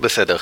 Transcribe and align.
בסדר. 0.00 0.36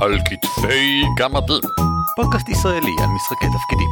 על 0.00 0.18
כתפי 0.24 1.02
גמדים. 1.16 1.60
פודקאסט 2.16 2.48
ישראלי 2.48 2.96
על 3.02 3.08
משחקי 3.08 3.46
תפקידים. 3.46 3.90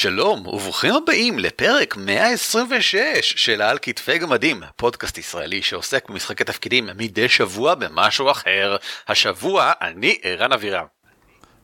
שלום 0.00 0.46
וברוכים 0.46 0.94
הבאים 0.94 1.38
לפרק 1.38 1.96
126 1.96 2.96
של 3.22 3.62
על 3.62 3.78
כתפי 3.82 4.18
גמדים, 4.18 4.62
פודקאסט 4.76 5.18
ישראלי 5.18 5.62
שעוסק 5.62 6.08
במשחקי 6.08 6.44
תפקידים 6.44 6.88
מדי 6.96 7.28
שבוע 7.28 7.74
במשהו 7.74 8.30
אחר. 8.30 8.76
השבוע 9.08 9.72
אני 9.80 10.18
ערן 10.22 10.52
אבירם. 10.52 10.84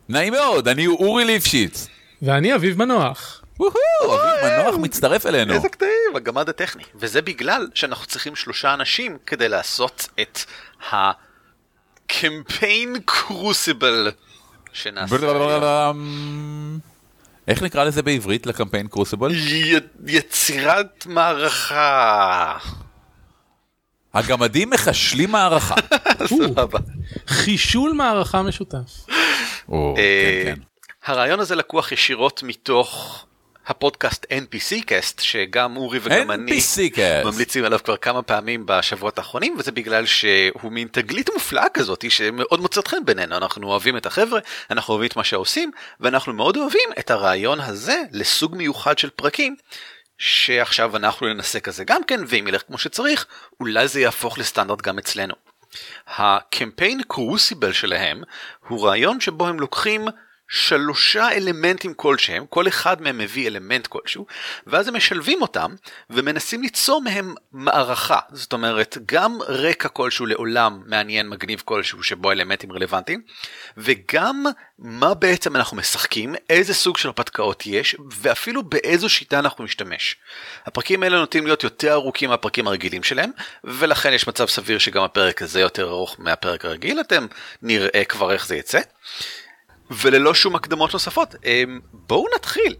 נעים 0.08 0.32
מאוד, 0.32 0.68
אני 0.68 0.86
אורי 0.86 1.24
ליפשיץ. 1.24 1.86
ואני 2.22 2.54
אביב 2.54 2.78
מנוח. 2.78 3.42
וואו, 3.58 3.72
אביב 4.02 4.44
מנוח 4.44 4.74
מצטרף 4.74 5.26
אלינו. 5.26 5.54
איזה 5.54 5.68
קטעים, 5.68 6.16
הגמד 6.16 6.48
הטכני. 6.48 6.82
וזה 6.94 7.22
בגלל 7.22 7.68
שאנחנו 7.74 8.06
צריכים 8.06 8.36
שלושה 8.36 8.74
אנשים 8.74 9.18
כדי 9.26 9.48
לעשות 9.48 10.08
את 10.20 10.38
הקמפיין 12.10 12.96
קרוסיבל 13.04 14.10
שנעשה. 14.72 15.16
איך 17.48 17.62
נקרא 17.62 17.84
לזה 17.84 18.02
בעברית 18.02 18.46
לקמפיין 18.46 18.88
קרוסיבל? 18.88 19.30
י- 19.34 19.74
יצירת 20.06 21.06
מערכה. 21.06 22.58
הגמדים 24.14 24.70
מחשלים 24.70 25.30
מערכה. 25.32 25.74
סבבה. 26.26 26.78
חישול 27.26 27.92
מערכה 27.92 28.42
משותף. 28.42 29.06
או, 29.68 29.94
אה, 29.98 30.42
כן, 30.44 30.54
כן. 30.54 30.62
הרעיון 31.12 31.40
הזה 31.40 31.54
לקוח 31.54 31.92
ישירות 31.92 32.42
מתוך 32.42 33.24
הפודקאסט 33.66 34.24
NPC 34.24 34.84
קאסט 34.86 35.20
שגם 35.20 35.76
אורי 35.76 35.98
וגם 36.02 36.30
אני. 36.30 36.52
ממליצים 37.24 37.64
עליו 37.64 37.78
כבר 37.84 37.96
כמה 37.96 38.22
פעמים 38.22 38.66
בשבועות 38.66 39.18
האחרונים 39.18 39.56
וזה 39.58 39.72
בגלל 39.72 40.06
שהוא 40.06 40.72
מין 40.72 40.88
תגלית 40.92 41.30
מופלאה 41.34 41.68
כזאת 41.74 42.10
שמאוד 42.10 42.60
מוצאת 42.60 42.88
חן 42.88 43.04
בינינו 43.04 43.36
אנחנו 43.36 43.68
אוהבים 43.68 43.96
את 43.96 44.06
החבר'ה 44.06 44.40
אנחנו 44.70 44.94
אוהבים 44.94 45.08
את 45.08 45.16
מה 45.16 45.24
שעושים 45.24 45.70
ואנחנו 46.00 46.32
מאוד 46.32 46.56
אוהבים 46.56 46.88
את 46.98 47.10
הרעיון 47.10 47.60
הזה 47.60 48.02
לסוג 48.12 48.56
מיוחד 48.56 48.98
של 48.98 49.10
פרקים. 49.10 49.56
שעכשיו 50.18 50.96
אנחנו 50.96 51.26
ננסה 51.26 51.60
כזה 51.60 51.84
גם 51.84 52.04
כן 52.04 52.20
ואם 52.26 52.48
ילך 52.48 52.62
כמו 52.66 52.78
שצריך 52.78 53.26
אולי 53.60 53.88
זה 53.88 54.00
יהפוך 54.00 54.38
לסטנדרט 54.38 54.82
גם 54.82 54.98
אצלנו. 54.98 55.34
הקמפיין 56.06 57.02
קרוסיבל 57.08 57.72
שלהם 57.72 58.22
הוא 58.68 58.86
רעיון 58.86 59.20
שבו 59.20 59.46
הם 59.46 59.60
לוקחים 59.60 60.08
שלושה 60.48 61.28
אלמנטים 61.32 61.94
כלשהם, 61.94 62.46
כל 62.46 62.68
אחד 62.68 63.02
מהם 63.02 63.18
מביא 63.18 63.48
אלמנט 63.48 63.86
כלשהו, 63.86 64.26
ואז 64.66 64.88
הם 64.88 64.96
משלבים 64.96 65.42
אותם 65.42 65.74
ומנסים 66.10 66.62
ליצור 66.62 67.02
מהם 67.02 67.34
מערכה. 67.52 68.18
זאת 68.32 68.52
אומרת, 68.52 68.98
גם 69.06 69.38
רקע 69.48 69.88
כלשהו 69.88 70.26
לעולם 70.26 70.82
מעניין 70.86 71.28
מגניב 71.28 71.62
כלשהו 71.64 72.02
שבו 72.02 72.32
אלמנטים 72.32 72.72
רלוונטיים, 72.72 73.20
וגם 73.76 74.44
מה 74.78 75.14
בעצם 75.14 75.56
אנחנו 75.56 75.76
משחקים, 75.76 76.34
איזה 76.50 76.74
סוג 76.74 76.96
של 76.96 77.08
הרפתקאות 77.08 77.66
יש, 77.66 77.96
ואפילו 78.10 78.62
באיזו 78.62 79.08
שיטה 79.08 79.38
אנחנו 79.38 79.64
נשתמש. 79.64 80.16
הפרקים 80.66 81.02
האלה 81.02 81.18
נוטים 81.18 81.46
להיות 81.46 81.64
יותר 81.64 81.92
ארוכים 81.92 82.30
מהפרקים 82.30 82.68
הרגילים 82.68 83.02
שלהם, 83.02 83.30
ולכן 83.64 84.12
יש 84.12 84.28
מצב 84.28 84.46
סביר 84.46 84.78
שגם 84.78 85.02
הפרק 85.02 85.42
הזה 85.42 85.60
יותר 85.60 85.88
ארוך 85.88 86.16
מהפרק 86.18 86.64
הרגיל, 86.64 87.00
אתם 87.00 87.26
נראה 87.62 88.04
כבר 88.04 88.32
איך 88.32 88.46
זה 88.46 88.56
יצא. 88.56 88.80
וללא 89.90 90.34
שום 90.34 90.54
הקדמות 90.54 90.92
נוספות, 90.92 91.34
אמ, 91.44 91.80
בואו 91.92 92.26
נתחיל. 92.36 92.74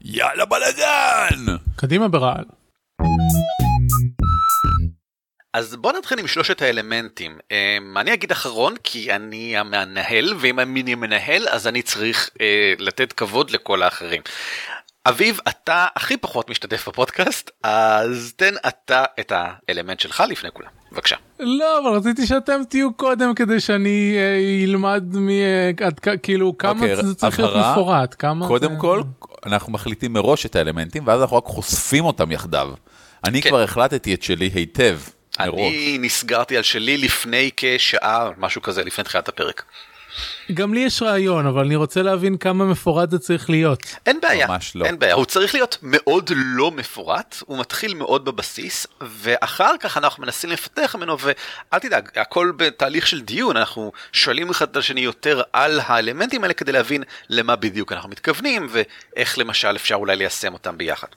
יאללה 0.00 0.44
בלאגן! 0.44 1.56
קדימה 1.76 2.08
ברעל. 2.08 2.44
אז 5.52 5.76
בואו 5.76 5.98
נתחיל 5.98 6.18
עם 6.18 6.26
שלושת 6.26 6.62
האלמנטים. 6.62 7.38
אמ, 7.50 7.98
אני 7.98 8.14
אגיד 8.14 8.30
אחרון 8.30 8.74
כי 8.84 9.12
אני 9.12 9.56
המנהל, 9.56 10.34
ואם 10.38 10.60
אני 10.60 10.94
מנהל 10.94 11.48
אז 11.48 11.66
אני 11.66 11.82
צריך 11.82 12.30
אה, 12.40 12.72
לתת 12.78 13.12
כבוד 13.12 13.50
לכל 13.50 13.82
האחרים. 13.82 14.22
אביב, 15.08 15.38
אתה 15.48 15.86
הכי 15.96 16.16
פחות 16.16 16.50
משתתף 16.50 16.88
בפודקאסט, 16.88 17.50
אז 17.62 18.32
תן 18.36 18.54
אתה 18.68 19.04
את 19.20 19.32
האלמנט 19.36 20.00
שלך 20.00 20.22
לפני 20.28 20.50
כולם. 20.52 20.68
בבקשה. 20.92 21.16
לא, 21.40 21.78
אבל 21.78 21.96
רציתי 21.96 22.26
שאתם 22.26 22.60
תהיו 22.68 22.94
קודם 22.94 23.34
כדי 23.34 23.60
שאני 23.60 24.14
אה, 24.16 24.64
אלמד 24.64 25.04
מ... 25.16 25.28
אה, 25.30 25.70
עד 25.86 26.00
כאילו 26.22 26.58
כמה 26.58 26.70
אוקיי, 26.80 26.96
זה 26.96 27.14
צריך 27.14 27.40
להיות. 27.40 27.54
מפורט. 27.72 28.14
כמה 28.18 28.46
קודם 28.48 28.72
זה- 28.74 28.80
כל, 28.80 29.02
אנחנו 29.46 29.72
מחליטים 29.72 30.12
מראש 30.12 30.46
את 30.46 30.56
האלמנטים, 30.56 31.06
ואז 31.06 31.20
אנחנו 31.22 31.36
רק 31.36 31.44
חושפים 31.44 32.04
אותם 32.04 32.32
יחדיו. 32.32 32.70
אני 33.24 33.42
כן. 33.42 33.48
כבר 33.48 33.62
החלטתי 33.62 34.14
את 34.14 34.22
שלי 34.22 34.50
היטב, 34.54 34.98
מראש. 35.40 35.54
אני 35.58 35.98
נסגרתי 36.00 36.56
על 36.56 36.62
שלי 36.62 36.98
לפני 36.98 37.50
כשעה, 37.56 38.30
משהו 38.38 38.62
כזה, 38.62 38.84
לפני 38.84 39.04
תחילת 39.04 39.28
הפרק. 39.28 39.64
גם 40.54 40.74
לי 40.74 40.80
יש 40.80 41.02
רעיון, 41.02 41.46
אבל 41.46 41.64
אני 41.64 41.76
רוצה 41.76 42.02
להבין 42.02 42.36
כמה 42.36 42.64
מפורט 42.64 43.10
זה 43.10 43.18
צריך 43.18 43.50
להיות. 43.50 43.82
אין 44.06 44.20
בעיה, 44.22 44.46
ממש 44.46 44.76
לא. 44.76 44.84
אין 44.84 44.98
בעיה, 44.98 45.14
הוא 45.14 45.24
צריך 45.24 45.54
להיות 45.54 45.78
מאוד 45.82 46.30
לא 46.36 46.70
מפורט, 46.70 47.36
הוא 47.46 47.58
מתחיל 47.58 47.94
מאוד 47.94 48.24
בבסיס, 48.24 48.86
ואחר 49.00 49.74
כך 49.80 49.96
אנחנו 49.96 50.22
מנסים 50.22 50.50
לפתח 50.50 50.96
ממנו, 50.98 51.16
ואל 51.20 51.80
תדאג, 51.80 52.08
הכל 52.16 52.52
בתהליך 52.56 53.06
של 53.06 53.20
דיון, 53.20 53.56
אנחנו 53.56 53.92
שואלים 54.12 54.50
אחד 54.50 54.68
את 54.70 54.76
השני 54.76 55.00
יותר 55.00 55.42
על 55.52 55.80
האלמנטים 55.86 56.42
האלה 56.42 56.54
כדי 56.54 56.72
להבין 56.72 57.02
למה 57.30 57.56
בדיוק 57.56 57.92
אנחנו 57.92 58.08
מתכוונים, 58.08 58.66
ואיך 58.70 59.38
למשל 59.38 59.76
אפשר 59.76 59.94
אולי 59.94 60.16
ליישם 60.16 60.52
אותם 60.52 60.78
ביחד. 60.78 61.08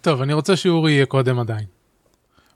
טוב, 0.00 0.22
אני 0.22 0.32
רוצה 0.32 0.56
שאורי 0.56 0.92
יהיה 0.92 1.06
קודם 1.06 1.38
עדיין. 1.38 1.71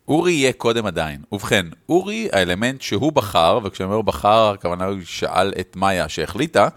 אורי 0.08 0.32
יהיה 0.32 0.52
קודם 0.52 0.86
עדיין. 0.86 1.22
ובכן, 1.32 1.66
אורי, 1.88 2.28
האלמנט 2.32 2.80
שהוא 2.82 3.12
בחר, 3.12 3.58
וכשאני 3.64 3.86
אומר 3.86 4.02
בחר, 4.02 4.50
הכוונה 4.54 4.84
הוא 4.84 4.98
שאל 5.04 5.52
את 5.60 5.76
מאיה 5.76 6.08
שהחליטה, 6.08 6.68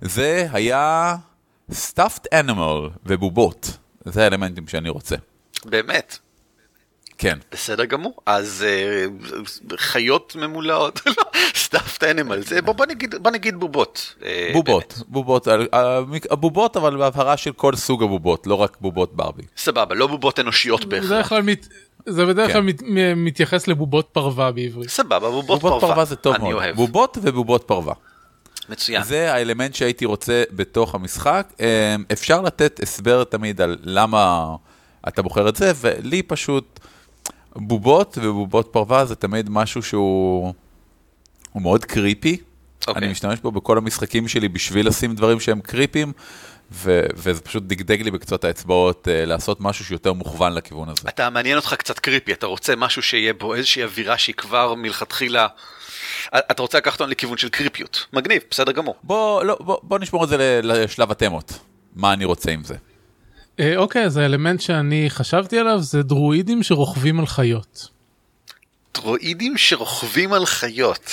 זה 0.00 0.48
היה 0.52 1.16
stuffed 1.70 2.26
animal 2.34 2.90
ובובות. 3.06 3.78
זה 4.04 4.24
האלמנטים 4.24 4.68
שאני 4.68 4.88
רוצה. 4.88 5.16
באמת, 5.64 6.18
כן. 7.18 7.38
בסדר 7.52 7.84
גמור, 7.84 8.16
אז 8.26 8.64
אה, 8.68 9.04
חיות 9.76 10.36
ממולאות, 10.40 11.00
לא, 11.06 11.12
סטאפט 11.56 12.04
אנימל, 12.04 12.42
זה 12.42 12.62
בוא, 12.62 12.72
בוא, 12.72 12.86
נגיד, 12.86 13.14
בוא 13.22 13.30
נגיד 13.30 13.56
בובות. 13.56 14.14
אה, 14.24 14.50
בובות, 14.52 15.02
בובות, 15.08 15.48
הבובות 16.30 16.76
אבל 16.76 16.96
בהבהרה 16.96 17.36
של 17.36 17.52
כל 17.52 17.76
סוג 17.76 18.02
הבובות, 18.02 18.46
לא 18.46 18.54
רק 18.54 18.76
בובות 18.80 19.14
ברבי. 19.16 19.42
סבבה, 19.56 19.94
לא 19.94 20.06
בובות 20.06 20.38
אנושיות 20.40 20.84
בדרך 20.84 21.02
בהכרח. 21.10 21.28
כלל 21.28 21.42
מת- 21.42 21.68
זה 22.06 22.26
בדרך 22.26 22.46
כן. 22.46 22.52
כלל 22.52 22.62
מת- 22.62 22.82
מ- 22.82 23.24
מתייחס 23.24 23.68
לבובות 23.68 24.08
פרווה 24.12 24.52
בעברית. 24.52 24.90
סבבה, 24.90 25.18
בובות, 25.30 25.60
בובות 25.62 25.80
פרווה 25.80 26.04
זה 26.04 26.16
טוב 26.16 26.34
אני 26.34 26.44
מאוד. 26.44 26.54
אוהב, 26.54 26.76
בובות 26.76 27.18
ובובות 27.22 27.64
פרווה. 27.66 27.94
מצוין. 28.68 29.02
זה 29.02 29.32
האלמנט 29.32 29.74
שהייתי 29.74 30.04
רוצה 30.04 30.42
בתוך 30.50 30.94
המשחק. 30.94 31.52
אה, 31.60 31.66
אפשר 32.12 32.40
לתת 32.42 32.80
הסבר 32.82 33.24
תמיד 33.24 33.60
על 33.60 33.76
למה 33.82 34.46
אתה 35.08 35.22
בוחר 35.22 35.48
את 35.48 35.56
זה, 35.56 35.72
ולי 35.80 36.22
פשוט 36.22 36.80
בובות 37.56 38.18
ובובות 38.22 38.68
פרווה 38.72 39.04
זה 39.04 39.14
תמיד 39.14 39.50
משהו 39.50 39.82
שהוא 39.82 40.54
הוא 41.52 41.62
מאוד 41.62 41.84
קריפי. 41.84 42.36
אוקיי. 42.88 43.02
אני 43.02 43.12
משתמש 43.12 43.40
בו 43.40 43.52
בכל 43.52 43.78
המשחקים 43.78 44.28
שלי 44.28 44.48
בשביל 44.48 44.88
לשים 44.88 45.14
דברים 45.14 45.40
שהם 45.40 45.60
קריפים, 45.60 46.12
ו- 46.72 47.06
וזה 47.14 47.40
פשוט 47.40 47.62
דגדג 47.62 48.02
לי 48.02 48.10
בקצות 48.10 48.44
האצבעות 48.44 49.08
אה, 49.08 49.24
לעשות 49.24 49.60
משהו 49.60 49.84
שיותר 49.84 50.12
מוכוון 50.12 50.54
לכיוון 50.54 50.88
הזה. 50.88 51.08
אתה 51.08 51.30
מעניין 51.30 51.56
אותך 51.56 51.74
קצת 51.78 51.98
קריפי, 51.98 52.32
אתה 52.32 52.46
רוצה 52.46 52.76
משהו 52.76 53.02
שיהיה 53.02 53.34
בו 53.34 53.54
איזושהי 53.54 53.82
אווירה 53.82 54.18
שהיא 54.18 54.34
כבר 54.34 54.74
מלכתחילה, 54.74 55.46
אתה 56.34 56.62
רוצה 56.62 56.78
לקחת 56.78 57.00
אותנו 57.00 57.10
לכיוון 57.12 57.38
של 57.38 57.48
קריפיות, 57.48 58.06
מגניב, 58.12 58.42
בסדר 58.50 58.72
גמור. 58.72 58.94
בוא, 59.02 59.44
לא, 59.44 59.56
בוא, 59.60 59.78
בוא 59.82 59.98
נשמור 59.98 60.24
את 60.24 60.28
זה 60.28 60.60
לשלב 60.62 61.10
התמות, 61.10 61.58
מה 61.96 62.12
אני 62.12 62.24
רוצה 62.24 62.50
עם 62.50 62.64
זה. 62.64 62.74
אה, 63.60 63.76
אוקיי, 63.76 64.04
אז 64.04 64.16
האלמנט 64.16 64.60
שאני 64.60 65.10
חשבתי 65.10 65.58
עליו 65.58 65.82
זה 65.82 66.02
דרואידים 66.02 66.62
שרוכבים 66.62 67.20
על 67.20 67.26
חיות. 67.26 67.88
דרואידים 68.94 69.56
שרוכבים 69.56 70.32
על 70.32 70.46
חיות. 70.46 71.10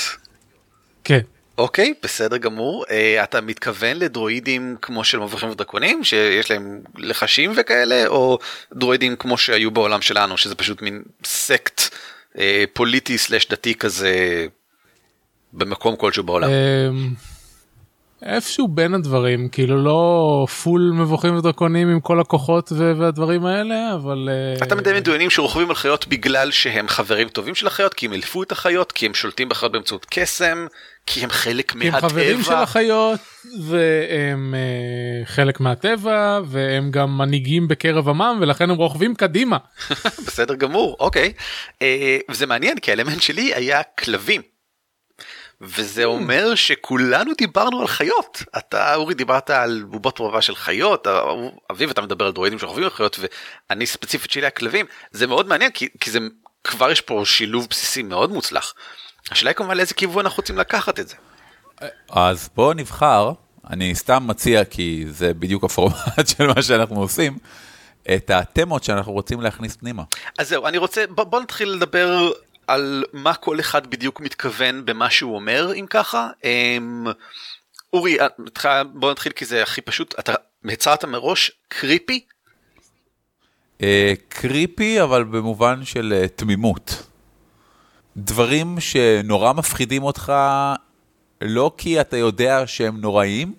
כן. 1.03 1.19
אוקיי, 1.57 1.93
בסדר 2.03 2.37
גמור. 2.37 2.85
אה, 2.89 3.23
אתה 3.23 3.41
מתכוון 3.41 3.97
לדרואידים 3.97 4.75
כמו 4.81 5.03
של 5.03 5.19
מבריחים 5.19 5.49
ודרקונים, 5.49 6.03
שיש 6.03 6.51
להם 6.51 6.81
לחשים 6.97 7.53
וכאלה, 7.57 8.07
או 8.07 8.39
דרואידים 8.73 9.15
כמו 9.15 9.37
שהיו 9.37 9.71
בעולם 9.71 10.01
שלנו, 10.01 10.37
שזה 10.37 10.55
פשוט 10.55 10.81
מין 10.81 11.03
סקט 11.25 11.81
אה, 12.37 12.63
פוליטי 12.73 13.17
סלש 13.17 13.47
דתי 13.47 13.75
כזה 13.75 14.47
במקום 15.53 15.95
כלשהו 15.95 16.23
בעולם. 16.23 16.49
אמ, 16.49 17.13
איפשהו 18.25 18.67
בין 18.67 18.93
הדברים 18.93 19.49
כאילו 19.49 19.83
לא 19.83 20.45
פול 20.63 20.91
מבוכים 20.93 21.35
ודרקונים 21.35 21.89
עם 21.89 21.99
כל 21.99 22.19
הכוחות 22.19 22.71
והדברים 22.71 23.45
האלה 23.45 23.93
אבל 23.95 24.29
אה, 24.31 24.65
אתה 24.65 24.75
מדמיין 24.75 25.03
דיונים 25.03 25.29
שרוכבים 25.29 25.69
על 25.69 25.75
חיות 25.75 26.07
בגלל 26.07 26.51
שהם 26.51 26.87
חברים 26.87 27.29
טובים 27.29 27.55
של 27.55 27.67
החיות 27.67 27.93
כי 27.93 28.05
הם 28.05 28.13
אלפו 28.13 28.43
את 28.43 28.51
החיות 28.51 28.91
כי 28.91 29.05
הם 29.05 29.13
שולטים 29.13 29.49
בחיות 29.49 29.71
באמצעות 29.71 30.05
קסם 30.09 30.67
כי 31.05 31.23
הם 31.23 31.29
חלק 31.29 31.71
כי 31.71 31.87
הם 31.87 31.93
מהטבע. 31.93 32.09
חברים 32.09 32.43
של 32.43 32.53
החיות 32.53 33.19
והם 33.63 34.55
אה, 34.55 35.25
חלק 35.25 35.59
מהטבע 35.59 36.39
והם 36.45 36.91
גם 36.91 37.17
מנהיגים 37.17 37.67
בקרב 37.67 38.09
עמם 38.09 38.37
ולכן 38.41 38.69
הם 38.69 38.75
רוכבים 38.75 39.15
קדימה. 39.15 39.57
בסדר 40.27 40.55
גמור 40.55 40.97
אוקיי 40.99 41.33
אה, 41.81 42.17
וזה 42.31 42.45
מעניין 42.45 42.79
כי 42.79 42.91
האלמנט 42.91 43.21
שלי 43.21 43.53
היה 43.53 43.83
כלבים. 43.83 44.54
וזה 45.65 46.03
אומר 46.03 46.55
שכולנו 46.55 47.31
דיברנו 47.37 47.81
על 47.81 47.87
חיות 47.87 48.43
אתה 48.57 48.95
אורי 48.95 49.13
דיברת 49.13 49.49
על 49.49 49.83
בובות 49.87 50.15
פרווה 50.15 50.41
של 50.41 50.55
חיות 50.55 51.07
אביב 51.71 51.89
אתה 51.89 52.01
מדבר 52.01 52.25
על 52.25 52.31
דרואידים 52.31 52.59
שחווים 52.59 52.83
על 52.83 52.89
חיות 52.89 53.19
ואני 53.69 53.85
ספציפית 53.85 54.31
שלי 54.31 54.45
הכלבים 54.45 54.85
זה 55.11 55.27
מאוד 55.27 55.47
מעניין 55.47 55.71
כי, 55.71 55.87
כי 55.99 56.11
זה 56.11 56.19
כבר 56.63 56.91
יש 56.91 57.01
פה 57.01 57.21
שילוב 57.25 57.67
בסיסי 57.69 58.03
מאוד 58.03 58.31
מוצלח. 58.31 58.73
השאלה 59.31 59.49
היא 59.49 59.55
כמובן 59.55 59.77
לאיזה 59.77 59.93
כיוון 59.93 60.25
אנחנו 60.25 60.41
רוצים 60.41 60.57
לקחת 60.57 60.99
את 60.99 61.07
זה. 61.07 61.15
אז 62.09 62.49
בואו 62.55 62.73
נבחר, 62.73 63.31
אני 63.69 63.95
סתם 63.95 64.23
מציע, 64.27 64.65
כי 64.65 65.05
זה 65.09 65.33
בדיוק 65.33 65.63
הפורמט 65.63 66.27
של 66.37 66.47
מה 66.47 66.61
שאנחנו 66.61 66.99
עושים, 66.99 67.37
את 68.15 68.29
התמות 68.29 68.83
שאנחנו 68.83 69.11
רוצים 69.11 69.41
להכניס 69.41 69.75
פנימה. 69.75 70.03
אז 70.37 70.49
זהו 70.49 70.67
אני 70.67 70.77
רוצה 70.77 71.03
בוא, 71.09 71.23
בוא 71.23 71.39
נתחיל 71.39 71.69
לדבר 71.69 72.31
על 72.67 73.03
מה 73.13 73.33
כל 73.33 73.59
אחד 73.59 73.87
בדיוק 73.87 74.21
מתכוון 74.21 74.85
במה 74.85 75.09
שהוא 75.09 75.35
אומר 75.35 75.73
אם 75.73 75.85
ככה. 75.89 76.29
אמ, 76.43 77.05
אורי 77.93 78.17
אה, 78.65 78.83
בוא 78.83 79.11
נתחיל 79.11 79.31
כי 79.31 79.45
זה 79.45 79.63
הכי 79.63 79.81
פשוט 79.81 80.15
אתה 80.19 80.33
הצעת 80.65 81.05
מראש 81.05 81.51
קריפי 81.67 82.25
אה, 83.83 84.13
קריפי, 84.29 85.01
אבל 85.01 85.23
במובן 85.23 85.85
של 85.85 86.13
אה, 86.21 86.27
תמימות. 86.27 87.03
דברים 88.17 88.79
שנורא 88.79 89.53
מפחידים 89.53 90.03
אותך, 90.03 90.33
לא 91.41 91.71
כי 91.77 92.01
אתה 92.01 92.17
יודע 92.17 92.67
שהם 92.67 93.01
נוראים, 93.01 93.53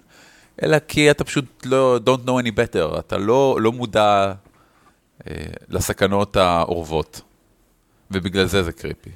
אלא 0.62 0.78
כי 0.78 1.10
אתה 1.10 1.24
פשוט 1.24 1.66
לא, 1.66 1.98
don't 2.06 2.26
know 2.26 2.44
any 2.44 2.50
better, 2.50 2.98
אתה 2.98 3.18
לא, 3.18 3.58
לא 3.60 3.72
מודע 3.72 4.32
אה, 5.26 5.32
לסכנות 5.68 6.36
האורבות. 6.36 7.20
ובגלל 8.10 8.46
זה 8.46 8.62
זה 8.62 8.72
קריפי. 8.72 9.10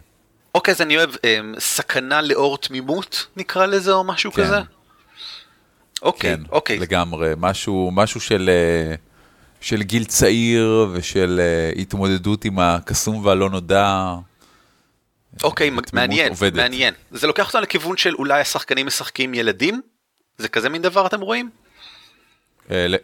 אוקיי 0.55 0.75
אז 0.75 0.81
אני 0.81 0.97
אוהב 0.97 1.11
אמ, 1.25 1.55
סכנה 1.59 2.23
לאור 2.23 2.59
תמימות 2.59 3.27
נקרא 3.37 3.67
לזה 3.67 3.93
או 3.93 4.05
משהו 4.05 4.33
כן. 4.33 4.45
כזה. 4.45 4.61
אוקיי 6.03 6.37
כן, 6.37 6.43
אוקיי 6.51 6.79
לגמרי. 6.79 7.33
משהו, 7.37 7.91
משהו 7.93 8.21
של, 8.21 8.51
אה, 8.53 8.95
של 9.61 9.83
גיל 9.83 10.05
צעיר 10.05 10.89
ושל 10.93 11.41
אה, 11.43 11.81
התמודדות 11.81 12.45
עם 12.45 12.59
הקסום 12.59 13.25
והלא 13.25 13.51
נודע. 13.51 14.15
אוקיי 15.43 15.67
התמימות 15.67 15.93
מעניין 15.93 16.29
עובדת. 16.29 16.55
מעניין 16.55 16.95
זה 17.11 17.27
לוקח 17.27 17.47
אותנו 17.47 17.63
לכיוון 17.63 17.97
של 17.97 18.15
אולי 18.15 18.41
השחקנים 18.41 18.87
משחקים 18.87 19.35
ילדים 19.35 19.81
זה 20.39 20.49
כזה 20.49 20.69
מין 20.69 20.83
דבר 20.83 21.07
אתם 21.07 21.21
רואים 21.21 21.51
אה, 21.55 21.60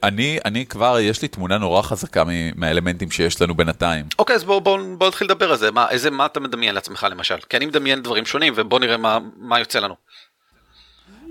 אני, 0.02 0.38
אני 0.44 0.66
כבר, 0.66 0.98
יש 1.00 1.22
לי 1.22 1.28
תמונה 1.28 1.58
נורא 1.58 1.82
חזקה 1.82 2.24
מהאלמנטים 2.56 3.10
שיש 3.10 3.42
לנו 3.42 3.54
בינתיים. 3.54 4.06
אוקיי 4.18 4.36
אז 4.36 4.44
בוא 4.44 4.58
בוא 4.58 4.78
בוא 4.98 5.08
נתחיל 5.08 5.26
לדבר 5.26 5.50
על 5.50 5.56
זה 5.56 5.70
מה 5.70 5.90
איזה 5.90 6.10
מה 6.10 6.26
אתה 6.26 6.40
מדמיין 6.40 6.74
לעצמך 6.74 7.06
למשל 7.10 7.36
כי 7.48 7.56
אני 7.56 7.66
מדמיין 7.66 8.02
דברים 8.02 8.26
שונים 8.26 8.52
ובוא 8.56 8.80
נראה 8.80 8.96
מה 8.96 9.18
מה 9.36 9.58
יוצא 9.58 9.78
לנו. 9.78 9.94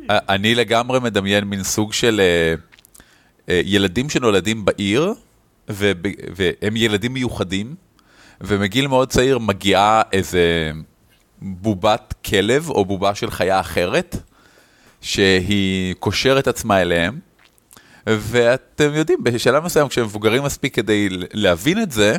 אה, 0.10 0.20
אני 0.30 0.56
לגמרי 0.56 1.00
מדמיין 1.00 1.44
מין 1.44 1.64
סוג 1.64 1.94
של 1.94 2.22
אה, 2.22 2.56
אה, 3.50 3.62
ילדים 3.66 4.10
שנולדים 4.10 4.66
בעיר, 4.66 5.14
וב, 5.70 5.96
והם 6.36 6.76
ילדים 6.78 7.14
מיוחדים, 7.14 7.76
ומגיל 8.42 8.88
מאוד 8.88 9.10
צעיר 9.10 9.40
מגיעה 9.40 10.02
איזה 10.12 10.72
בובת 11.42 12.14
כלב 12.26 12.70
או 12.70 12.86
בובה 12.86 13.16
של 13.16 13.32
חיה 13.32 13.60
אחרת, 13.60 14.16
שהיא 15.02 15.96
קושרת 16.00 16.48
עצמה 16.48 16.82
אליהם, 16.82 17.20
ואתם 18.08 18.94
יודעים, 18.94 19.24
בשלב 19.24 19.64
מסוים 19.64 19.88
כשהם 19.88 20.06
מבוגרים 20.06 20.44
מספיק 20.44 20.76
כדי 20.76 21.10
להבין 21.34 21.82
את 21.82 21.92
זה, 21.92 22.18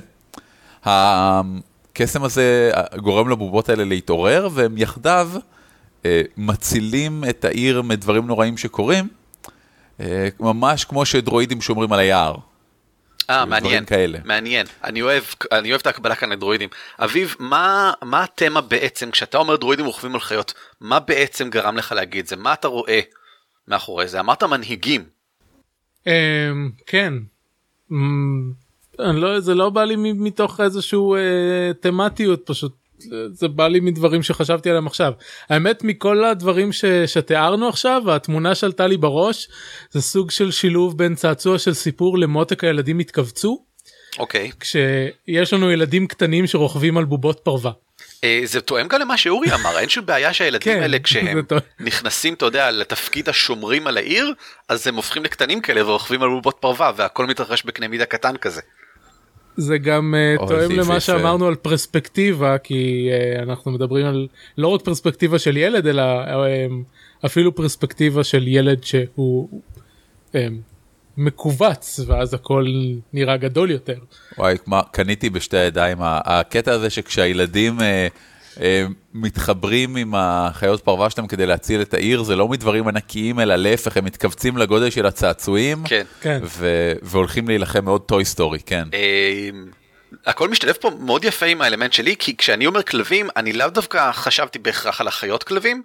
הקסם 0.85 2.25
הזה 2.25 2.71
גורם 2.97 3.29
לבובות 3.29 3.69
האלה 3.69 3.85
להתעורר, 3.85 4.49
והם 4.53 4.79
יחדיו 4.79 5.31
אה, 6.05 6.23
מצילים 6.37 7.25
את 7.29 7.45
העיר 7.45 7.83
מדברים 7.83 8.27
נוראים 8.27 8.57
שקורים, 8.57 9.09
אה, 10.01 10.29
ממש 10.41 10.85
כמו 10.85 11.07
שדרואידים 11.07 11.61
שומרים 11.61 11.93
על 11.93 11.99
היער. 11.99 12.37
אה 13.31 13.45
מעניין 13.45 13.85
כאלה. 13.85 14.19
מעניין. 14.25 14.67
אני 14.85 15.03
אוהב 15.03 15.25
אני 15.53 15.71
אוהב 15.71 15.81
את 15.81 15.87
ההקבלה 15.87 16.15
כאן 16.15 16.33
לדרואידים. 16.33 16.69
אביב 16.99 17.37
מה 17.39 17.93
מה 18.03 18.23
התמה 18.23 18.61
בעצם 18.61 19.11
כשאתה 19.11 19.39
אומר 19.39 19.57
דרואידים 19.57 19.87
רוכבים 19.87 20.15
על 20.15 20.21
חיות 20.21 20.55
מה 20.81 21.01
בעצם 21.01 21.51
גרם 21.51 21.77
לך 21.77 21.93
להגיד 21.93 22.27
זה? 22.27 22.37
מה 22.37 22.53
אתה 22.53 22.69
רואה 22.69 23.01
מאחורי 23.69 24.09
זה? 24.09 24.21
אמרת 24.21 24.43
מנהיגים 24.43 25.05
כן. 26.87 27.15
אמ, 27.93 28.53
אני 28.99 29.21
לא, 29.21 29.41
זה 29.41 29.55
לא 29.55 29.71
בא 29.71 29.85
לי 29.85 29.97
מתוך 29.97 30.61
איזשהו 30.61 31.15
אה, 31.15 31.21
תמטיות 31.81 32.43
פשוט 32.47 32.73
זה 33.33 33.49
בא 33.49 33.69
לי 33.69 33.81
מדברים 33.81 34.23
שחשבתי 34.23 34.71
עליהם 34.71 34.87
עכשיו. 34.87 35.13
האמת 35.49 35.85
מכל 35.85 36.25
הדברים 36.25 36.73
ש, 36.73 36.85
שתיארנו 37.07 37.69
עכשיו 37.69 38.13
התמונה 38.13 38.55
שעלתה 38.55 38.87
לי 38.87 38.97
בראש 38.97 39.49
זה 39.91 40.03
סוג 40.03 40.31
של 40.31 40.51
שילוב 40.51 40.99
בין 40.99 41.15
צעצוע 41.15 41.59
של 41.59 41.75
סיפור 41.75 42.19
למותק 42.19 42.65
הילדים 42.65 42.99
התכווצו 42.99 43.65
אוקיי 44.19 44.51
כשיש 44.61 45.53
לנו 45.53 45.71
ילדים 45.71 46.07
קטנים 46.07 46.47
שרוכבים 46.47 46.99
על 46.99 47.05
בובות 47.05 47.41
פרווה. 47.43 47.73
אה, 48.25 48.41
זה 48.45 48.61
תואם 48.61 48.89
גם 48.89 49.01
למה 49.01 49.17
שאורי 49.17 49.55
אמר 49.55 49.79
אין 49.79 49.89
שום 49.89 50.07
בעיה 50.07 50.33
שהילדים 50.33 50.75
כן, 50.75 50.83
האלה 50.83 50.99
כשהם. 50.99 51.43
נכנסים 51.81 52.35
אתה 52.35 52.47
יודע 52.47 52.71
לתפקיד 52.71 53.29
השומרים 53.29 53.87
על 53.87 53.97
העיר 53.97 54.33
אז 54.69 54.87
הם 54.87 54.95
הופכים 54.95 55.25
לקטנים 55.25 55.61
כאלה 55.61 55.87
ורוכבים 55.87 56.23
על 56.23 56.29
בובות 56.29 56.57
פרווה 56.61 56.93
והכל 56.97 57.27
מתרחש 57.27 57.65
בקנה 57.65 57.89
מידה 57.89 58.05
קטן 58.05 58.37
כזה. 58.37 58.61
זה 59.57 59.79
גם 59.79 60.15
אה, 60.15 60.41
אוי, 60.41 60.49
תואם 60.49 60.71
למה. 60.71 61.01
שאמרנו 61.01 61.47
על 61.47 61.55
פרספקטיבה 61.55 62.59
כי 62.59 63.11
אה, 63.11 63.43
אנחנו 63.43 63.71
מדברים 63.71 64.07
על 64.07 64.29
לא 64.59 64.69
רק 64.69 64.83
פרספקטיבה 64.83 65.39
של 65.39 65.57
ילד 65.57 65.87
אלא 65.87 66.03
אמ, 66.25 67.27
אפילו 67.27 67.55
פרספקטיבה 67.55 68.25
של 68.25 68.49
ילד 68.49 68.85
שהוא 68.85 69.63
אמ, 70.33 70.37
מכווץ 71.17 72.01
ואז 72.07 72.35
הכל 72.35 72.67
נראה 73.13 73.37
גדול 73.37 73.71
יותר. 73.71 73.99
וואי, 74.39 74.57
מה, 74.67 74.83
קניתי 74.91 75.31
בשתי 75.31 75.57
הידיים, 75.57 75.99
הקטע 76.01 76.73
הזה 76.73 76.91
שכשהילדים 76.91 77.81
אה, 77.81 78.07
אה, 78.61 78.87
מתחברים 79.15 79.97
עם 79.97 80.15
החיות 80.15 80.81
פרווה 80.81 81.11
שלהם 81.11 81.27
כדי 81.27 81.47
להציל 81.47 81.81
את 81.83 81.95
העיר, 81.95 82.23
זה 82.23 82.37
לא 82.37 82.49
מדברים 82.49 82.89
ענקיים, 82.89 83.41
אלא 83.41 83.57
להפך, 83.57 83.97
הם 83.97 84.05
מתכווצים 84.05 84.57
לגודל 84.57 84.91
של 84.91 85.07
הצעצועים, 85.07 85.85
כן. 85.85 86.05
כן. 86.21 86.41
ו- 86.45 86.93
והולכים 87.03 87.49
להילחם 87.49 87.85
מאוד 87.85 88.01
Toy 88.01 88.25
Story, 88.25 88.59
כן. 88.67 88.89
אה, 88.95 89.51
הכל 90.27 90.49
משתלב 90.49 90.75
פה 90.81 90.91
מאוד 91.01 91.25
יפה 91.25 91.47
עם 91.47 91.63
האלמנט 91.63 91.93
שלי 91.93 92.17
כי 92.19 92.37
כשאני 92.37 92.67
אומר 92.67 92.83
כלבים 92.83 93.29
אני 93.37 93.53
לאו 93.53 93.69
דווקא 93.69 94.13
חשבתי 94.13 94.59
בהכרח 94.59 95.01
על 95.01 95.09
החיות 95.09 95.43
כלבים 95.43 95.83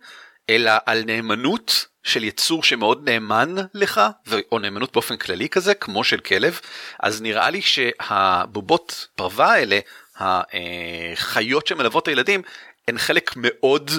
אלא 0.50 0.72
על 0.86 1.04
נאמנות 1.06 1.86
של 2.04 2.24
יצור 2.24 2.64
שמאוד 2.64 3.10
נאמן 3.10 3.56
לך 3.74 4.02
או 4.52 4.60
נאמנות 4.60 4.94
באופן 4.94 5.18
כללי 5.18 5.50
כזה 5.50 5.74
כמו 5.74 6.04
של 6.04 6.20
כלב 6.20 6.60
אז 7.00 7.22
נראה 7.22 7.50
לי 7.50 7.62
שהבובות 7.62 9.08
פרווה 9.16 9.54
האלה 9.54 9.80
החיות 10.20 11.68
שמלוות 11.68 12.04
את 12.04 12.08
הילדים 12.08 12.42
הן 12.88 12.98
חלק 12.98 13.34
מאוד 13.36 13.92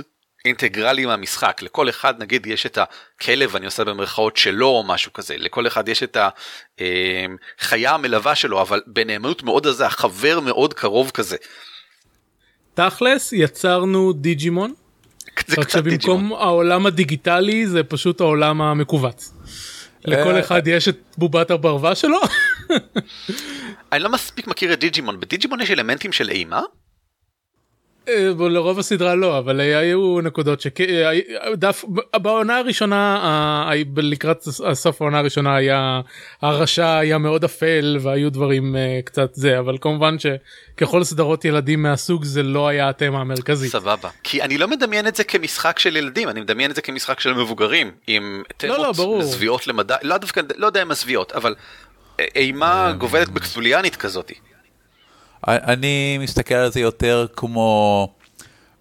אינטגרלי 0.45 1.07
מהמשחק. 1.07 1.63
לכל 1.63 1.89
אחד 1.89 2.23
נגיד 2.23 2.47
יש 2.47 2.67
את 2.67 2.79
הכלב 2.79 3.57
אני 3.57 3.67
עושה 3.67 3.85
במרכאות 3.85 4.37
שלו 4.37 4.67
או 4.67 4.85
משהו 4.85 5.13
כזה. 5.13 5.37
לכל 5.39 5.67
אחד 5.67 5.89
יש 5.89 6.03
את 6.03 6.17
החיה 7.61 7.95
המלווה 7.95 8.35
שלו 8.35 8.63
אבל 8.63 8.83
בנאמנות 8.87 9.43
מאוד 9.43 9.67
עזה 9.67 9.89
חבר 9.89 10.41
מאוד 10.41 10.75
קרוב 10.75 11.11
כזה. 11.11 11.37
תכלס 12.75 13.33
יצרנו 13.33 14.13
דיג'ימון 14.13 14.75
רק. 15.59 15.69
שבמקום 15.69 16.33
העולם 16.33 16.87
הדיגיטלי 16.87 17.67
זה 17.67 17.85
פשוט 17.85 18.21
העולם 18.21 18.63
המכווץ. 18.63 19.35
לכל 20.05 20.35
אה, 20.35 20.41
אחד 20.41 20.67
יש 20.67 20.89
את 20.89 20.99
בובת 21.19 21.51
הפרווה 21.51 21.95
שלו. 21.95 22.19
אני 23.93 24.03
לא 24.03 24.09
מספיק 24.13 24.47
מכיר 24.47 24.73
את 24.73 24.81
דיג'ימון 24.81 25.21
בדיג'ימון 25.21 25.61
יש 25.61 25.71
אלמנטים 25.71 26.13
של 26.13 26.31
אימה 26.31 26.57
אה, 26.57 26.63
לרוב 28.39 28.79
הסדרה 28.79 29.15
לא 29.15 29.39
אבל 29.39 29.61
היו 29.61 30.21
נקודות 30.21 30.61
שדף 30.61 31.85
בעונה 32.17 32.59
הראשונה 32.59 33.21
אה, 33.69 33.83
לקראת 33.97 34.43
הסוף 34.67 35.03
העונה 35.03 35.19
הראשונה 35.19 35.57
היה 35.57 36.01
הרשע 36.43 36.99
היה 36.99 37.19
מאוד 37.19 37.45
אפל 37.45 37.99
והיו 38.01 38.31
דברים 38.31 38.77
אה, 38.77 39.01
קצת 39.05 39.35
זה 39.35 39.59
אבל 39.59 39.79
כמובן 39.81 40.17
שככל 40.19 41.05
סדרות 41.05 41.45
ילדים 41.45 41.83
מהסוג 41.83 42.25
זה 42.25 42.43
לא 42.43 42.69
היה 42.69 42.89
התמה 42.89 43.21
המרכזי. 43.21 43.69
סבבה 43.69 44.09
כי 44.23 44.43
אני 44.43 44.59
לא 44.59 44.69
מדמיין 44.69 45.07
את 45.07 45.17
זה 45.17 45.25
כמשחק 45.25 45.79
של 45.79 45.97
ילדים 45.97 46.29
אני 46.29 46.41
מדמיין 46.41 46.71
את 46.71 46.77
זה 46.77 46.83
כמשחק 46.83 47.21
של 47.21 47.33
מבוגרים 47.33 47.91
עם 48.07 48.43
תמות 48.57 48.79
לא, 48.79 48.93
לא, 48.99 49.19
מזוויעות 49.19 49.67
למדי 49.67 49.95
לא 50.03 50.19
דווקא 50.19 50.41
לא 50.57 50.67
יודע 50.67 50.83
אם 50.83 50.89
מזוויעות 50.89 51.33
אבל 51.33 51.55
אימה 52.37 52.93
גובלת 52.99 53.29
בקסוליאנית 53.29 53.97
כזאתי. 53.97 54.35
אני 55.49 56.19
מסתכל 56.19 56.55
על 56.55 56.73
זה 56.73 56.81
יותר 56.81 57.27
כמו, 57.37 58.09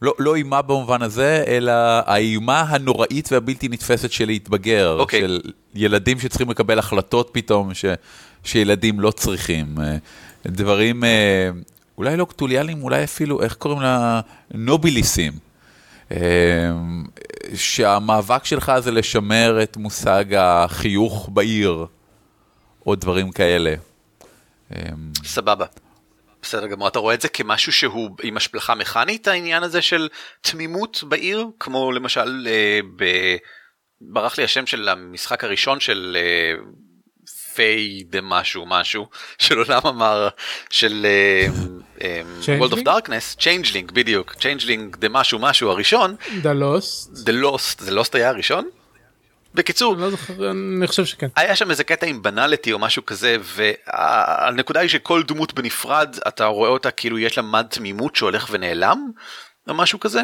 לא, 0.01 0.13
לא 0.19 0.35
אימה 0.35 0.61
במובן 0.61 1.01
הזה, 1.01 1.43
אלא 1.47 1.71
האימה 2.05 2.61
הנוראית 2.61 3.31
והבלתי 3.31 3.67
נתפסת 3.67 4.11
של 4.11 4.25
להתבגר, 4.25 4.95
okay. 4.97 5.01
אוקיי. 5.01 5.21
של 5.21 5.41
ילדים 5.75 6.19
שצריכים 6.19 6.49
לקבל 6.49 6.79
החלטות 6.79 7.29
פתאום 7.31 7.73
ש, 7.73 7.85
שילדים 8.43 8.99
לא 8.99 9.11
צריכים. 9.11 9.75
אה, 9.81 9.97
דברים 10.45 11.03
אה, 11.03 11.49
אולי 11.97 12.17
לא 12.17 12.25
קטוליאליים, 12.25 12.83
אולי 12.83 13.03
אפילו, 13.03 13.41
איך 13.41 13.53
קוראים 13.53 13.81
לה? 13.81 14.21
נוביליסים. 14.53 15.33
אה, 16.11 16.17
שהמאבק 17.55 18.45
שלך 18.45 18.71
זה 18.79 18.91
לשמר 18.91 19.63
את 19.63 19.77
מושג 19.77 20.25
החיוך 20.37 21.29
בעיר, 21.33 21.85
או 22.85 22.95
דברים 22.95 23.31
כאלה. 23.31 23.75
סבבה. 25.23 25.65
בסדר 26.41 26.67
גמור, 26.67 26.87
אתה 26.87 26.99
רואה 26.99 27.13
את 27.13 27.21
זה 27.21 27.29
כמשהו 27.29 27.71
שהוא 27.71 28.09
עם 28.23 28.37
השפעה 28.37 28.75
מכנית 28.75 29.27
העניין 29.27 29.63
הזה 29.63 29.81
של 29.81 30.09
תמימות 30.41 31.03
בעיר 31.03 31.47
כמו 31.59 31.91
למשל 31.91 32.47
אה, 32.49 32.79
ב... 32.95 33.05
ברח 34.01 34.37
לי 34.37 34.43
השם 34.43 34.65
של 34.65 34.89
המשחק 34.89 35.43
הראשון 35.43 35.79
של 35.79 36.17
אה, 36.19 36.53
fae 37.53 38.03
משהו 38.23 38.65
משהו 38.67 39.07
של 39.43 39.57
עולם 39.57 39.81
המר 39.83 40.29
של 40.69 41.05
אה, 41.05 41.47
אה, 42.01 42.59
World 42.59 42.73
of 42.73 42.83
Darkness, 42.83 43.39
Changeling 43.39 43.91
בדיוק, 43.91 44.33
Changeling 44.33 44.95
the 44.95 45.09
משהו 45.09 45.39
משהו 45.39 45.69
הראשון. 45.69 46.15
The 46.41 46.45
Lost. 46.45 47.17
The 47.25 47.43
Lost, 47.43 47.81
The 47.87 47.91
Lost 47.91 48.09
היה 48.13 48.29
הראשון? 48.29 48.69
בקיצור, 49.53 49.97
לא 49.97 50.09
זוכר, 50.09 50.51
אני 50.51 50.87
חושב 50.87 51.05
שכן. 51.05 51.27
היה 51.35 51.55
שם 51.55 51.71
איזה 51.71 51.83
קטע 51.83 52.05
עם 52.05 52.21
banality 52.21 52.73
או 52.73 52.79
משהו 52.79 53.05
כזה 53.05 53.37
והנקודה 53.41 54.79
היא 54.79 54.89
שכל 54.89 55.23
דמות 55.23 55.53
בנפרד 55.53 56.15
אתה 56.27 56.45
רואה 56.45 56.69
אותה 56.69 56.91
כאילו 56.91 57.19
יש 57.19 57.37
לה 57.37 57.43
מד 57.43 57.65
תמימות 57.69 58.15
שהולך 58.15 58.47
ונעלם 58.51 59.11
או 59.67 59.73
משהו 59.73 59.99
כזה. 59.99 60.21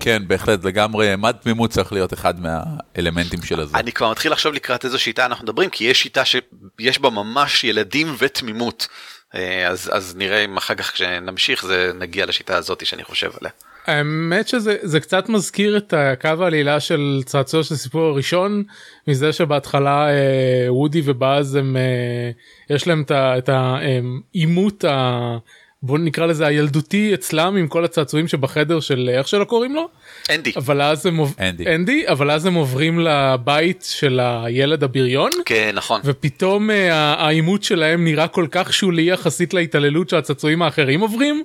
כן 0.00 0.22
בהחלט 0.26 0.64
לגמרי 0.64 1.16
מד 1.16 1.36
תמימות 1.42 1.70
צריך 1.70 1.92
להיות 1.92 2.12
אחד 2.12 2.34
מהאלמנטים 2.40 3.42
של 3.42 3.60
הזה. 3.60 3.76
אני 3.78 3.92
כבר 3.92 4.10
מתחיל 4.10 4.32
לחשוב 4.32 4.54
לקראת 4.54 4.84
איזו 4.84 4.98
שיטה 4.98 5.26
אנחנו 5.26 5.44
מדברים 5.44 5.70
כי 5.70 5.84
יש 5.84 6.02
שיטה 6.02 6.22
שיש 6.24 6.98
בה 6.98 7.10
ממש 7.10 7.64
ילדים 7.64 8.14
ותמימות 8.18 8.88
אה, 9.34 9.68
אז 9.68 9.90
אז 9.92 10.16
נראה 10.16 10.44
אם 10.44 10.56
אחר 10.56 10.74
כך 10.74 10.92
כשנמשיך 10.92 11.66
זה 11.66 11.92
נגיע 11.94 12.26
לשיטה 12.26 12.56
הזאת 12.56 12.86
שאני 12.86 13.04
חושב 13.04 13.30
עליה. 13.40 13.52
האמת 13.86 14.48
שזה 14.48 14.76
זה 14.82 15.00
קצת 15.00 15.28
מזכיר 15.28 15.76
את 15.76 15.94
הקו 15.96 16.28
העלילה 16.40 16.80
של 16.80 17.22
צעצוע 17.24 17.62
של 17.62 17.74
הסיפור 17.74 18.02
הראשון 18.02 18.62
מזה 19.08 19.32
שבהתחלה 19.32 20.08
אה, 20.10 20.66
וודי 20.68 21.02
ובאז 21.04 21.54
הם 21.54 21.76
אה, 21.76 22.30
יש 22.76 22.86
להם 22.86 23.04
את 23.10 23.48
העימות 23.48 24.84
ה... 24.84 25.36
בוא 25.84 25.98
נקרא 25.98 26.26
לזה 26.26 26.46
הילדותי 26.46 27.14
אצלם 27.14 27.56
עם 27.56 27.68
כל 27.68 27.84
הצעצועים 27.84 28.28
שבחדר 28.28 28.80
של 28.80 29.10
איך 29.12 29.28
שלא 29.28 29.44
קוראים 29.44 29.74
לו? 29.74 29.88
אנדי. 30.30 30.52
אבל 30.56 30.82
אז 30.82 31.06
הם 31.06 31.20
אנדי. 31.40 31.74
אנדי 31.74 32.08
אבל 32.08 32.30
אז 32.30 32.46
הם 32.46 32.54
עוברים 32.54 32.98
לבית 32.98 33.86
של 33.90 34.20
הילד 34.22 34.84
הבריון. 34.84 35.30
כן 35.44 35.70
נכון. 35.74 36.00
ופתאום 36.04 36.70
אה, 36.70 36.94
העימות 36.94 37.62
שלהם 37.62 38.04
נראה 38.04 38.28
כל 38.28 38.46
כך 38.50 38.72
שולי 38.72 39.02
יחסית 39.02 39.54
להתעללות 39.54 40.08
שהצעצועים 40.08 40.62
האחרים 40.62 41.00
עוברים. 41.00 41.44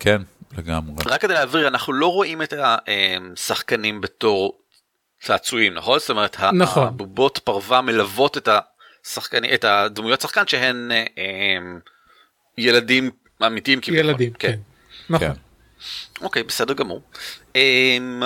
כן 0.00 0.22
לגמרי. 0.58 0.94
רק 1.06 1.20
כדי 1.20 1.34
להעביר 1.34 1.68
אנחנו 1.68 1.92
לא 1.92 2.06
רואים 2.06 2.42
את 2.42 2.54
השחקנים 2.56 4.00
בתור 4.00 4.58
צעצועים 5.20 5.74
נכון 5.74 5.98
זאת 5.98 6.10
אומרת 6.10 6.40
נכון. 6.40 6.86
הבובות 6.86 7.40
פרווה 7.44 7.80
מלוות 7.80 8.36
את 8.36 8.48
השחקנים 9.04 9.54
את 9.54 9.64
הדמויות 9.64 10.20
שחקן 10.20 10.46
שהן 10.46 10.90
הם, 10.90 10.90
אה, 11.18 11.80
ילדים 12.58 13.10
אמיתיים. 13.46 13.80
ילדים 13.86 14.32
כן. 14.32 14.48
כן. 14.48 14.58
נכון. 15.10 15.28
כן. 15.28 15.34
אוקיי 16.20 16.42
בסדר 16.42 16.74
גמור. 16.74 17.02
אמ, 17.56 18.22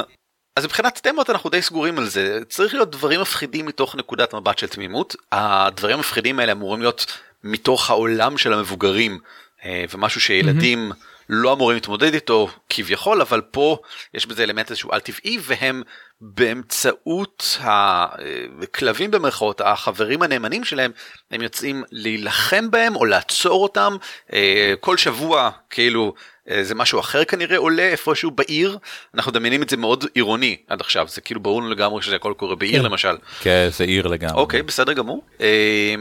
אז 0.56 0.64
מבחינת 0.64 0.98
תמות 1.02 1.30
אנחנו 1.30 1.50
די 1.50 1.62
סגורים 1.62 1.98
על 1.98 2.08
זה 2.08 2.38
צריך 2.48 2.74
להיות 2.74 2.90
דברים 2.90 3.20
מפחידים 3.20 3.66
מתוך 3.66 3.96
נקודת 3.96 4.34
מבט 4.34 4.58
של 4.58 4.66
תמימות 4.66 5.16
הדברים 5.32 5.96
המפחידים 5.96 6.38
האלה 6.38 6.52
אמורים 6.52 6.80
להיות 6.80 7.06
מתוך 7.44 7.90
העולם 7.90 8.38
של 8.38 8.52
המבוגרים 8.52 9.18
אה, 9.64 9.84
ומשהו 9.92 10.20
שילדים. 10.20 10.92
Mm-hmm. 10.92 11.15
לא 11.28 11.52
אמורים 11.52 11.74
להתמודד 11.74 12.14
איתו 12.14 12.48
כביכול 12.68 13.20
אבל 13.20 13.40
פה 13.40 13.78
יש 14.14 14.26
בזה 14.26 14.42
אלמנט 14.42 14.70
איזשהו 14.70 14.92
על 14.92 15.00
טבעי 15.00 15.38
והם 15.42 15.82
באמצעות 16.20 17.58
הכלבים 17.60 19.10
במרכאות 19.10 19.60
החברים 19.60 20.22
הנאמנים 20.22 20.64
שלהם 20.64 20.90
הם 21.30 21.42
יוצאים 21.42 21.84
להילחם 21.90 22.70
בהם 22.70 22.96
או 22.96 23.04
לעצור 23.04 23.62
אותם 23.62 23.96
אה, 24.32 24.74
כל 24.80 24.96
שבוע 24.96 25.50
כאילו 25.70 26.14
אה, 26.14 26.35
זה 26.62 26.74
משהו 26.74 27.00
אחר 27.00 27.24
כנראה 27.24 27.56
עולה 27.56 27.82
איפשהו 27.82 28.30
בעיר 28.30 28.78
אנחנו 29.14 29.32
מדמיינים 29.32 29.62
את 29.62 29.70
זה 29.70 29.76
מאוד 29.76 30.04
עירוני 30.14 30.56
עד 30.68 30.80
עכשיו 30.80 31.06
זה 31.08 31.20
כאילו 31.20 31.40
ברור 31.40 31.62
לנו 31.62 31.70
לגמרי 31.70 32.02
שזה 32.02 32.16
הכל 32.16 32.34
קורה 32.36 32.56
בעיר 32.56 32.78
כן. 32.78 32.84
למשל. 32.84 33.16
כן 33.40 33.68
זה 33.72 33.84
עיר 33.84 34.06
לגמרי. 34.06 34.36
אוקיי 34.36 34.62
בסדר 34.62 34.92
גמור 34.92 35.22
אה, 35.40 35.94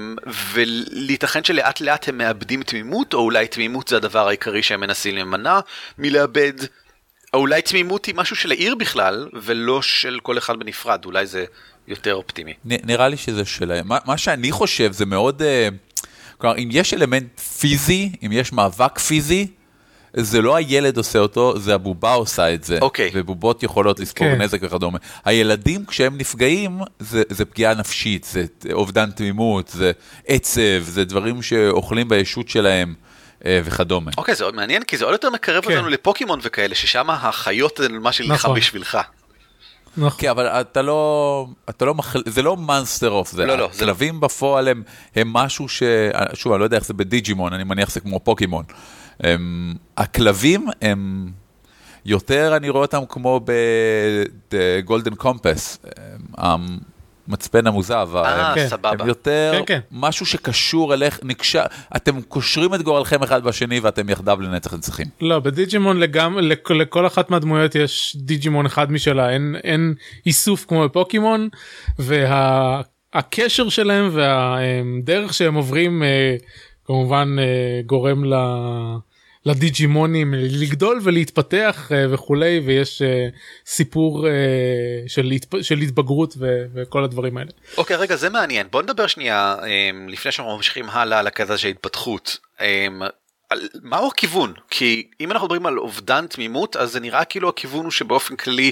ולהיתכן 0.54 1.44
שלאט 1.44 1.82
לאט 1.82 2.10
הם 2.10 2.18
מאבדים 2.18 2.64
תמימות 2.64 3.14
או 3.14 3.20
אולי 3.20 3.48
תמימות 3.48 3.88
זה 3.88 3.98
הדבר 3.98 4.28
העיקרי 4.28 4.64
שהם 4.64 4.80
מנסים 4.80 5.16
להימנע 5.16 5.60
מלאבד. 5.98 6.54
או 7.34 7.40
אולי 7.40 7.62
תמימות 7.62 8.06
היא 8.06 8.16
משהו 8.16 8.36
של 8.36 8.52
העיר 8.52 8.76
בכלל 8.76 9.30
ולא 9.34 9.82
של 9.82 10.20
כל 10.24 10.38
אחד 10.38 10.60
בנפרד 10.60 11.06
אולי 11.06 11.26
זה 11.26 11.46
יותר 11.88 12.14
אופטימי. 12.14 12.54
נראה 12.66 13.08
לי 13.08 13.18
שזה 13.18 13.46
שלהם 13.46 13.88
מה, 13.88 13.98
מה 14.06 14.18
שאני 14.18 14.52
חושב 14.52 14.92
זה 14.92 15.06
מאוד. 15.06 15.42
uh, 15.42 15.46
כלומר 16.38 16.58
אם 16.58 16.70
יש 16.72 16.94
אלמנט 16.94 17.40
פיזי 17.40 18.12
אם 18.24 18.32
יש 18.32 18.54
מאבק 18.54 19.00
פיזי. 19.00 19.48
זה 20.18 20.42
לא 20.42 20.56
הילד 20.56 20.98
עושה 20.98 21.20
אותו, 21.20 21.60
זה 21.60 21.76
הבובה 21.76 22.14
עושה 22.14 22.54
את 22.54 22.64
זה. 22.64 22.78
אוקיי. 22.82 23.10
Okay. 23.10 23.12
ובובות 23.16 23.64
יכולות 23.64 24.00
לספוג 24.00 24.28
okay. 24.28 24.36
כן. 24.36 24.42
נזק 24.42 24.58
וכדומה. 24.62 24.98
הילדים, 25.26 25.86
כשהם 25.86 26.18
נפגעים, 26.18 26.80
זה, 27.00 27.24
זה 27.30 27.46
פגיעה 27.46 27.74
נפשית, 27.74 28.24
זה 28.24 28.46
אובדן 28.74 29.12
תמימות, 29.12 29.68
זה 29.68 29.92
עצב, 30.28 30.84
זה 30.84 31.06
דברים 31.06 31.42
שאוכלים 31.42 32.10
בישות 32.10 32.50
שלהם. 32.50 32.94
אה, 33.46 33.60
וכדומה. 33.64 34.12
אוקיי, 34.18 34.34
okay, 34.34 34.38
זה 34.38 34.44
עוד 34.44 34.56
מעניין, 34.56 34.84
כי 34.84 34.98
זה 34.98 35.06
עוד 35.06 35.12
יותר 35.12 35.30
מקרב 35.30 35.64
כן. 35.66 35.72
אותנו 35.72 35.90
לפוקימון 35.90 36.40
וכאלה, 36.44 36.76
ששם 36.76 37.10
החיות 37.10 37.78
זה 37.78 37.90
מה 37.90 38.12
שנלחם 38.12 38.34
נכון. 38.34 38.58
בשבילך. 38.58 38.98
נכון. 39.98 40.20
כן, 40.22 40.30
אבל 40.30 40.48
אתה 40.48 40.82
לא, 40.82 41.48
אתה 41.70 41.86
לא, 41.86 41.96
מחל... 41.96 42.22
זה 42.26 42.42
לא 42.42 42.58
monster 42.58 43.10
of, 43.10 43.32
זה, 43.32 43.46
לא, 43.46 43.58
לא, 43.58 43.70
הכלבים 43.74 44.14
לא. 44.14 44.20
בפועל 44.20 44.68
הם, 44.68 44.84
הם 45.16 45.34
משהו 45.34 45.70
ש... 45.70 45.84
שוב, 46.34 46.54
אני 46.54 46.60
לא 46.60 46.64
יודע 46.66 46.78
איך 46.78 46.86
זה 46.86 46.94
בדיג'ימון, 46.94 47.54
אני 47.54 47.64
מניח 47.64 47.90
שזה 47.90 48.00
כמו 48.00 48.20
פוקימון. 48.20 48.64
הם, 49.20 49.74
הכלבים 49.98 50.68
הם 50.82 51.32
יותר, 52.06 52.54
אני 52.58 52.70
רואה 52.70 52.82
אותם 52.82 53.02
כמו 53.10 53.42
ב 54.52 54.61
Golden 54.61 55.16
Compass, 55.16 55.80
המצפן 56.38 57.68
הזהב, 57.68 58.10
אה, 58.16 58.54
הם, 58.54 58.68
סבבה. 58.68 59.04
הם 59.04 59.08
יותר 59.08 59.54
כן, 59.58 59.64
כן. 59.66 59.80
משהו 59.92 60.26
שקשור 60.26 60.94
אליך, 60.94 61.20
נקשר, 61.24 61.64
אתם 61.96 62.22
קושרים 62.22 62.74
את 62.74 62.82
גורלכם 62.82 63.24
אחד 63.24 63.44
בשני 63.44 63.80
ואתם 63.80 64.10
יחדיו 64.10 64.42
לנצח 64.42 64.74
נצחים. 64.74 65.08
לא, 65.22 65.40
בדיג'ימון 65.40 66.00
לגמרי, 66.00 66.50
לכל 66.70 67.08
אחת 67.08 67.30
מהדמויות 67.30 67.76
יש 67.76 68.18
דיג'ימון 68.20 68.66
אחד 68.66 68.92
משלה, 68.92 69.30
אין, 69.30 69.56
אין 69.64 69.94
איסוף 70.26 70.66
כמו 70.68 70.84
בפוקימון, 70.84 71.50
והקשר 72.00 73.64
וה, 73.64 73.72
שלהם 73.72 74.10
והדרך 74.12 75.34
שהם 75.34 75.54
עוברים 75.54 76.04
אה, 76.04 76.36
כמובן 76.86 77.36
אה, 77.40 77.82
גורם 77.86 78.26
ל... 78.26 78.34
לדיג'ימונים 79.46 80.34
לגדול 80.34 81.00
ולהתפתח 81.04 81.92
אה, 81.92 82.06
וכולי 82.14 82.60
ויש 82.66 83.02
אה, 83.02 83.28
סיפור 83.66 84.28
של, 85.08 85.32
התפ... 85.32 85.62
של 85.62 85.78
התבגרות 85.78 86.34
ו... 86.38 86.66
וכל 86.74 87.04
הדברים 87.04 87.38
האלה. 87.38 87.52
אוקיי 87.78 87.96
רגע 87.96 88.16
זה 88.16 88.30
מעניין 88.30 88.68
בוא 88.72 88.82
נדבר 88.82 89.08
שנייה 89.08 89.56
לפני 90.08 90.32
שאנחנו 90.32 90.56
ממשיכים 90.56 90.90
הלאה 90.90 91.20
על 91.20 91.28
הכזה 91.28 91.58
של 91.58 91.68
התפתחות. 91.68 92.38
מהו 93.84 94.08
הכיוון 94.08 94.54
כי 94.70 95.08
אם 95.20 95.32
אנחנו 95.32 95.48
מדברים 95.48 95.66
על 95.66 95.80
אובדן 95.80 96.28
תמימות 96.28 96.76
אז 96.76 96.92
זה 96.92 97.00
נראה 97.00 97.26
כאילו 97.26 97.50
הכיוון 97.50 97.84
הוא 97.84 97.92
שבאופן 97.92 98.36
כללי 98.36 98.72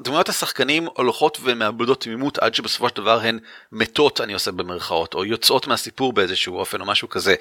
דמויות 0.00 0.28
השחקנים 0.28 0.88
הולכות 0.96 1.38
ומאבדות 1.42 2.00
תמימות 2.00 2.38
עד 2.38 2.54
שבסופו 2.54 2.88
של 2.88 2.94
דבר 2.96 3.20
הן 3.20 3.38
מתות 3.72 4.20
אני 4.20 4.32
עושה 4.32 4.50
במרכאות 4.52 5.14
או 5.14 5.24
יוצאות 5.24 5.66
מהסיפור 5.66 6.12
באיזשהו 6.12 6.56
אופן 6.58 6.80
או 6.80 6.86
משהו 6.86 7.08
כזה. 7.08 7.34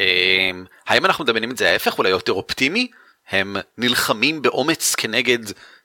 אה, 0.00 0.50
האם 0.86 1.04
אנחנו 1.04 1.24
מדמיינים 1.24 1.50
את 1.50 1.56
זה 1.56 1.70
ההפך 1.70 1.98
אולי 1.98 2.10
יותר 2.10 2.32
אופטימי 2.32 2.88
הם 3.30 3.56
נלחמים 3.78 4.42
באומץ 4.42 4.94
כנגד 4.94 5.38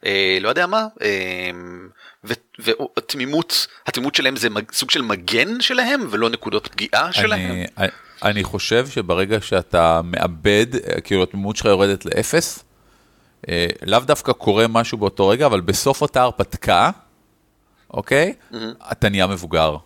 אה, 0.06 0.38
לא 0.42 0.50
יודע 0.50 0.68
מה 0.68 0.86
אה, 1.02 1.50
ו- 2.26 2.34
ותמימות 2.98 3.68
התמימות 3.88 4.16
שלהם 4.16 4.36
זה 4.36 4.50
מג- 4.50 4.72
סוג 4.72 4.92
של 4.92 5.02
מגן 5.02 5.62
שלהם 5.62 6.08
ולא 6.10 6.30
נקודות 6.30 6.68
פגיעה 6.68 7.14
שלהם. 7.14 7.52
אני, 8.24 8.44
חושב 8.44 8.88
שברגע 8.88 9.42
שאתה 9.42 10.02
מאבד, 10.04 10.66
כאילו 11.04 11.24
התמימות 11.24 11.56
שלך 11.56 11.66
יורדת 11.66 12.06
לאפס, 12.06 12.64
לאו 13.86 14.00
דווקא 14.00 14.32
קורה 14.32 14.68
משהו 14.68 14.98
באותו 14.98 15.28
רגע, 15.28 15.46
אבל 15.46 15.62
בסוף 15.62 16.02
אותה 16.02 16.22
הרפתקה, 16.22 16.90
אוקיי? 17.94 18.34
אתה 18.92 19.10
נהיה 19.10 19.28
מבוגר. 19.28 19.78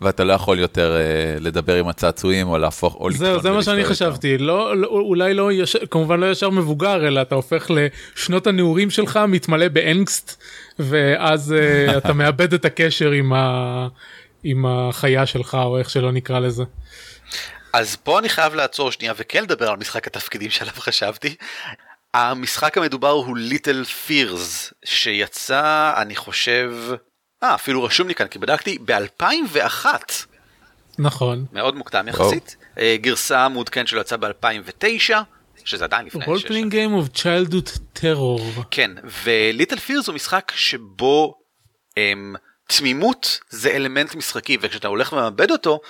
ואתה 0.00 0.24
לא 0.24 0.32
יכול 0.32 0.58
יותר 0.58 0.96
אה, 0.96 1.40
לדבר 1.40 1.76
עם 1.76 1.88
הצעצועים 1.88 2.48
או 2.48 2.58
להפוך, 2.58 2.94
או 2.94 3.12
זהו 3.12 3.28
לקטון 3.28 3.42
זה 3.42 3.50
מה 3.50 3.62
שאני 3.62 3.78
איתם. 3.78 3.90
חשבתי 3.90 4.38
לא 4.38 4.76
לא- 4.76 4.88
אולי 4.88 5.34
לא 5.34 5.52
ישר, 5.52 5.78
כמובן 5.90 6.20
לא 6.20 6.30
ישר 6.30 6.50
מבוגר 6.50 7.06
אלא 7.08 7.22
אתה 7.22 7.34
הופך 7.34 7.70
לשנות 7.70 8.46
הנעורים 8.46 8.90
שלך 8.90 9.20
מתמלא 9.28 9.68
באנגסט 9.68 10.42
ואז 10.78 11.52
אה, 11.52 11.96
אתה 11.98 12.12
מאבד 12.12 12.54
את 12.54 12.64
הקשר 12.64 13.10
עם 13.10 13.32
ה... 13.32 13.88
עם 14.44 14.66
החיה 14.66 15.26
שלך 15.26 15.58
או 15.64 15.78
איך 15.78 15.90
שלא 15.90 16.12
נקרא 16.12 16.38
לזה. 16.38 16.64
אז 17.72 17.96
פה 17.96 18.18
אני 18.18 18.28
חייב 18.28 18.54
לעצור 18.54 18.92
שנייה 18.92 19.12
וכן 19.16 19.42
לדבר 19.42 19.68
על 19.70 19.76
משחק 19.76 20.06
התפקידים 20.06 20.50
שעליו 20.50 20.74
חשבתי. 20.76 21.34
המשחק 22.14 22.78
המדובר 22.78 23.10
הוא 23.10 23.36
ליטל 23.36 23.84
פירס 23.84 24.72
שיצא 24.84 25.92
אני 25.96 26.16
חושב 26.16 26.74
אה 27.42 27.54
אפילו 27.54 27.82
רשום 27.82 28.08
לי 28.08 28.14
כאן 28.14 28.26
כי 28.26 28.38
בדקתי 28.38 28.78
ב2001 28.88 29.86
נכון. 30.98 31.46
מאוד 31.52 31.76
מוקדם 31.76 32.08
יחסית 32.08 32.56
אה, 32.78 32.96
גרסה 33.00 33.48
מעודכנת 33.48 33.88
שלו 33.88 34.00
יצאה 34.00 34.18
ב2009 34.18 35.14
שזה 35.64 35.84
עדיין 35.84 36.06
לפני 36.06 36.24
playing 36.24 36.70
game 36.70 37.04
of 37.04 37.18
childhood 37.18 37.98
terror. 37.98 38.62
כן, 38.70 38.90
וליטל 39.24 39.76
פירס 39.76 40.06
הוא 40.06 40.14
משחק 40.14 40.52
שבו 40.56 41.34
הם, 41.96 42.34
תמימות 42.68 43.40
זה 43.50 43.70
אלמנט 43.70 44.14
משחקי, 44.14 44.58
וכשאתה 44.60 44.88
הולך 44.88 45.12
ומאבד 45.12 45.50
אותו, 45.50 45.80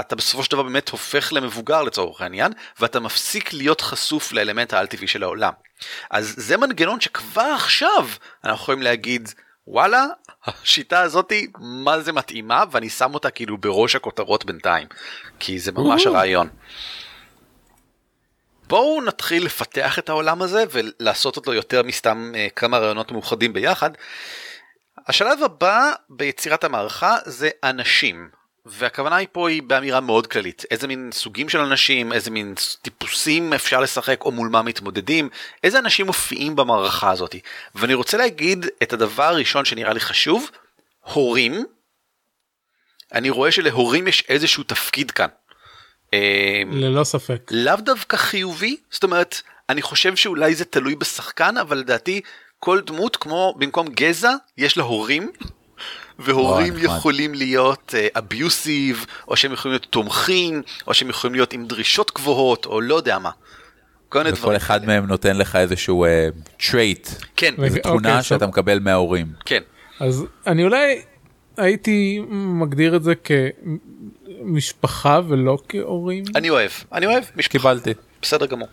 אתה 0.00 0.16
בסופו 0.16 0.44
של 0.44 0.50
דבר 0.50 0.62
באמת 0.62 0.88
הופך 0.88 1.32
למבוגר 1.32 1.82
לצורך 1.82 2.20
העניין, 2.20 2.52
ואתה 2.80 3.00
מפסיק 3.00 3.52
להיות 3.52 3.80
חשוף 3.80 4.32
לאלמנט 4.32 4.72
העל 4.72 4.86
טבעי 4.86 5.08
של 5.08 5.22
העולם. 5.22 5.52
אז 6.10 6.34
זה 6.36 6.56
מנגנון 6.56 7.00
שכבר 7.00 7.50
עכשיו 7.54 8.08
אנחנו 8.44 8.62
יכולים 8.62 8.82
להגיד, 8.82 9.28
וואלה, 9.66 10.06
השיטה 10.46 11.00
הזאתי 11.00 11.46
מה 11.58 12.00
זה 12.00 12.12
מתאימה, 12.12 12.64
ואני 12.70 12.90
שם 12.90 13.14
אותה 13.14 13.30
כאילו 13.30 13.58
בראש 13.58 13.96
הכותרות 13.96 14.44
בינתיים, 14.44 14.86
כי 15.38 15.58
זה 15.58 15.72
ממש. 15.72 16.06
הרעיון. 16.06 16.48
בואו 18.68 19.00
נתחיל 19.02 19.44
לפתח 19.44 19.98
את 19.98 20.08
העולם 20.08 20.42
הזה 20.42 20.64
ולעשות 20.70 21.36
אותו 21.36 21.54
יותר 21.54 21.82
מסתם 21.82 22.32
אה, 22.34 22.48
כמה 22.56 22.78
רעיונות 22.78 23.12
מאוחדים 23.12 23.52
ביחד. 23.52 23.90
השלב 25.06 25.42
הבא 25.42 25.92
ביצירת 26.10 26.64
המערכה 26.64 27.16
זה 27.24 27.50
אנשים. 27.64 28.37
והכוונה 28.70 29.16
היא 29.16 29.28
פה 29.32 29.48
היא 29.48 29.62
באמירה 29.62 30.00
מאוד 30.00 30.26
כללית 30.26 30.64
איזה 30.70 30.86
מין 30.86 31.10
סוגים 31.12 31.48
של 31.48 31.58
אנשים 31.58 32.12
איזה 32.12 32.30
מין 32.30 32.54
טיפוסים 32.82 33.52
אפשר 33.52 33.80
לשחק 33.80 34.24
או 34.24 34.32
מול 34.32 34.48
מה 34.48 34.62
מתמודדים 34.62 35.28
איזה 35.64 35.78
אנשים 35.78 36.06
מופיעים 36.06 36.56
במערכה 36.56 37.10
הזאת 37.10 37.36
ואני 37.74 37.94
רוצה 37.94 38.16
להגיד 38.16 38.66
את 38.82 38.92
הדבר 38.92 39.22
הראשון 39.22 39.64
שנראה 39.64 39.92
לי 39.92 40.00
חשוב 40.00 40.50
הורים 41.12 41.64
אני 43.14 43.30
רואה 43.30 43.52
שלהורים 43.52 44.08
יש 44.08 44.24
איזשהו 44.28 44.62
תפקיד 44.62 45.10
כאן. 45.10 45.28
אה, 46.14 46.62
ללא 46.72 47.04
ספק. 47.04 47.50
לאו 47.50 47.76
דווקא 47.76 48.16
חיובי 48.16 48.76
זאת 48.90 49.04
אומרת 49.04 49.42
אני 49.68 49.82
חושב 49.82 50.16
שאולי 50.16 50.54
זה 50.54 50.64
תלוי 50.64 50.94
בשחקן 50.94 51.56
אבל 51.56 51.78
לדעתי 51.78 52.20
כל 52.58 52.80
דמות 52.80 53.16
כמו 53.16 53.54
במקום 53.58 53.88
גזע 53.88 54.32
יש 54.56 54.76
לה 54.76 54.82
הורים. 54.82 55.32
והורים 56.18 56.74
נחמד. 56.74 56.84
יכולים 56.84 57.34
להיות 57.34 57.94
אביוסיב 58.18 59.06
או 59.28 59.36
שהם 59.36 59.52
יכולים 59.52 59.72
להיות 59.72 59.86
תומכים 59.90 60.62
או 60.86 60.94
שהם 60.94 61.08
יכולים 61.08 61.34
להיות 61.34 61.52
עם 61.52 61.66
דרישות 61.66 62.12
גבוהות 62.14 62.66
או 62.66 62.80
לא 62.80 62.94
יודע 62.94 63.18
מה. 63.18 63.30
כל 64.08 64.18
מיני 64.18 64.30
וכל 64.30 64.40
דברים. 64.40 64.56
אחד 64.56 64.86
מהם 64.86 65.06
נותן 65.06 65.36
לך 65.36 65.56
איזשהו 65.56 66.04
אה, 66.04 66.28
trait, 66.60 67.24
כן 67.36 67.54
איזו 67.64 67.76
אוקיי, 67.76 67.80
תכונה 67.82 68.14
טוב. 68.14 68.22
שאתה 68.22 68.46
מקבל 68.46 68.78
מההורים. 68.78 69.26
כן 69.44 69.60
אז 70.00 70.24
אני 70.46 70.64
אולי 70.64 71.00
הייתי 71.56 72.20
מגדיר 72.30 72.96
את 72.96 73.02
זה 73.02 73.12
כמשפחה 74.44 75.20
ולא 75.28 75.58
כהורים. 75.68 76.24
אני 76.36 76.50
אוהב 76.50 76.70
אני 76.92 77.06
אוהב 77.06 77.24
משפחה 77.36 77.58
קיבלתי. 77.58 77.94
בסדר 78.22 78.46
גמור 78.46 78.68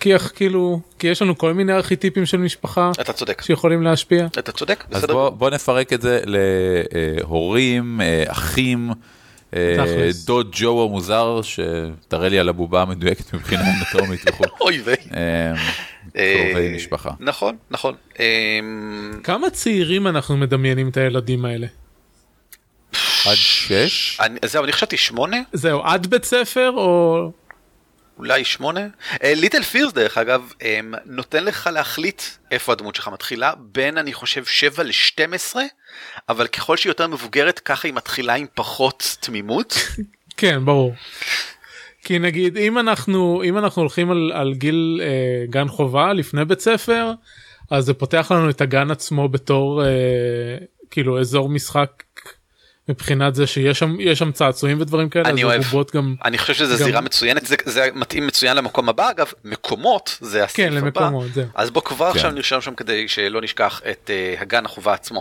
כי 0.00 0.14
איך 0.14 0.32
כאילו 0.34 0.80
כי 0.98 1.06
יש 1.06 1.22
לנו 1.22 1.38
כל 1.38 1.52
מיני 1.54 1.72
ארכיטיפים 1.72 2.26
של 2.26 2.36
משפחה 2.36 2.90
אתה 3.00 3.12
צודק 3.12 3.42
שיכולים 3.42 3.82
להשפיע. 3.82 4.26
אתה 4.26 4.52
צודק 4.52 4.84
אז 4.90 4.96
בסדר 5.02 5.12
בוא, 5.14 5.22
גמור. 5.26 5.38
בוא 5.38 5.50
נפרק 5.50 5.92
את 5.92 6.02
זה 6.02 6.20
להורים, 6.26 8.00
אה, 8.00 8.24
אחים, 8.26 8.90
אה. 9.56 9.76
דוד 10.24 10.48
ג'ו 10.52 10.84
המוזר, 10.84 11.40
שתראה 11.42 12.28
לי 12.28 12.38
על 12.38 12.48
הבובה 12.48 12.82
המדויקת 12.82 13.34
מבחינה 13.34 13.62
אנטומית 13.78 14.20
וכו'. 14.28 14.44
אוי 14.60 14.80
ויי. 14.84 14.96
אה, 15.16 15.52
קרובי 16.46 16.72
משפחה. 16.76 17.10
נכון 17.20 17.56
נכון. 17.70 17.94
כמה 19.24 19.50
צעירים 19.50 20.06
אנחנו 20.06 20.36
מדמיינים 20.36 20.88
את 20.88 20.96
הילדים 20.96 21.44
האלה? 21.44 21.66
עד 23.26 23.34
שש? 23.36 24.18
אני- 24.20 24.38
זהו 24.44 24.64
אני 24.64 24.72
חשבתי 24.72 24.96
שמונה 24.96 25.36
זהו 25.52 25.82
עד 25.82 26.06
בית 26.06 26.24
ספר 26.24 26.70
או 26.76 27.30
אולי 28.18 28.44
שמונה. 28.44 28.80
ליטל 29.22 29.62
פירס 29.62 29.92
דרך 29.92 30.18
אגב 30.18 30.52
אמ, 30.62 30.94
נותן 31.04 31.44
לך 31.44 31.70
להחליט 31.72 32.22
איפה 32.50 32.72
הדמות 32.72 32.94
שלך 32.94 33.08
מתחילה 33.08 33.52
בין 33.58 33.98
אני 33.98 34.12
חושב 34.12 34.44
7 34.44 34.82
ל-12 34.82 35.56
אבל 36.28 36.46
ככל 36.46 36.76
שהיא 36.76 36.90
יותר 36.90 37.06
מבוגרת 37.06 37.58
ככה 37.58 37.88
היא 37.88 37.94
מתחילה 37.94 38.34
עם 38.34 38.46
פחות 38.54 39.16
תמימות. 39.20 39.74
כן 40.36 40.64
ברור. 40.64 40.94
כי 42.04 42.18
נגיד 42.18 42.56
אם 42.56 42.78
אנחנו 42.78 43.42
אם 43.44 43.58
אנחנו 43.58 43.82
הולכים 43.82 44.10
על, 44.10 44.32
על 44.34 44.54
גיל 44.54 45.00
אה, 45.02 45.46
גן 45.50 45.68
חובה 45.68 46.12
לפני 46.12 46.44
בית 46.44 46.60
ספר 46.60 47.12
אז 47.70 47.84
זה 47.84 47.94
פותח 47.94 48.32
לנו 48.32 48.50
את 48.50 48.60
הגן 48.60 48.90
עצמו 48.90 49.28
בתור 49.28 49.84
אה, 49.84 49.88
כאילו 50.90 51.20
אזור 51.20 51.48
משחק 51.48 52.02
מבחינת 52.88 53.34
זה 53.34 53.46
שיש 53.46 53.78
שם 53.78 53.96
יש 54.00 54.18
שם 54.18 54.32
צעצועים 54.32 54.80
ודברים 54.80 55.08
כאלה 55.08 55.28
אני 55.28 55.44
אוהב. 55.44 55.62
גם 55.94 56.14
אני 56.24 56.38
חושב 56.38 56.54
שזו 56.54 56.78
גם- 56.78 56.84
זירה 56.84 57.00
מצוינת 57.00 57.46
זה, 57.46 57.56
זה 57.64 57.88
מתאים 57.94 58.26
מצוין 58.26 58.56
למקום 58.56 58.88
הבא 58.88 59.10
אגב 59.10 59.32
מקומות 59.44 60.18
זה 60.20 60.44
הסעיף 60.44 60.56
כן 60.56 60.76
הבא. 60.76 60.86
למקומות 61.00 61.26
זהו. 61.34 61.44
אז 61.54 61.70
בוא 61.70 61.82
כבר 61.82 62.10
כן. 62.10 62.16
עכשיו 62.16 62.30
נרשם 62.30 62.60
שם 62.60 62.74
כדי 62.74 63.08
שלא 63.08 63.40
נשכח 63.40 63.82
את 63.90 64.10
uh, 64.38 64.40
הגן 64.42 64.64
החובה 64.64 64.92
עצמו. 64.94 65.20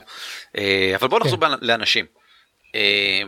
Uh, 0.57 0.59
אבל 0.95 1.07
בוא 1.07 1.19
נחזור 1.19 1.39
כן. 1.39 1.51
לאנשים. 1.61 2.05
Uh, 2.05 2.77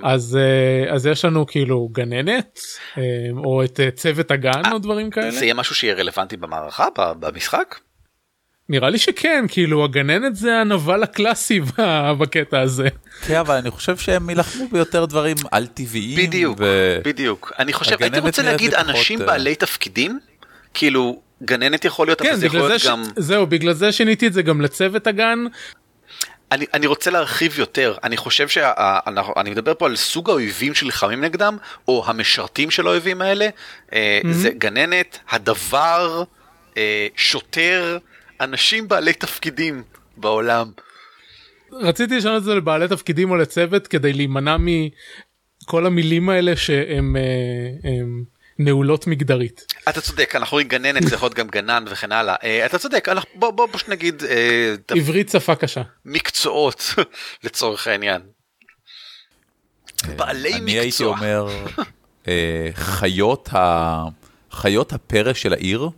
אז 0.04 0.38
אה, 0.42 0.94
אז 0.94 1.06
יש 1.06 1.26
לנו 1.26 1.46
כאילו 1.48 1.90
גננת 1.92 2.60
אה, 2.98 3.04
או 3.38 3.64
את 3.64 3.80
אה, 3.80 3.92
צוות 3.92 4.32
הגן 4.32 4.62
או 4.72 4.78
דברים 4.78 5.10
כאלה 5.10 5.32
זה 5.32 5.46
יהיה 5.46 5.54
משהו 5.54 5.76
שיהיה 5.76 5.94
רלוונטי 5.96 6.38
במערכה 6.38 6.88
במשחק? 6.96 7.76
נראה 8.70 8.90
לי 8.90 8.98
שכן 8.98 9.46
כאילו 9.48 9.84
הגננת 9.84 10.36
זה 10.36 10.56
הנבל 10.58 11.04
הקלאסי 11.04 11.62
בקטע 12.20 12.60
הזה. 12.60 12.88
כן, 13.28 13.36
אבל 13.36 13.56
אני 13.56 13.72
חושב 13.72 13.98
שהם 13.98 14.30
יילחמו 14.30 14.68
ביותר 14.72 15.06
דברים 15.06 15.36
על 15.52 15.68
טבעיים. 15.68 16.28
בדיוק, 16.28 16.58
ו- 16.60 17.00
בדיוק. 17.04 17.52
אני 17.60 17.74
חושב, 17.74 17.96
הייתי 18.00 18.20
רוצה 18.20 18.44
להגיד 18.44 18.74
פחות, 18.74 18.90
אנשים 18.90 19.22
אה, 19.22 19.26
בעלי 19.26 19.56
תפקידים, 19.56 20.20
כאילו 20.74 21.22
גננת 21.44 21.86
יכול 21.86 22.08
להיות, 22.08 22.22
אבל 22.22 22.30
כן 22.30 22.36
זה 22.36 22.46
יכול 22.46 22.60
להיות 22.60 22.82
זה 22.82 22.90
גם, 22.90 23.04
ש... 23.06 23.08
זהו 23.16 23.48
בגלל 23.48 23.74
זה 23.74 23.92
שיניתי 23.92 24.28
את 24.28 24.34
זה 24.34 24.42
גם 24.42 24.62
לצוות 24.62 25.08
הגן 25.08 25.46
אני, 26.52 26.66
אני 26.74 26.88
רוצה 26.88 27.12
להרחיב 27.12 27.60
יותר, 27.60 27.96
אני 28.04 28.18
חושב 28.18 28.48
שאני 28.48 29.50
מדבר 29.50 29.74
פה 29.78 29.86
על 29.86 29.96
סוג 29.96 30.30
האויבים 30.30 30.76
שנלחמים 30.76 31.24
נגדם, 31.24 31.58
או 31.88 32.04
המשרתים 32.08 32.72
של 32.72 32.88
האויבים 32.88 33.22
האלה, 33.22 33.50
אה, 33.94 34.20
זה 34.32 34.50
גננת, 34.50 35.20
הדבר, 35.30 36.24
אה, 36.78 37.08
שוטר, 37.16 37.98
אנשים 38.42 38.88
בעלי 38.88 39.14
תפקידים 39.14 39.84
בעולם. 40.18 40.72
רציתי 41.72 42.18
לשנות 42.18 42.38
את 42.38 42.44
זה 42.44 42.56
לבעלי 42.56 42.88
תפקידים 42.88 43.32
או 43.32 43.36
לצוות 43.36 43.88
כדי 43.88 44.14
להימנע 44.14 44.58
מכל 44.60 45.86
המילים 45.86 46.30
האלה 46.30 46.56
שהן 46.56 47.16
אה, 47.16 47.22
הם 47.92 48.24
נעולות 48.60 49.08
מגדרית. 49.08 49.66
אתה 49.90 50.02
צודק, 50.02 50.36
אנחנו 50.36 50.56
רואים 50.56 50.68
גננת, 50.68 51.04
זה 51.08 51.16
יכול 51.16 51.26
להיות 51.26 51.38
גם 51.38 51.48
גנן 51.48 51.86
וכן 51.88 52.12
הלאה. 52.12 52.36
אה, 52.44 52.66
אתה 52.66 52.78
צודק, 52.80 53.10
אנחנו- 53.10 53.30
בוא 53.36 53.52
בוא 53.52 53.68
פשוט 53.72 53.90
נגיד 53.90 54.24
אה, 54.24 54.76
עברית 54.90 55.30
שפה 55.30 55.56
קשה. 55.56 55.82
מקצועות 56.06 56.94
לצורך 57.44 57.88
העניין. 57.88 58.22
בעלי 60.16 60.54
אני 60.54 60.72
הייתי 60.72 60.88
מקצוע. 60.88 61.08
אומר, 61.18 61.48
חיות 62.74 63.50
ה- 63.54 64.04
חיות 64.52 64.94
הפרא 64.94 65.34
של 65.34 65.54
העיר, 65.54 65.90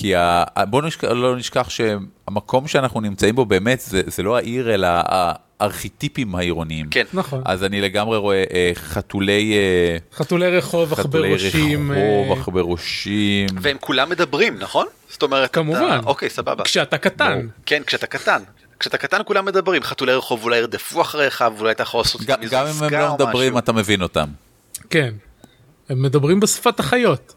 כי 0.00 0.14
ה... 0.16 0.44
בואו 0.70 0.82
נשכ... 0.86 1.04
לא 1.04 1.36
נשכח 1.36 1.68
שהמקום 1.70 2.68
שאנחנו 2.68 3.00
נמצאים 3.00 3.34
בו 3.34 3.44
באמת 3.44 3.80
זה, 3.80 4.02
זה 4.06 4.22
לא 4.22 4.36
העיר, 4.36 4.74
אלא 4.74 4.88
הארכיטיפים 4.90 6.34
העירוניים. 6.34 6.86
כן. 6.90 7.04
נכון. 7.12 7.42
אז 7.44 7.64
אני 7.64 7.80
לגמרי 7.80 8.18
רואה 8.18 8.44
אה, 8.54 8.70
חתולי... 8.74 9.54
אה, 9.54 9.96
חתולי 10.16 10.56
רחוב, 10.56 10.94
חתולי 10.94 11.34
עכברושים. 11.34 11.92
רחוב, 11.92 12.32
אה, 12.32 12.40
עכברושים. 12.40 13.48
והם 13.60 13.76
כולם 13.80 14.10
מדברים, 14.10 14.58
נכון? 14.58 14.86
זאת 15.10 15.22
אומרת, 15.22 15.54
כמובן. 15.54 15.98
אתה... 16.00 16.06
אוקיי, 16.06 16.30
סבבה. 16.30 16.64
כשאתה 16.64 16.98
קטן. 16.98 17.46
כן, 17.66 17.82
כשאתה 17.86 18.06
קטן. 18.06 18.42
כשאתה 18.80 18.98
קטן 18.98 19.20
כולם 19.24 19.44
מדברים, 19.44 19.82
חתולי 19.82 20.14
רחוב 20.14 20.44
אולי 20.44 20.58
ירדפו 20.58 21.00
אחריך, 21.00 21.44
ואולי 21.56 21.72
אתה 21.72 21.82
יכול 21.82 22.00
לעשות 22.00 22.22
גם, 22.22 22.42
איזה 22.42 22.56
גם 22.56 22.66
אם 22.66 22.84
הם 22.84 22.92
לא 22.92 23.08
או 23.08 23.14
מדברים, 23.14 23.52
משהו. 23.52 23.58
אתה 23.58 23.72
מבין 23.72 24.02
אותם. 24.02 24.28
כן. 24.90 25.14
הם 25.88 26.02
מדברים 26.02 26.40
בשפת 26.40 26.80
החיות. 26.80 27.34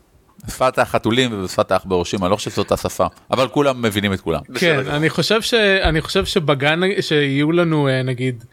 בשפת 0.47 0.80
החתולים 0.80 1.34
ובשפת 1.34 1.71
העכברושים, 1.71 2.23
אני 2.23 2.32
לא 2.32 2.36
חושב 2.36 2.51
שזאת 2.51 2.71
השפה, 2.71 3.06
אבל 3.32 3.47
כולם 3.47 3.82
מבינים 3.82 4.13
את 4.13 4.21
כולם. 4.21 4.41
כן. 4.56 4.88
אני 4.88 5.10
חושב 5.10 5.41
ש... 5.41 5.54
אני 5.54 6.01
חושב 6.01 6.25
שבגן 6.25 6.80
שיהיו 7.01 7.51
לנו 7.51 7.88
אה, 7.88 8.04
נגיד 8.04 8.43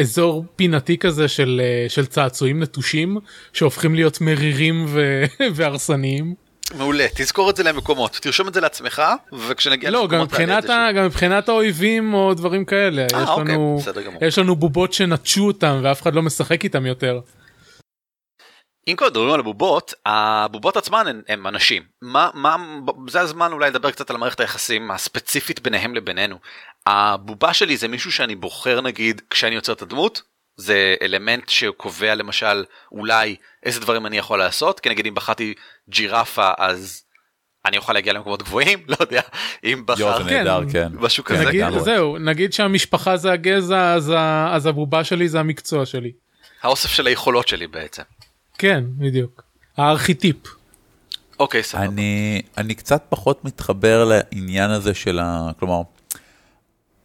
אזור 0.00 0.44
פינתי 0.56 0.98
כזה 0.98 1.28
של, 1.28 1.60
אה, 1.64 1.88
של 1.88 2.06
צעצועים 2.06 2.62
נטושים 2.62 3.18
שהופכים 3.52 3.94
להיות 3.94 4.20
מרירים 4.20 4.84
ו... 4.88 5.24
והרסניים. 5.54 6.34
מעולה, 6.74 7.06
תזכור 7.14 7.50
את 7.50 7.56
זה 7.56 7.62
למקומות, 7.62 8.18
תרשום 8.22 8.48
את 8.48 8.54
זה 8.54 8.60
לעצמך, 8.60 9.02
וכשנגיע 9.32 9.90
לא, 9.90 10.06
גם 10.08 10.20
למקומות 10.20 10.70
ה... 10.70 10.88
גם 10.96 11.04
מבחינת 11.04 11.48
האויבים 11.48 12.14
או 12.14 12.34
דברים 12.34 12.64
כאלה. 12.64 13.06
אה, 13.14 13.22
יש 13.22 13.28
אוקיי, 13.28 13.54
לנו... 13.54 13.78
בסדר 13.80 14.02
גמור. 14.02 14.24
יש 14.24 14.38
לנו 14.38 14.56
בובות 14.56 14.92
שנטשו 14.92 15.46
אותם 15.46 15.80
ואף 15.82 16.02
אחד 16.02 16.14
לא 16.14 16.22
משחק 16.22 16.64
איתם 16.64 16.86
יותר. 16.86 17.20
אם 18.88 18.96
כבר 18.96 19.06
מדברים 19.06 19.30
על 19.30 19.40
הבובות, 19.40 19.94
הבובות 20.06 20.76
עצמן 20.76 21.06
הן, 21.06 21.22
הן 21.28 21.46
אנשים. 21.46 21.82
מה, 22.02 22.30
מה, 22.34 22.56
זה 23.08 23.20
הזמן 23.20 23.52
אולי 23.52 23.70
לדבר 23.70 23.90
קצת 23.90 24.10
על 24.10 24.16
מערכת 24.16 24.40
היחסים 24.40 24.90
הספציפית 24.90 25.60
ביניהם 25.60 25.94
לבינינו. 25.94 26.38
הבובה 26.86 27.54
שלי 27.54 27.76
זה 27.76 27.88
מישהו 27.88 28.12
שאני 28.12 28.34
בוחר 28.34 28.80
נגיד 28.80 29.22
כשאני 29.30 29.54
יוצר 29.54 29.72
את 29.72 29.82
הדמות, 29.82 30.22
זה 30.56 30.94
אלמנט 31.02 31.48
שקובע 31.48 32.14
למשל 32.14 32.64
אולי 32.92 33.36
איזה 33.62 33.80
דברים 33.80 34.06
אני 34.06 34.18
יכול 34.18 34.38
לעשות, 34.38 34.80
כי 34.80 34.88
נגיד 34.88 35.06
אם 35.06 35.14
בחרתי 35.14 35.54
ג'ירפה 35.88 36.50
אז 36.58 37.02
אני 37.64 37.76
אוכל 37.76 37.92
להגיע 37.92 38.12
למקומות 38.12 38.42
גבוהים, 38.42 38.84
לא 38.88 38.96
יודע, 39.00 39.20
אם 39.64 39.84
יואו, 39.88 40.12
זה 40.12 40.18
בחרתי 40.18 40.34
נהדר, 40.34 40.60
כן. 40.72 40.72
כן. 40.72 40.88
משהו 40.94 41.24
כן, 41.24 41.34
כזה. 41.34 41.44
נגיד, 41.44 41.60
לגמרי. 41.60 41.80
זהו, 41.80 42.18
נגיד 42.18 42.52
שהמשפחה 42.52 43.16
זה 43.16 43.32
הגזע 43.32 43.94
אז. 43.94 44.12
אז 44.50 44.66
הבובה 44.66 45.04
שלי 45.04 45.28
זה 45.28 45.40
המקצוע 45.40 45.86
שלי. 45.86 46.12
האוסף 46.62 46.90
של 46.90 47.06
היכולות 47.06 47.48
שלי 47.48 47.66
בעצם. 47.66 48.02
כן, 48.58 48.84
בדיוק. 48.98 49.42
הארכיטיפ. 49.76 50.36
אוקיי, 51.40 51.62
סבבה. 51.62 51.84
אני, 51.84 52.42
אני 52.58 52.74
קצת 52.74 53.02
פחות 53.08 53.44
מתחבר 53.44 54.04
לעניין 54.04 54.70
הזה 54.70 54.94
של 54.94 55.18
ה... 55.18 55.50
כלומר, 55.58 55.82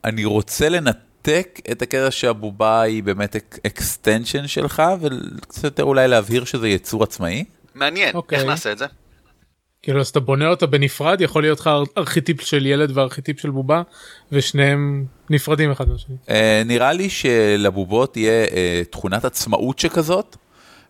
אני 0.04 0.26
רוצה 0.26 0.70
לנתק 0.70 1.60
את 1.72 1.82
הקטע 1.82 2.12
שהבובה 2.12 2.82
היא 2.82 3.04
באמת 3.04 3.36
extension 3.68 4.48
שלך, 4.48 4.84
וקצת 5.02 5.64
יותר 5.64 5.84
אולי 5.84 6.08
להבהיר 6.08 6.46
שזה 6.46 6.70
יצור 6.70 7.04
עצמאי. 7.04 7.44
מעניין, 7.76 8.16
אוקיי. 8.16 8.38
איך 8.38 8.48
נעשה 8.48 8.72
את 8.72 8.78
זה? 8.78 8.86
כאילו 9.84 10.02
אז 10.02 10.08
אתה 10.08 10.20
בונה 10.20 10.48
אותה 10.48 10.66
בנפרד 10.66 11.22
יכול 11.22 11.44
להיות 11.44 11.60
לך 11.60 11.70
ארכיטיפ 11.98 12.42
של 12.42 12.66
ילד 12.66 12.98
וארכיטיפ 12.98 13.40
של 13.40 13.50
בובה 13.50 13.82
ושניהם 14.32 15.06
נפרדים 15.30 15.72
אחד 15.72 15.90
מהשני. 15.90 16.16
אה, 16.30 16.62
נראה 16.66 16.94
לי 16.94 17.10
שלבובות 17.10 18.14
תהיה 18.14 18.46
אה, 18.46 18.82
תכונת 18.90 19.26
עצמאות 19.26 19.80
שכזאת, 19.80 20.36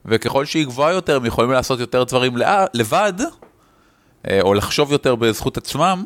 וככל 0.06 0.46
שהיא 0.46 0.66
גבוהה 0.66 0.92
יותר 0.94 1.16
הם 1.16 1.26
יכולים 1.26 1.52
לעשות 1.52 1.80
יותר 1.80 2.04
דברים 2.04 2.34
לבד, 2.74 3.14
אה, 4.30 4.42
או 4.42 4.54
לחשוב 4.54 4.92
יותר 4.92 5.16
בזכות 5.16 5.58
עצמם, 5.58 6.04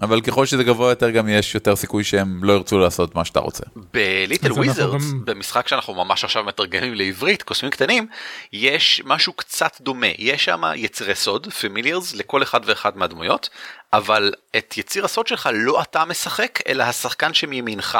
אבל 0.00 0.20
ככל 0.20 0.46
שזה 0.46 0.64
גבוה 0.64 0.90
יותר 0.90 1.10
גם 1.10 1.28
יש 1.28 1.54
יותר 1.54 1.76
סיכוי 1.76 2.04
שהם 2.04 2.44
לא 2.44 2.52
ירצו 2.52 2.78
לעשות 2.78 3.14
מה 3.14 3.24
שאתה 3.24 3.40
רוצה. 3.40 3.64
בליטל 3.92 4.52
וויזרדס, 4.52 5.10
גם- 5.12 5.24
במשחק 5.24 5.68
שאנחנו 5.68 5.94
ממש 5.94 6.24
עכשיו 6.24 6.44
מתרגמים 6.44 6.94
לעברית, 6.94 7.42
קוסמים 7.42 7.70
קטנים, 7.70 8.06
יש 8.52 9.02
משהו 9.04 9.32
קצת 9.32 9.76
דומה. 9.80 10.06
יש 10.18 10.44
שם 10.44 10.62
יצירי 10.76 11.14
סוד, 11.14 11.52
familiars, 11.52 12.14
לכל 12.14 12.42
אחד 12.42 12.60
ואחד 12.64 12.96
מהדמויות, 12.96 13.48
אבל 13.92 14.32
את 14.56 14.74
יציר 14.78 15.04
הסוד 15.04 15.26
שלך 15.26 15.48
לא 15.52 15.82
אתה 15.82 16.04
משחק, 16.04 16.58
אלא 16.68 16.82
השחקן 16.82 17.34
שמימינך. 17.34 17.98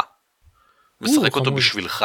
משחק 1.01 1.35
אותו 1.35 1.45
חמוד. 1.45 1.57
בשבילך. 1.59 2.05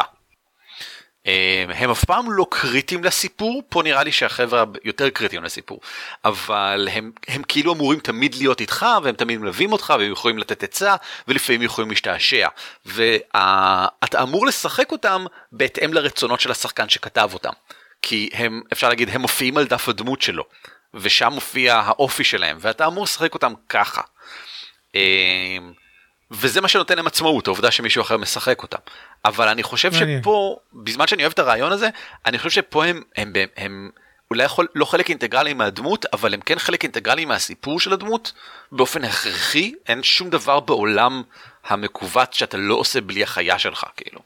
אה, 1.27 1.65
הם 1.75 1.89
אף 1.89 2.03
פעם 2.03 2.31
לא 2.31 2.45
קריטיים 2.49 3.03
לסיפור, 3.03 3.63
פה 3.69 3.83
נראה 3.83 4.03
לי 4.03 4.11
שהחבר'ה 4.11 4.63
יותר 4.83 5.09
קריטיים 5.09 5.43
לסיפור, 5.43 5.79
אבל 6.25 6.87
הם, 6.91 7.11
הם 7.27 7.43
כאילו 7.47 7.73
אמורים 7.73 7.99
תמיד 7.99 8.35
להיות 8.35 8.61
איתך, 8.61 8.85
והם 9.03 9.15
תמיד 9.15 9.39
מלווים 9.39 9.71
אותך, 9.71 9.93
והם 9.99 10.11
יכולים 10.11 10.37
לתת 10.37 10.63
עצה, 10.63 10.95
ולפעמים 11.27 11.61
יכולים 11.61 11.89
להשתעשע. 11.89 12.47
ואתה 12.85 14.21
אמור 14.21 14.45
לשחק 14.45 14.91
אותם 14.91 15.25
בהתאם 15.51 15.93
לרצונות 15.93 16.39
של 16.39 16.51
השחקן 16.51 16.89
שכתב 16.89 17.29
אותם. 17.33 17.53
כי 18.01 18.29
הם, 18.33 18.61
אפשר 18.73 18.89
להגיד, 18.89 19.09
הם 19.09 19.21
מופיעים 19.21 19.57
על 19.57 19.65
דף 19.65 19.89
הדמות 19.89 20.21
שלו, 20.21 20.43
ושם 20.93 21.29
מופיע 21.33 21.75
האופי 21.75 22.23
שלהם, 22.23 22.57
ואתה 22.61 22.85
אמור 22.85 23.03
לשחק 23.03 23.33
אותם 23.33 23.53
ככה. 23.69 24.01
וזה 26.31 26.61
מה 26.61 26.67
שנותן 26.67 26.95
להם 26.95 27.07
עצמאות, 27.07 27.47
העובדה 27.47 27.71
שמישהו 27.71 28.01
אחר 28.01 28.17
משחק 28.17 28.63
אותם. 28.63 28.77
אבל 29.25 29.47
אני 29.47 29.63
חושב 29.63 29.91
מעניין. 29.93 30.21
שפה, 30.21 30.57
בזמן 30.73 31.07
שאני 31.07 31.23
אוהב 31.23 31.31
את 31.31 31.39
הרעיון 31.39 31.71
הזה, 31.71 31.89
אני 32.25 32.37
חושב 32.37 32.49
שפה 32.49 32.85
הם, 32.85 33.01
הם, 33.15 33.33
הם, 33.35 33.47
הם 33.57 33.89
אולי 34.31 34.43
יכול, 34.43 34.67
לא 34.75 34.85
חלק 34.85 35.09
אינטגרלי 35.09 35.53
מהדמות, 35.53 36.05
אבל 36.13 36.33
הם 36.33 36.39
כן 36.41 36.59
חלק 36.59 36.83
אינטגרלי 36.83 37.25
מהסיפור 37.25 37.79
של 37.79 37.93
הדמות, 37.93 38.33
באופן 38.71 39.03
הכרחי, 39.03 39.73
אין 39.87 40.03
שום 40.03 40.29
דבר 40.29 40.59
בעולם 40.59 41.21
המכוות 41.67 42.33
שאתה 42.33 42.57
לא 42.57 42.75
עושה 42.75 43.01
בלי 43.01 43.23
החיה 43.23 43.59
שלך, 43.59 43.83
כאילו. 43.97 44.19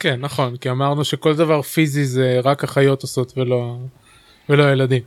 כן 0.00 0.20
נכון 0.20 0.56
כי 0.56 0.70
אמרנו 0.70 1.04
שכל 1.04 1.36
דבר 1.36 1.62
פיזי 1.62 2.04
זה 2.04 2.40
רק 2.44 2.64
החיות 2.64 3.02
עושות 3.02 3.32
ולא 3.36 3.76
ולא 4.48 4.72
ילדים. 4.72 5.02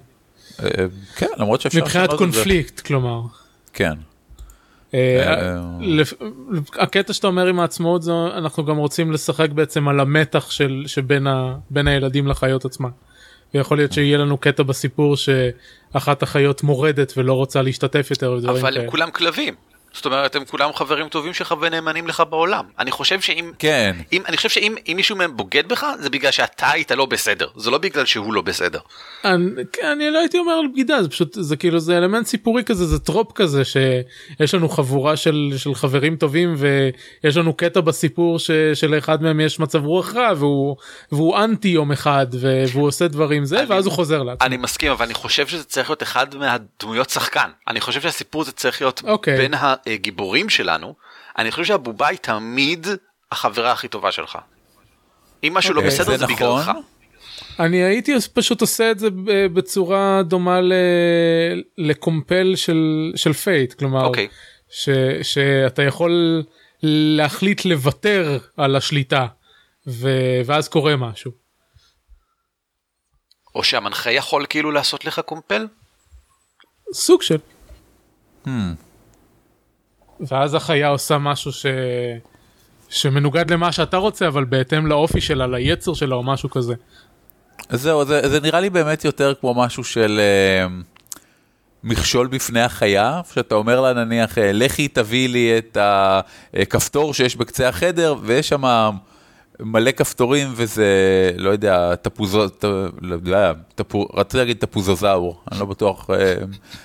אה, 0.64 0.86
כן, 1.16 1.28
למרות 1.38 1.62
שאפשר 1.62 1.80
מבחינת 1.80 2.06
את 2.06 2.12
זה. 2.12 2.18
קונפליקט 2.18 2.80
כלומר. 2.80 3.22
כן. 3.74 3.94
אה, 4.94 5.34
אה, 5.34 5.56
לפ- 5.82 6.14
הקטע 6.80 7.14
שאתה 7.14 7.28
אומר 7.28 7.48
עם 7.48 7.60
העצמאות 7.60 8.02
זה 8.04 8.12
אנחנו 8.38 8.66
גם 8.66 8.78
רוצים 8.78 9.12
לשחק 9.12 9.50
בעצם 9.50 9.88
על 9.88 10.00
המתח 10.00 10.52
של 10.52 10.84
שבין 10.88 11.28
ה, 11.28 11.56
בין 11.70 11.88
הילדים 11.88 12.28
לחיות 12.28 12.66
עצמן. 12.66 12.90
ויכול 13.54 13.78
להיות 13.78 13.94
שיהיה 13.94 14.18
לנו 14.18 14.38
קטע 14.38 14.64
בסיפור 14.64 15.16
שאחת 15.18 16.24
החיות 16.24 16.64
מורדת 16.64 17.14
ולא 17.18 17.34
רוצה 17.34 17.62
להשתתף 17.62 18.08
יותר 18.12 18.40
אבל. 18.50 18.78
הם 18.78 18.90
כולם 18.90 19.12
כלבים. 19.12 19.54
זאת 19.94 20.06
אומרת, 20.06 20.36
הם 20.36 20.46
כולם 20.46 20.74
חברים 20.74 21.10
טובים 21.10 21.34
שלך 21.34 21.56
ונאמנים 21.62 22.08
לך 22.08 22.24
בעולם. 22.30 22.66
אני 22.80 22.92
חושב 22.92 23.22
שאם... 23.22 23.52
כן. 23.60 23.96
אם, 24.14 24.22
אני 24.28 24.38
חושב 24.38 24.50
שאם 24.50 24.76
אם 24.88 24.94
מישהו 24.96 25.16
מהם 25.16 25.38
בוגד 25.38 25.64
בך, 25.68 25.86
זה 26.00 26.10
בגלל 26.10 26.32
שאתה 26.32 26.72
היית 26.72 26.92
לא 26.92 27.06
בסדר. 27.06 27.48
זה 27.56 27.72
לא 27.72 27.78
בגלל 27.78 28.06
שהוא 28.06 28.34
לא 28.34 28.42
בסדר. 28.42 28.80
אני, 29.26 29.50
כן, 29.74 29.88
אני 29.88 30.12
לא 30.12 30.20
הייתי 30.20 30.38
אומר 30.40 30.54
על 30.54 30.68
בגידה 30.68 31.04
זה 31.04 31.10
פשוט 31.10 31.34
זה 31.40 31.56
כאילו 31.56 31.80
זה 31.80 31.98
אלמנט 31.98 32.28
סיפורי 32.28 32.64
כזה 32.64 32.86
זה 32.86 33.00
trope 33.00 33.32
כזה 33.36 33.62
שיש 33.66 34.54
לנו 34.54 34.70
חבורה 34.70 35.18
של, 35.18 35.54
של 35.58 35.76
חברים 35.76 36.16
טובים 36.16 36.56
ויש 36.58 37.38
לנו 37.38 37.54
קטע 37.54 37.82
בסיפור 37.82 38.40
ש, 38.40 38.52
שלאחד 38.74 39.24
מהם 39.24 39.40
יש 39.40 39.60
מצב 39.60 39.86
רוח 39.86 40.16
רע 40.16 40.32
והוא 40.38 40.76
והוא 41.12 41.38
אנטי 41.38 41.68
יום 41.68 41.92
אחד 41.92 42.28
והוא 42.74 42.88
עושה 42.88 43.08
דברים 43.08 43.46
זה 43.46 43.60
אני- 43.60 43.70
ואז 43.70 43.86
הוא 43.86 43.94
חוזר 43.94 44.24
לעצמו. 44.24 44.46
אני 44.48 44.58
מסכים, 44.58 44.92
אבל 44.92 45.06
אני 45.06 45.14
חושב 45.14 45.48
שזה 45.48 45.64
צריך 45.64 45.90
להיות 45.90 46.04
אחד 46.04 46.28
מהדמויות 46.36 47.10
שחקן. 47.10 47.50
אני 47.68 47.82
חושב 47.82 48.02
שהסיפור 48.02 48.42
הזה 48.42 48.52
צריך 48.52 48.82
להיות 48.82 49.02
אוקיי. 49.08 49.38
בין 49.38 49.54
הגיבורים 49.88 50.50
שלנו. 50.50 50.96
אני 51.38 51.52
חושב 51.52 51.64
שהבובה 51.64 52.08
היא 52.08 52.18
תמיד 52.18 52.88
החברה 53.32 53.72
הכי 53.72 53.88
טובה 53.88 54.12
שלך. 54.12 54.38
אם 55.44 55.54
משהו 55.54 55.74
לא 55.74 55.80
אוקיי, 55.80 55.92
בסדר 55.92 56.12
זה 56.12 56.18
זה 56.18 56.24
נכון. 56.34 56.62
בגללך. 56.62 56.72
אני 57.60 57.84
הייתי 57.84 58.14
פשוט 58.34 58.62
עושה 58.62 58.92
את 58.92 59.00
זה 59.00 59.10
ב- 59.10 59.46
בצורה 59.54 60.24
דומה 60.24 60.62
ל, 60.62 60.74
ל 61.78 61.88
compel 61.88 62.54
של 62.56 63.12
של 63.16 63.34
Fate 63.34 63.74
כלומר 63.74 64.06
אוקיי. 64.06 64.28
ש, 64.70 64.90
שאתה 65.22 65.84
יכול 65.84 66.44
להחליט 66.84 67.66
לוותר 67.66 68.38
על 68.58 68.76
השליטה 68.76 69.28
ו, 69.88 70.10
ואז 70.46 70.68
קורה 70.68 70.96
משהו. 70.96 71.32
או 73.56 73.64
שהמנחה 73.64 74.12
יכול 74.12 74.46
כאילו 74.50 74.72
לעשות 74.72 75.06
לך 75.06 75.20
קומפל? 75.20 75.68
סוג 76.94 77.22
של. 77.22 77.38
Hmm. 78.46 78.50
ואז 80.20 80.54
החיה 80.54 80.88
עושה 80.88 81.18
משהו 81.18 81.52
ש... 81.52 81.66
שמנוגד 82.90 83.52
למה 83.52 83.72
שאתה 83.72 83.98
רוצה 83.98 84.28
אבל 84.28 84.44
בהתאם 84.44 84.88
לאופי 84.88 85.22
שלה 85.22 85.48
ליצר 85.48 85.94
שלה 85.94 86.16
או 86.16 86.24
משהו 86.24 86.50
כזה. 86.50 86.74
זהו, 87.70 88.06
זה, 88.06 88.30
זה 88.30 88.40
נראה 88.40 88.60
לי 88.60 88.70
באמת 88.70 89.06
יותר 89.06 89.34
כמו 89.40 89.54
משהו 89.54 89.84
של 89.84 90.20
אה, 90.20 90.68
מכשול 91.84 92.28
בפני 92.28 92.62
החיה, 92.62 93.22
שאתה 93.34 93.56
אומר 93.56 93.82
לה 93.82 93.94
נניח, 93.94 94.38
אה, 94.38 94.52
לכי 94.52 94.88
תביאי 94.88 95.28
לי 95.28 95.58
את 95.58 95.78
הכפתור 96.54 97.14
שיש 97.14 97.36
בקצה 97.36 97.70
החדר, 97.70 98.16
ויש 98.22 98.50
שם 98.50 98.92
מלא 99.60 99.92
כפתורים 99.92 100.48
וזה, 100.56 100.86
לא 101.38 101.50
יודע, 101.50 101.96
תפוזות, 101.96 102.64
לא 103.02 103.14
יודע, 103.14 103.52
תפו, 103.76 104.08
רציתי 104.14 104.38
להגיד 104.38 104.58
תפוזוזאור, 104.58 105.42
אני 105.52 105.60
לא 105.60 105.66
בטוח, 105.66 106.10
אה, 106.10 106.36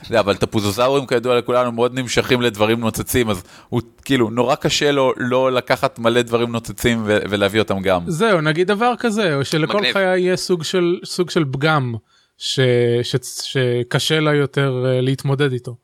זה, 0.08 0.20
אבל 0.20 0.36
תפוזוזאורים 0.36 1.06
כידוע 1.06 1.38
לכולנו 1.38 1.72
מאוד 1.72 1.98
נמשכים 1.98 2.42
לדברים 2.42 2.80
נוצצים, 2.80 3.30
אז 3.30 3.42
הוא 3.68 3.80
כאילו, 4.04 4.30
נורא 4.30 4.54
קשה 4.54 4.92
לו 4.92 5.12
לא 5.16 5.52
לקחת 5.52 5.98
מלא 5.98 6.22
דברים 6.22 6.52
נוצצים 6.52 7.02
ו- 7.06 7.18
ולהביא 7.30 7.60
אותם 7.60 7.80
גם. 7.82 8.00
זהו, 8.06 8.40
נגיד 8.40 8.66
דבר 8.66 8.92
כזה, 8.98 9.36
או 9.36 9.44
שלכל 9.44 9.78
מגניב. 9.78 9.92
חיה 9.92 10.16
יהיה 10.16 10.36
סוג 10.36 10.62
של, 10.62 10.98
סוג 11.04 11.30
של 11.30 11.44
פגם 11.52 11.94
ש, 12.38 12.60
ש, 13.02 13.16
שקשה 13.42 14.20
לה 14.20 14.34
יותר 14.34 14.84
אה, 14.86 15.00
להתמודד 15.00 15.52
איתו. 15.52 15.83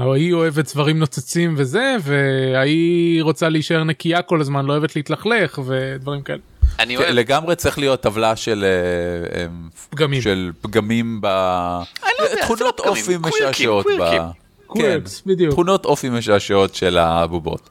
ההיא 0.00 0.32
אוהבת 0.32 0.72
דברים 0.72 0.98
נוצצים 0.98 1.54
וזה, 1.56 1.96
וההיא 2.02 3.22
רוצה 3.22 3.48
להישאר 3.48 3.84
נקייה 3.84 4.22
כל 4.22 4.40
הזמן, 4.40 4.66
לא 4.66 4.72
אוהבת 4.72 4.96
להתלכלך 4.96 5.60
ודברים 5.66 6.22
כאלה. 6.22 6.38
אני 6.78 6.96
כן, 6.96 7.02
אוהב, 7.02 7.14
לגמרי 7.14 7.56
צריך 7.56 7.78
להיות 7.78 8.00
טבלה 8.00 8.36
של 8.36 8.64
אה, 8.64 9.40
אה, 9.40 9.46
פגמים. 9.90 10.22
של 10.22 10.50
פגמים 10.60 11.20
ב... 11.20 11.26
לא 11.26 12.10
לא 12.20 12.42
תכונות 12.42 12.80
אופי 12.80 13.16
משעשעות. 13.20 13.86
קווירקס, 14.66 15.20
כן, 15.20 15.30
בדיוק. 15.30 15.52
תכונות 15.52 15.84
אופי 15.84 16.08
משעשעות 16.08 16.74
של 16.74 16.98
הבובות. 16.98 17.70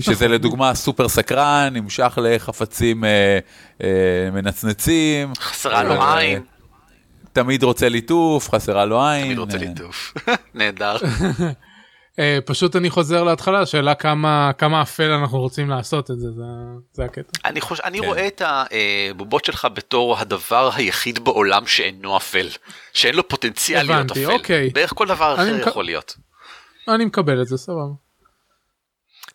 שזה 0.00 0.28
לדוגמה 0.28 0.74
סופר 0.74 1.08
סקרן, 1.08 1.70
נמשך 1.72 2.18
לחפצים 2.22 3.04
אה, 3.04 3.38
אה, 3.82 3.88
מנצנצים. 4.32 5.32
חסרה 5.38 5.82
לו 5.82 5.92
אה, 5.92 6.18
עין, 6.18 6.42
תמיד 7.36 7.62
רוצה 7.62 7.88
ליטוף, 7.88 8.50
חסרה 8.50 8.84
לו 8.84 9.04
עין. 9.06 9.24
תמיד 9.24 9.38
רוצה 9.38 9.56
אה, 9.56 9.62
ליטוף. 9.62 10.14
נהדר. 10.54 10.96
אה, 12.18 12.38
פשוט 12.46 12.76
אני 12.76 12.90
חוזר 12.90 13.22
להתחלה, 13.24 13.60
השאלה 13.60 13.94
כמה, 13.94 14.50
כמה 14.58 14.82
אפל 14.82 15.10
אנחנו 15.10 15.38
רוצים 15.38 15.70
לעשות 15.70 16.10
את 16.10 16.16
זה, 16.18 16.26
זה, 16.36 16.42
זה 16.92 17.04
הקטע. 17.04 17.30
אני 17.44 17.60
חושב, 17.60 17.82
אני 17.84 18.00
כן. 18.00 18.06
רואה 18.06 18.26
את 18.26 18.42
הבובות 18.44 19.44
שלך 19.44 19.68
בתור 19.74 20.18
הדבר 20.18 20.70
היחיד 20.74 21.24
בעולם 21.24 21.66
שאינו 21.66 22.16
אפל. 22.16 22.48
שאין 22.92 23.14
לו 23.14 23.28
פוטנציאל 23.28 23.82
להיות 23.86 23.90
הבנתי, 24.00 24.24
אפל. 24.24 24.32
אוקיי. 24.32 24.70
בערך 24.70 24.92
כל 24.94 25.06
דבר 25.06 25.34
אחר 25.34 25.54
מק- 25.60 25.66
יכול 25.66 25.84
להיות. 25.84 26.16
אני 26.88 27.04
מקבל 27.04 27.42
את 27.42 27.46
זה, 27.46 27.56
סבבה. 27.56 27.92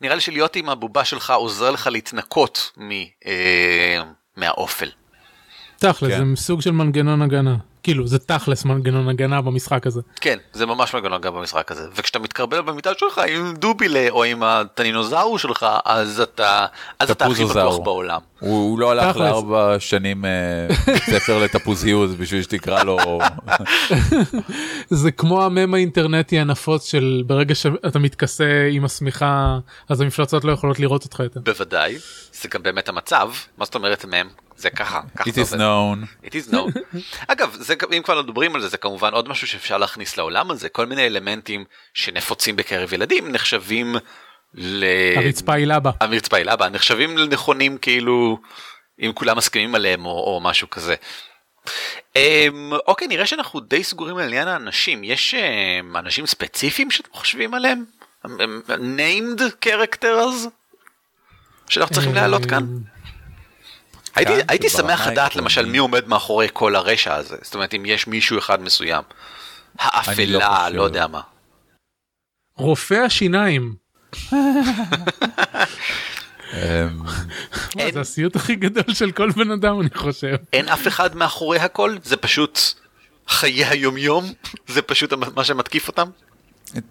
נראה 0.02 0.16
לי 0.16 0.22
שלהיות 0.22 0.56
עם 0.56 0.70
הבובה 0.70 1.06
שלך 1.06 1.30
עוזר 1.30 1.72
לך 1.72 1.88
להתנקות 1.92 2.72
מ, 2.78 2.92
אה, 3.26 4.02
מהאופל. 4.38 4.90
תכל'ס, 5.82 6.12
כן. 6.12 6.36
זה 6.36 6.42
סוג 6.42 6.62
של 6.62 6.72
מנגנון 6.72 7.22
הגנה. 7.22 7.56
כאילו, 7.84 8.08
זה 8.08 8.20
תכלס 8.20 8.66
מנגנון 8.66 9.10
הגנה 9.10 9.42
במשחק 9.42 9.88
הזה. 9.88 10.02
כן, 10.22 10.38
זה 10.54 10.66
ממש 10.66 10.96
מגנון 10.96 11.22
גם 11.22 11.34
במשחק 11.34 11.72
הזה. 11.72 11.88
וכשאתה 11.96 12.20
מתקרבל 12.20 12.62
במיטה 12.62 12.92
שלך 12.98 13.22
עם 13.28 13.54
דובילה 13.54 14.08
או 14.10 14.24
עם 14.24 14.44
הטנינוזאור 14.44 15.40
שלך, 15.40 15.66
אז 15.86 16.20
אתה, 16.20 16.66
אז 17.00 17.12
אתה 17.12 17.26
הכי. 17.26 17.46
בטוח 17.46 17.78
בעולם. 17.78 18.20
הוא 18.40 18.70
הוא 18.70 18.80
לא 18.80 18.92
הלך 18.92 19.04
תכלס. 19.10 19.22
לארבע 19.22 19.76
שנים 19.80 20.26
אה, 20.26 20.68
ספר 20.98 21.40
לתפוזיות 21.44 22.10
בשביל 22.10 22.42
שתקרא 22.44 22.84
לו... 22.84 22.98
זה 24.90 25.12
כמו 25.12 25.46
המם 25.46 25.74
האינטרנטי 25.74 26.40
הנפוץ 26.40 26.86
של 26.86 27.24
ברגע 27.28 27.56
שאתה 27.56 28.00
מתכסה 28.00 28.70
עם 28.72 28.86
השמיכה, 28.86 29.58
אז 29.90 30.02
המפלצות 30.02 30.44
לא 30.44 30.52
יכולות 30.52 30.80
לראות 30.80 31.04
אותך 31.04 31.20
יותר. 31.20 31.40
בוודאי, 31.40 31.98
זה 32.34 32.50
גם 32.50 32.64
באמת 32.64 32.90
המצב. 32.90 33.30
מה 33.58 33.66
זאת 33.66 33.76
אומרת 33.76 34.06
מם? 34.06 34.28
זה 34.62 34.70
ככה, 34.70 35.02
ככה 35.16 35.30
It 35.30 35.34
is 35.34 35.54
known. 35.54 36.26
It 36.26 36.32
is 36.32 36.54
known. 36.54 36.80
אגב, 37.32 37.56
זה, 37.60 37.74
אם 37.98 38.02
כבר 38.04 38.22
מדברים 38.22 38.56
על 38.56 38.62
זה, 38.62 38.68
זה 38.68 38.78
כמובן 38.78 39.14
עוד 39.14 39.30
משהו 39.30 39.48
שאפשר 39.48 39.78
להכניס 39.78 40.18
לעולם 40.18 40.52
הזה. 40.52 40.70
כל 40.70 40.86
מיני 40.86 41.08
אלמנטים 41.08 41.66
שנפוצים 41.94 42.56
בקרב 42.56 42.94
ילדים 42.94 43.32
נחשבים 43.32 43.96
ל... 44.54 44.86
הרצפה 45.16 45.54
היא 45.54 45.68
לבה. 45.68 45.92
הרצפה 46.00 46.38
היא 46.38 46.46
לבה, 46.46 46.70
נחשבים 46.70 47.18
לנכונים 47.18 47.78
כאילו, 47.78 48.40
אם 49.00 49.12
כולם 49.14 49.38
מסכימים 49.38 49.76
עליהם 49.76 50.06
או, 50.06 50.12
או 50.12 50.40
משהו 50.44 50.70
כזה. 50.70 50.96
אמ, 52.16 52.72
אוקיי, 52.88 53.08
נראה 53.08 53.26
שאנחנו 53.26 53.60
די 53.60 53.84
סגורים 53.84 54.18
על 54.18 54.24
עניין 54.24 54.48
האנשים. 54.48 55.04
יש 55.04 55.34
אמ, 55.34 55.98
אנשים 55.98 56.26
ספציפיים 56.26 56.92
שאתם 56.92 57.10
חושבים 57.14 57.54
עליהם? 57.54 57.86
אמ, 58.26 58.62
named 58.98 59.42
characters? 59.66 60.50
שאנחנו 61.70 61.96
צריכים 61.96 62.14
להעלות 62.14 62.46
כאן? 62.46 62.66
הייתי, 64.16 64.32
כאן, 64.32 64.42
הייתי 64.48 64.70
שמח 64.70 65.08
לדעת. 65.08 65.36
למשל 65.36 65.66
מי 65.66 65.78
עומד 65.78 66.08
מאחורי 66.08 66.48
כל 66.54 66.76
הרשע 66.76 67.16
הזה. 67.16 67.38
זאת 67.42 67.56
אומרת 67.56 67.74
אם 67.74 67.86
יש 67.86 68.08
מישהו 68.08 68.40
אחד 68.40 68.62
מסוים. 68.62 69.04
האפלה, 69.80 70.40
חושב. 70.66 70.76
לא 70.78 70.84
יודע 70.84 71.08
מה. 71.08 71.22
רופא 72.58 72.94
השיניים. 72.94 73.76
אמ, 76.54 76.60
זה 77.94 78.00
הסיוט 78.00 78.36
הכי 78.36 78.56
גדול 78.56 78.94
של 78.94 79.12
כל 79.12 79.32
בן 79.32 79.52
אדם 79.52 79.82
אני 79.82 79.90
חושב. 79.94 80.36
אין 80.54 80.70
אף 80.70 80.88
אחד 80.88 81.16
מאחורי 81.16 81.60
הכל? 81.60 81.98
זה 82.04 82.18
פשוט 82.18 82.60
חיי 83.28 83.66
היומיום? 83.66 84.34
זה 84.68 84.82
פשוט 84.82 85.14
מה 85.14 85.44
שמתקיף 85.44 85.88
אותם? 85.88 86.10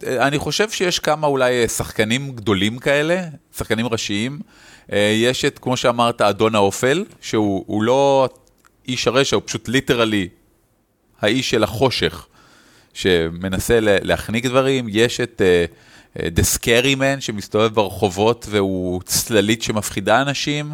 אה, 0.06 0.26
אני 0.26 0.38
חושב 0.38 0.70
שיש 0.70 0.98
כמה 0.98 1.26
אולי 1.26 1.62
אה, 1.62 1.68
שחקנים 1.68 2.32
גדולים 2.32 2.78
כאלה, 2.78 3.22
שחקנים 3.56 3.86
ראשיים. 3.86 4.38
אה, 4.92 5.12
יש 5.16 5.44
את, 5.44 5.58
כמו 5.58 5.76
שאמרת, 5.76 6.20
אדון 6.20 6.54
האופל, 6.54 7.04
שהוא 7.20 7.64
הוא 7.66 7.82
לא 7.82 8.28
איש 8.88 9.06
הרשע, 9.06 9.36
הוא 9.36 9.42
פשוט 9.46 9.68
ליטרלי 9.68 10.28
האיש 11.20 11.50
של 11.50 11.64
החושך, 11.64 12.26
שמנסה 12.94 13.80
לה- 13.80 13.96
להחניק 14.02 14.46
דברים. 14.46 14.86
יש 14.88 15.20
את 15.20 15.42
uh, 16.16 16.18
The 16.18 16.56
Scary 16.58 16.96
Man, 16.98 17.20
שמסתובב 17.20 17.74
ברחובות 17.74 18.46
והוא 18.50 19.02
צללית 19.04 19.62
שמפחידה 19.62 20.22
אנשים. 20.22 20.72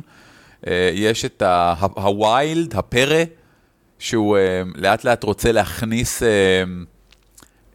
יש 0.93 1.25
את 1.25 1.43
הווילד, 1.79 2.75
הפרא, 2.77 3.23
שהוא 3.99 4.39
לאט 4.75 5.05
לאט 5.05 5.25
רוצה 5.25 5.53
להכניס... 5.53 6.23
Uh, 6.23 6.27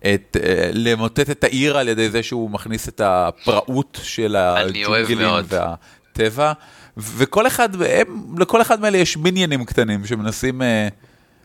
את, 0.06 0.38
אה, 0.44 0.70
למוטט 0.74 1.30
את 1.30 1.44
העיר 1.44 1.78
על 1.78 1.88
ידי 1.88 2.10
זה 2.10 2.24
שהוא 2.24 2.50
מכניס 2.50 2.90
את 2.90 3.02
הפראות 3.04 4.00
של 4.04 4.36
הג'ונגלים. 4.36 5.30
והטבע, 5.48 6.54
וכל 6.98 7.48
אחד, 7.48 7.82
הם, 7.82 8.36
לכל 8.40 8.62
אחד 8.62 8.82
מאלה 8.82 8.98
יש 8.98 9.18
מיניינים 9.18 9.66
קטנים 9.66 10.06
שמנסים 10.06 10.62
אה, 10.62 10.88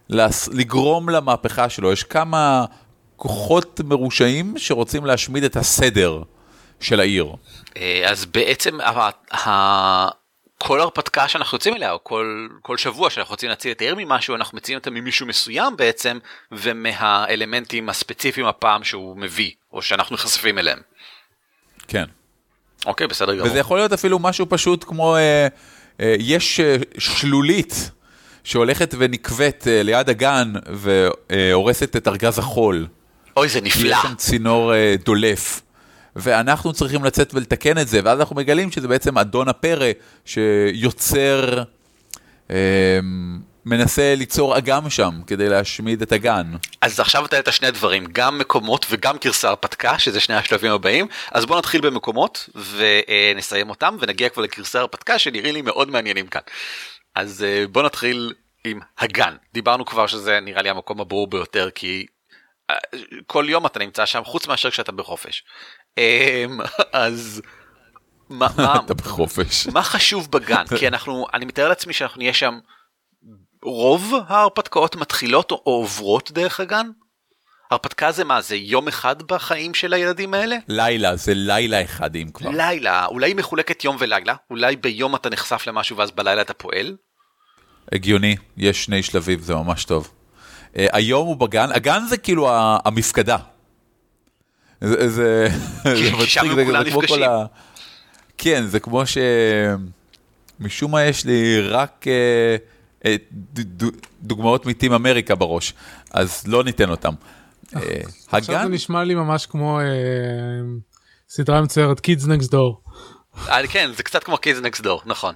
לס, 0.08 0.48
לגרום 0.48 1.08
למהפכה 1.08 1.68
שלו. 1.68 1.92
יש 1.92 2.02
כמה 2.02 2.64
כוחות 3.16 3.80
מרושעים 3.84 4.54
שרוצים 4.56 5.06
להשמיד 5.06 5.44
את 5.44 5.56
הסדר 5.56 6.22
של 6.80 7.00
העיר. 7.00 7.26
אה, 7.76 8.02
אז 8.10 8.24
בעצם 8.24 8.78
כל 10.58 10.80
הרפתקה 10.80 11.28
שאנחנו 11.28 11.56
יוצאים 11.56 11.74
אליה, 11.74 11.92
או 11.92 12.04
כל, 12.04 12.48
כל 12.62 12.76
שבוע 12.76 13.10
שאנחנו 13.10 13.32
רוצים 13.32 13.48
להציל 13.48 13.72
את 13.72 13.80
העיר 13.80 13.94
ממשהו, 13.98 14.34
אנחנו 14.34 14.56
מציעים 14.56 14.78
אותה 14.78 14.90
ממישהו 14.90 15.26
מסוים 15.26 15.76
בעצם, 15.76 16.18
ומהאלמנטים 16.52 17.88
הספציפיים 17.88 18.46
הפעם 18.46 18.84
שהוא 18.84 19.16
מביא, 19.16 19.50
או 19.72 19.82
שאנחנו 19.82 20.14
נחשפים 20.14 20.58
אליהם. 20.58 20.78
כן. 21.88 22.04
אוקיי, 22.86 23.06
בסדר 23.06 23.34
גמור. 23.34 23.46
וזה 23.46 23.58
יכול 23.58 23.78
להיות 23.78 23.92
אפילו 23.92 24.18
משהו 24.18 24.46
פשוט 24.48 24.84
כמו, 24.84 25.16
אה, 25.16 25.46
אה, 26.00 26.14
יש 26.18 26.60
אה, 26.60 26.76
שלולית 26.98 27.90
שהולכת 28.44 28.94
ונקבית 28.98 29.68
אה, 29.68 29.82
ליד 29.82 30.08
הגן 30.08 30.52
והורסת 30.66 31.96
את 31.96 32.08
ארגז 32.08 32.38
החול. 32.38 32.86
אוי, 33.36 33.48
זה 33.48 33.60
נפלא. 33.60 33.88
יש 33.88 33.98
שם 34.02 34.14
צינור 34.14 34.74
אה, 34.74 34.94
דולף. 35.04 35.60
ואנחנו 36.16 36.72
צריכים 36.72 37.04
לצאת 37.04 37.34
ולתקן 37.34 37.78
את 37.78 37.88
זה, 37.88 38.00
ואז 38.04 38.20
אנחנו 38.20 38.36
מגלים 38.36 38.70
שזה 38.70 38.88
בעצם 38.88 39.18
אדון 39.18 39.48
הפרא 39.48 39.90
שיוצר, 40.24 41.62
אה, 42.50 43.00
מנסה 43.66 44.14
ליצור 44.14 44.58
אגם 44.58 44.90
שם 44.90 45.20
כדי 45.26 45.48
להשמיד 45.48 46.02
את 46.02 46.12
הגן. 46.12 46.46
אז 46.80 47.00
עכשיו 47.00 47.24
אתה 47.26 47.36
העלית 47.36 47.52
שני 47.52 47.70
דברים, 47.70 48.04
גם 48.12 48.38
מקומות 48.38 48.86
וגם 48.90 49.16
גרסה 49.24 49.48
הרפתקה, 49.48 49.98
שזה 49.98 50.20
שני 50.20 50.34
השלבים 50.34 50.72
הבאים. 50.72 51.06
אז 51.32 51.46
בוא 51.46 51.58
נתחיל 51.58 51.80
במקומות 51.80 52.48
ונסיים 52.54 53.70
אותם, 53.70 53.96
ונגיע 54.00 54.28
כבר 54.28 54.42
לגרסה 54.42 54.80
הרפתקה 54.80 55.18
שנראים 55.18 55.54
לי 55.54 55.62
מאוד 55.62 55.90
מעניינים 55.90 56.26
כאן. 56.26 56.40
אז 57.14 57.44
אה, 57.44 57.64
בוא 57.72 57.82
נתחיל 57.82 58.32
עם 58.64 58.80
הגן. 58.98 59.36
דיברנו 59.52 59.84
כבר 59.84 60.06
שזה 60.06 60.40
נראה 60.40 60.62
לי 60.62 60.70
המקום 60.70 61.00
הברור 61.00 61.26
ביותר, 61.26 61.70
כי 61.74 62.06
אה, 62.70 62.76
כל 63.26 63.46
יום 63.48 63.66
אתה 63.66 63.78
נמצא 63.78 64.06
שם, 64.06 64.24
חוץ 64.24 64.46
מאשר 64.46 64.70
כשאתה 64.70 64.92
בחופש. 64.92 65.44
אמ, 65.98 66.58
אז 66.92 67.42
מה, 68.30 68.48
מה, 68.56 68.76
אתה 68.84 68.94
בחופש. 68.94 69.66
מה 69.66 69.82
חשוב 69.82 70.30
בגן? 70.30 70.64
כי 70.78 70.88
אנחנו, 70.88 71.26
אני 71.34 71.44
מתאר 71.44 71.68
לעצמי 71.68 71.92
שאנחנו 71.92 72.18
נהיה 72.18 72.34
שם, 72.34 72.58
רוב 73.62 74.14
ההרפתקאות 74.28 74.96
מתחילות 74.96 75.50
או, 75.50 75.60
עוברות 75.64 76.32
דרך 76.32 76.60
הגן? 76.60 76.86
הרפתקה 77.70 78.12
זה 78.12 78.24
מה, 78.24 78.40
זה 78.40 78.56
יום 78.56 78.88
אחד 78.88 79.22
בחיים 79.22 79.74
של 79.74 79.92
הילדים 79.92 80.34
האלה? 80.34 80.56
לילה, 80.68 81.16
זה 81.16 81.32
לילה 81.34 81.84
אחד 81.84 82.16
אם 82.16 82.28
כבר. 82.34 82.50
לילה, 82.50 83.06
אולי 83.06 83.30
היא 83.30 83.36
מחולקת 83.36 83.84
יום 83.84 83.96
ולילה, 83.98 84.34
אולי 84.50 84.76
ביום 84.76 85.14
אתה 85.14 85.30
נחשף 85.30 85.66
למשהו 85.66 85.96
ואז 85.96 86.10
בלילה 86.10 86.42
אתה 86.42 86.54
פועל? 86.54 86.96
הגיוני, 87.92 88.36
יש 88.56 88.84
שני 88.84 89.02
שלבים, 89.02 89.38
זה 89.38 89.54
ממש 89.54 89.84
טוב. 89.84 90.10
Uh, 90.74 90.78
היום 90.92 91.26
הוא 91.26 91.36
בגן, 91.36 91.72
הגן 91.72 92.02
זה 92.08 92.16
כאילו 92.16 92.48
המפקדה. 92.84 93.36
זה, 94.80 95.08
זה, 95.08 95.48
זה 95.84 96.12
מצחיק, 96.12 96.42
הם 96.42 96.54
זה- 96.54 96.64
כמו 96.64 96.80
נפגשים. 96.80 97.16
כל 97.16 97.22
ה... 97.22 97.44
כן, 98.38 98.64
זה 98.66 98.80
כמו 98.80 99.06
ש... 99.06 99.18
משום 100.60 100.92
מה 100.92 101.02
יש 101.04 101.24
לי 101.24 101.60
רק 101.60 102.04
אה, 102.06 102.56
אה, 103.06 103.16
ד, 103.32 103.82
ד, 103.84 103.90
דוגמאות 104.22 104.66
מטים 104.66 104.92
אמריקה 104.92 105.34
בראש, 105.34 105.74
אז 106.10 106.46
לא 106.46 106.64
ניתן 106.64 106.90
אותם. 106.90 107.12
אה, 107.76 107.80
עכשיו 108.32 108.62
זה 108.62 108.68
נשמע 108.68 109.04
לי 109.04 109.14
ממש 109.14 109.46
כמו 109.46 109.80
אה, 109.80 109.84
סדרה 111.28 111.62
מצוירת 111.62 111.98
Kids 112.06 112.22
Next 112.24 112.48
Door. 112.52 112.90
כן, 113.68 113.90
זה 113.96 114.02
קצת 114.02 114.24
כמו 114.24 114.38
קיז 114.38 114.60
נקסט 114.60 114.82
דור, 114.82 115.02
נכון. 115.06 115.34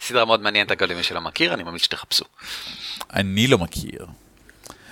סדרה 0.00 0.24
מאוד 0.24 0.40
מעניינת 0.40 0.70
אגב 0.72 0.88
למי 0.88 1.02
שלא 1.02 1.20
מכיר, 1.20 1.54
אני 1.54 1.62
ממליץ 1.62 1.82
שתחפשו. 1.82 2.24
אני 3.12 3.46
לא 3.46 3.58
מכיר. 3.58 4.06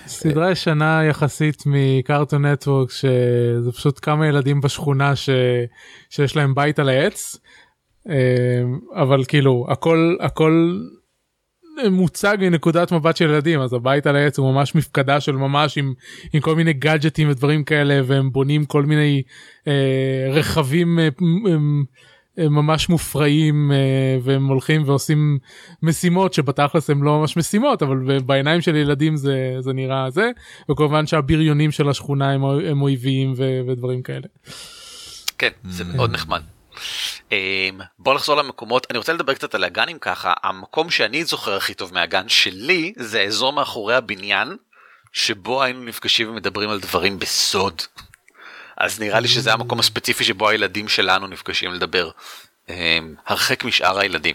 סדרה 0.06 0.50
ישנה 0.50 1.04
יחסית 1.04 1.62
מקארטון 1.66 2.46
נטוורק 2.46 2.90
שזה 2.90 3.72
פשוט 3.72 3.98
כמה 4.02 4.26
ילדים 4.26 4.60
בשכונה 4.60 5.16
ש... 5.16 5.30
שיש 6.10 6.36
להם 6.36 6.54
בית 6.54 6.78
על 6.78 6.88
העץ. 6.88 7.36
אה, 8.08 8.62
אבל 8.94 9.24
כאילו 9.24 9.66
הכל 9.68 10.16
הכל 10.20 10.78
מוצג 11.90 12.36
מנקודת 12.40 12.92
מבט 12.92 13.16
של 13.16 13.24
ילדים 13.24 13.60
אז 13.60 13.72
הבית 13.72 14.06
על 14.06 14.16
העץ 14.16 14.38
הוא 14.38 14.52
ממש 14.52 14.74
מפקדה 14.74 15.20
של 15.20 15.32
ממש 15.32 15.78
עם, 15.78 15.94
עם 16.32 16.40
כל 16.40 16.56
מיני 16.56 16.72
גאדג'טים 16.72 17.30
ודברים 17.30 17.64
כאלה 17.64 18.00
והם 18.04 18.32
בונים 18.32 18.64
כל 18.64 18.82
מיני 18.82 19.22
אה, 19.68 20.28
רכבים 20.30 20.98
אה, 20.98 21.08
הם, 21.52 21.84
הם 22.36 22.54
ממש 22.54 22.88
מופרעים 22.88 23.72
אה, 23.72 24.18
והם 24.22 24.46
הולכים 24.46 24.82
ועושים 24.86 25.38
משימות 25.82 26.34
שבתכלס 26.34 26.90
הם 26.90 27.02
לא 27.02 27.18
ממש 27.18 27.36
משימות 27.36 27.82
אבל 27.82 28.20
בעיניים 28.26 28.60
של 28.60 28.76
ילדים 28.76 29.16
זה 29.16 29.56
זה 29.60 29.72
נראה 29.72 30.10
זה 30.10 30.30
וכמובן 30.70 31.06
שהבריונים 31.06 31.70
של 31.70 31.88
השכונה 31.88 32.30
הם, 32.30 32.44
הם 32.44 32.82
אויבים 32.82 33.34
ו, 33.36 33.60
ודברים 33.68 34.02
כאלה. 34.02 34.26
כן, 35.38 35.50
זה 35.64 35.84
מאוד 35.84 36.10
נחמד. 36.10 36.42
אמ, 37.32 37.36
בוא 37.98 38.14
נחזור 38.14 38.36
למקומות, 38.36 38.86
אני 38.90 38.98
רוצה 38.98 39.12
לדבר 39.12 39.34
קצת 39.34 39.54
על 39.54 39.64
הגנים 39.64 39.98
ככה, 39.98 40.32
המקום 40.42 40.90
שאני 40.90 41.24
זוכר 41.24 41.56
הכי 41.56 41.74
טוב 41.74 41.94
מהגן 41.94 42.28
שלי 42.28 42.92
זה 42.96 43.20
האזור 43.20 43.52
מאחורי 43.52 43.94
הבניין, 43.94 44.56
שבו 45.12 45.62
היינו 45.62 45.84
נפגשים 45.84 46.30
ומדברים 46.30 46.70
על 46.70 46.80
דברים 46.80 47.18
בסוד. 47.18 47.82
אז 48.76 49.00
נראה 49.00 49.20
לי 49.20 49.28
שזה 49.28 49.52
המקום 49.52 49.78
הספציפי 49.78 50.24
שבו 50.24 50.48
הילדים 50.48 50.88
שלנו 50.88 51.26
נפגשים 51.26 51.72
לדבר, 51.72 52.10
אמ, 52.68 52.74
הרחק 53.26 53.64
משאר 53.64 53.98
הילדים. 53.98 54.34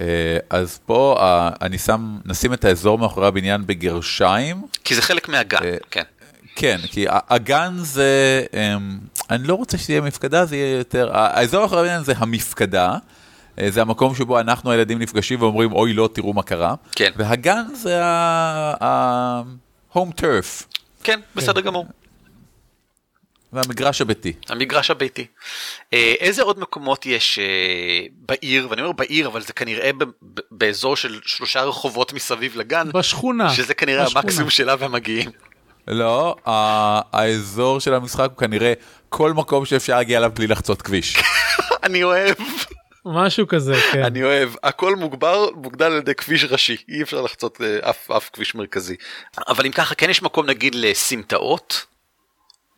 אה, 0.00 0.38
אז 0.50 0.80
פה 0.86 1.16
אה, 1.20 1.50
אני 1.60 1.78
שם, 1.78 2.18
נשים 2.24 2.52
את 2.52 2.64
האזור 2.64 2.98
מאחורי 2.98 3.26
הבניין 3.26 3.66
בגרשיים. 3.66 4.62
כי 4.84 4.94
זה 4.94 5.02
חלק 5.02 5.28
מהגן, 5.28 5.62
אה, 5.64 5.76
כן. 5.90 6.02
כן, 6.56 6.78
כי 6.90 7.06
הגן 7.08 7.72
זה, 7.76 8.44
אמ, 8.54 8.98
אני 9.30 9.48
לא 9.48 9.54
רוצה 9.54 9.78
שזה 9.78 9.92
יהיה 9.92 10.00
מפקדה, 10.00 10.44
זה 10.44 10.56
יהיה 10.56 10.78
יותר, 10.78 11.10
האזור 11.12 11.62
מאחורי 11.62 11.80
הבניין 11.80 12.04
זה 12.04 12.12
המפקדה. 12.16 12.96
זה 13.68 13.82
המקום 13.82 14.14
שבו 14.14 14.40
אנחנו 14.40 14.70
הילדים 14.70 14.98
נפגשים 14.98 15.42
ואומרים, 15.42 15.72
אוי 15.72 15.92
לא, 15.92 16.08
תראו 16.12 16.32
מה 16.32 16.42
קרה. 16.42 16.74
כן. 16.92 17.10
והגן 17.16 17.62
זה 17.74 18.04
ה-home 18.80 20.20
turf, 20.20 20.64
כן, 21.04 21.20
בסדר 21.34 21.60
גמור. 21.60 21.86
והמגרש 23.52 24.00
הביתי. 24.00 24.32
המגרש 24.48 24.90
הביתי. 24.90 25.26
אה, 25.92 26.14
איזה 26.20 26.42
עוד 26.42 26.58
מקומות 26.60 27.06
יש 27.06 27.38
אה, 27.38 27.44
בעיר, 28.12 28.66
ואני 28.70 28.82
אומר 28.82 28.92
בעיר, 28.92 29.26
אבל 29.26 29.40
זה 29.42 29.52
כנראה 29.52 29.90
באזור 30.50 30.96
של 30.96 31.20
שלושה 31.26 31.62
רחובות 31.62 32.12
מסביב 32.12 32.56
לגן, 32.56 32.88
בשכונה. 32.94 33.50
שזה 33.54 33.74
כנראה 33.74 34.04
בשכונה. 34.04 34.20
המקסימום 34.20 34.50
שלה 34.50 34.74
והם 34.78 34.92
מגיעים. 34.92 35.30
לא, 35.88 36.36
ה- 36.46 37.00
האזור 37.18 37.80
של 37.80 37.94
המשחק 37.94 38.28
הוא 38.30 38.38
כנראה 38.38 38.72
כל 39.08 39.32
מקום 39.32 39.64
שאפשר 39.66 39.96
להגיע 39.96 40.18
אליו 40.18 40.30
בלי 40.34 40.46
לחצות 40.46 40.82
כביש. 40.82 41.16
אני 41.84 42.02
אוהב, 42.02 42.34
משהו 43.04 43.48
כזה 43.48 43.74
כן. 43.92 44.02
אני 44.04 44.22
אוהב, 44.22 44.50
הכל 44.62 44.96
מוגבר, 44.96 45.48
מוגדל 45.54 45.84
על 45.86 45.98
ידי 45.98 46.14
כביש 46.14 46.44
ראשי, 46.44 46.76
אי 46.88 47.02
אפשר 47.02 47.20
לחצות 47.20 47.60
אה, 47.60 47.90
אף 47.90 48.10
אף 48.10 48.30
כביש 48.32 48.54
מרכזי. 48.54 48.96
אבל 49.48 49.66
אם 49.66 49.72
ככה, 49.72 49.94
כן 49.94 50.10
יש 50.10 50.22
מקום 50.22 50.46
נגיד 50.46 50.74
לסמטאות? 50.74 51.86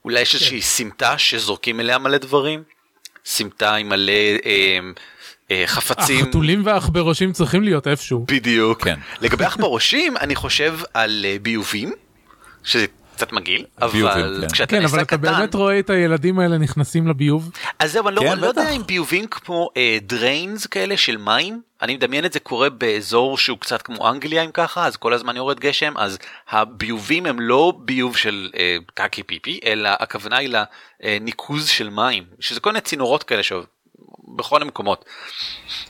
אולי 0.04 0.20
יש 0.20 0.34
איזושהי 0.34 0.62
סמטה 0.62 1.18
שזורקים 1.18 1.80
אליה 1.80 1.98
מלא 1.98 2.18
דברים? 2.18 2.62
סמטה 3.24 3.74
עם 3.74 3.88
מלא 3.88 4.12
אה, 4.44 4.78
אה, 5.50 5.62
חפצים. 5.66 6.24
החתולים 6.24 6.66
והעכברושים 6.66 7.32
צריכים 7.32 7.62
להיות 7.62 7.86
איפשהו. 7.86 8.24
בדיוק. 8.28 8.84
כן. 8.84 8.98
לגבי 9.20 9.44
עכברושים, 9.44 10.16
אני 10.16 10.34
חושב 10.34 10.78
על 10.94 11.24
אה, 11.28 11.36
ביובים, 11.42 11.92
שזה 12.64 12.86
קצת 13.22 13.32
מגעיל, 13.32 13.64
אבל 13.82 14.38
כן. 14.40 14.48
כשאתה 14.52 14.70
כן 14.70 14.76
אבל 14.76 14.84
נעשה 14.84 14.96
אתה 14.96 15.04
קטן, 15.04 15.20
באמת 15.20 15.54
רואה 15.54 15.78
את 15.78 15.90
הילדים 15.90 16.38
האלה 16.38 16.58
נכנסים 16.58 17.08
לביוב. 17.08 17.50
אז 17.78 17.92
זהו, 17.92 18.08
אני 18.08 18.16
לא, 18.16 18.20
כן, 18.20 18.38
לא 18.38 18.46
יודע. 18.46 18.70
אם 18.70 18.82
ביובים 18.86 19.26
כמו 19.26 19.70
אה, 19.76 19.98
דריינס 20.02 20.66
כאלה 20.66 20.96
של 20.96 21.16
מים, 21.16 21.60
אני 21.82 21.94
מדמיין 21.94 22.24
את 22.24 22.32
זה 22.32 22.40
קורה 22.40 22.70
באזור 22.70 23.38
שהוא 23.38 23.58
קצת 23.58 23.82
כמו 23.82 24.10
אנגליה 24.10 24.42
אם 24.42 24.50
ככה, 24.50 24.86
אז 24.86 24.96
כל 24.96 25.12
הזמן 25.12 25.36
יורד 25.36 25.60
גשם, 25.60 25.92
אז 25.96 26.18
הביובים 26.50 27.26
הם 27.26 27.40
לא 27.40 27.72
ביוב 27.78 28.16
של 28.16 28.50
אה, 28.56 28.76
קקי 28.94 29.22
פיפי, 29.22 29.60
אלא 29.64 29.90
הכוונה 30.00 30.36
היא 30.36 30.50
לניקוז 31.02 31.68
של 31.68 31.90
מים, 31.90 32.24
שזה 32.40 32.60
כל 32.60 32.70
מיני 32.70 32.80
צינורות 32.80 33.22
כאלה 33.22 33.42
שבכל 33.42 34.62
המקומות. 34.62 35.04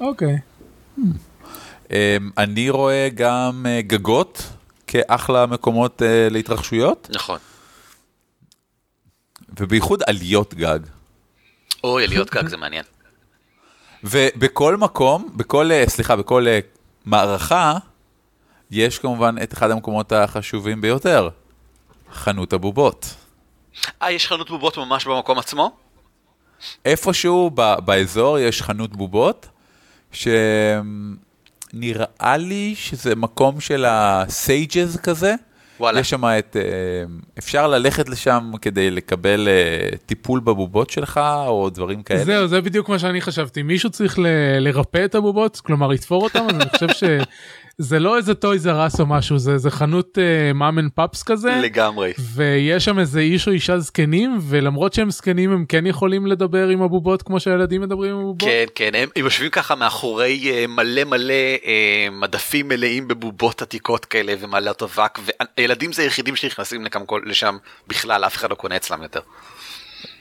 אוקיי. 0.00 0.38
אמ, 0.98 2.30
אני 2.38 2.70
רואה 2.70 3.08
גם 3.14 3.66
אה, 3.68 3.80
גגות 3.82 4.42
כאחלה 4.92 5.46
מקומות 5.46 6.02
אה, 6.02 6.28
להתרחשויות, 6.30 7.10
נכון. 7.14 7.38
ובייחוד 9.60 10.02
עליות 10.06 10.54
גג. 10.54 10.78
אוי, 11.84 12.04
עליות 12.04 12.30
גג 12.30 12.46
זה 12.46 12.56
מעניין. 12.56 12.84
ובכל 14.04 14.76
מקום, 14.76 15.28
בכל, 15.36 15.72
אה, 15.72 15.84
סליחה, 15.88 16.16
בכל 16.16 16.48
אה, 16.48 16.58
מערכה, 17.04 17.78
יש 18.70 18.98
כמובן 18.98 19.34
את 19.42 19.52
אחד 19.52 19.70
המקומות 19.70 20.12
החשובים 20.12 20.80
ביותר, 20.80 21.28
חנות 22.12 22.52
הבובות. 22.52 23.14
אה, 24.02 24.12
יש 24.12 24.26
חנות 24.26 24.50
בובות 24.50 24.78
ממש 24.78 25.06
במקום 25.06 25.38
עצמו? 25.38 25.76
איפשהו 26.84 27.50
ב- 27.54 27.80
באזור 27.84 28.38
יש 28.38 28.62
חנות 28.62 28.96
בובות, 28.96 29.48
שנראה 31.72 32.36
לי 32.36 32.74
שזה 32.76 33.16
מקום 33.16 33.60
של 33.60 33.84
הסייג'ז 33.88 34.96
כזה. 35.02 35.34
וואלה. 35.80 36.00
יש 36.00 36.10
שם 36.10 36.24
את, 36.24 36.56
אה, 36.56 36.62
אפשר 37.38 37.66
ללכת 37.68 38.08
לשם 38.08 38.50
כדי 38.62 38.90
לקבל 38.90 39.48
אה, 39.48 39.96
טיפול 40.06 40.40
בבובות 40.40 40.90
שלך, 40.90 41.20
או 41.46 41.70
דברים 41.70 42.02
כאלה. 42.02 42.24
זהו 42.24 42.48
זה 42.48 42.60
בדיוק 42.60 42.88
מה 42.88 42.98
שאני 42.98 43.20
חשבתי 43.20 43.62
מישהו 43.62 43.90
צריך 43.90 44.18
ל- 44.18 44.26
לרפא 44.60 45.04
את 45.04 45.14
הבובות 45.14 45.60
כלומר 45.60 45.88
לתפור 45.88 46.22
אותם 46.24 46.46
אז 46.50 46.54
אני 46.56 46.70
חושב 46.70 46.88
שזה 47.80 47.98
לא 47.98 48.16
איזה 48.16 48.34
Toys 48.34 48.66
R 48.68 48.79
Us 48.79 49.00
או 49.00 49.06
משהו 49.06 49.38
זה 49.38 49.58
זה 49.58 49.70
חנות 49.70 50.18
mom 50.54 50.78
and 50.78 50.90
pops 50.94 51.22
כזה 51.22 51.50
לגמרי. 51.62 52.12
ויש 52.34 52.84
שם 52.84 52.98
איזה 52.98 53.20
איש 53.20 53.48
או 53.48 53.52
אישה 53.52 53.78
זקנים 53.78 54.38
ולמרות 54.42 54.92
שהם 54.92 55.10
זקנים 55.10 55.52
הם 55.52 55.64
כן 55.68 55.86
יכולים 55.86 56.26
לדבר 56.26 56.68
עם 56.68 56.82
הבובות 56.82 57.22
כמו 57.22 57.40
שהילדים 57.40 57.80
מדברים 57.80 58.14
עם 58.14 58.20
הבובות. 58.20 58.42
כן, 58.48 58.64
כן, 58.74 58.90
הם, 58.94 59.08
הם 59.16 59.24
יושבים 59.24 59.50
ככה 59.50 59.74
מאחורי 59.74 60.50
אה, 60.50 60.66
מלא 60.66 61.04
מלא 61.04 61.34
אה, 61.66 62.08
מדפים 62.12 62.68
מלאים 62.68 63.08
בבובות 63.08 63.62
עתיקות 63.62 64.04
כאלה 64.04 64.34
ומעלות 64.40 64.82
אבק, 64.82 65.18
וילדים 65.58 65.92
זה 65.92 66.02
היחידים 66.02 66.36
שנכנסים 66.36 66.84
כל- 67.06 67.22
לשם 67.26 67.56
בכלל, 67.88 68.24
אף 68.24 68.36
אחד 68.36 68.50
לא 68.50 68.54
קונה 68.54 68.76
אצלם 68.76 69.02
יותר. 69.02 69.20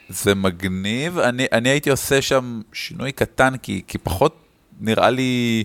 זה 0.10 0.36
מגניב, 0.36 1.18
אני, 1.20 1.46
אני 1.52 1.70
הייתי 1.70 1.90
עושה 1.90 2.22
שם 2.22 2.62
שינוי 2.74 3.12
קטן, 3.12 3.58
כי, 3.58 3.82
כי 3.88 3.98
פחות 3.98 4.36
נראה 4.82 5.10
לי 5.10 5.64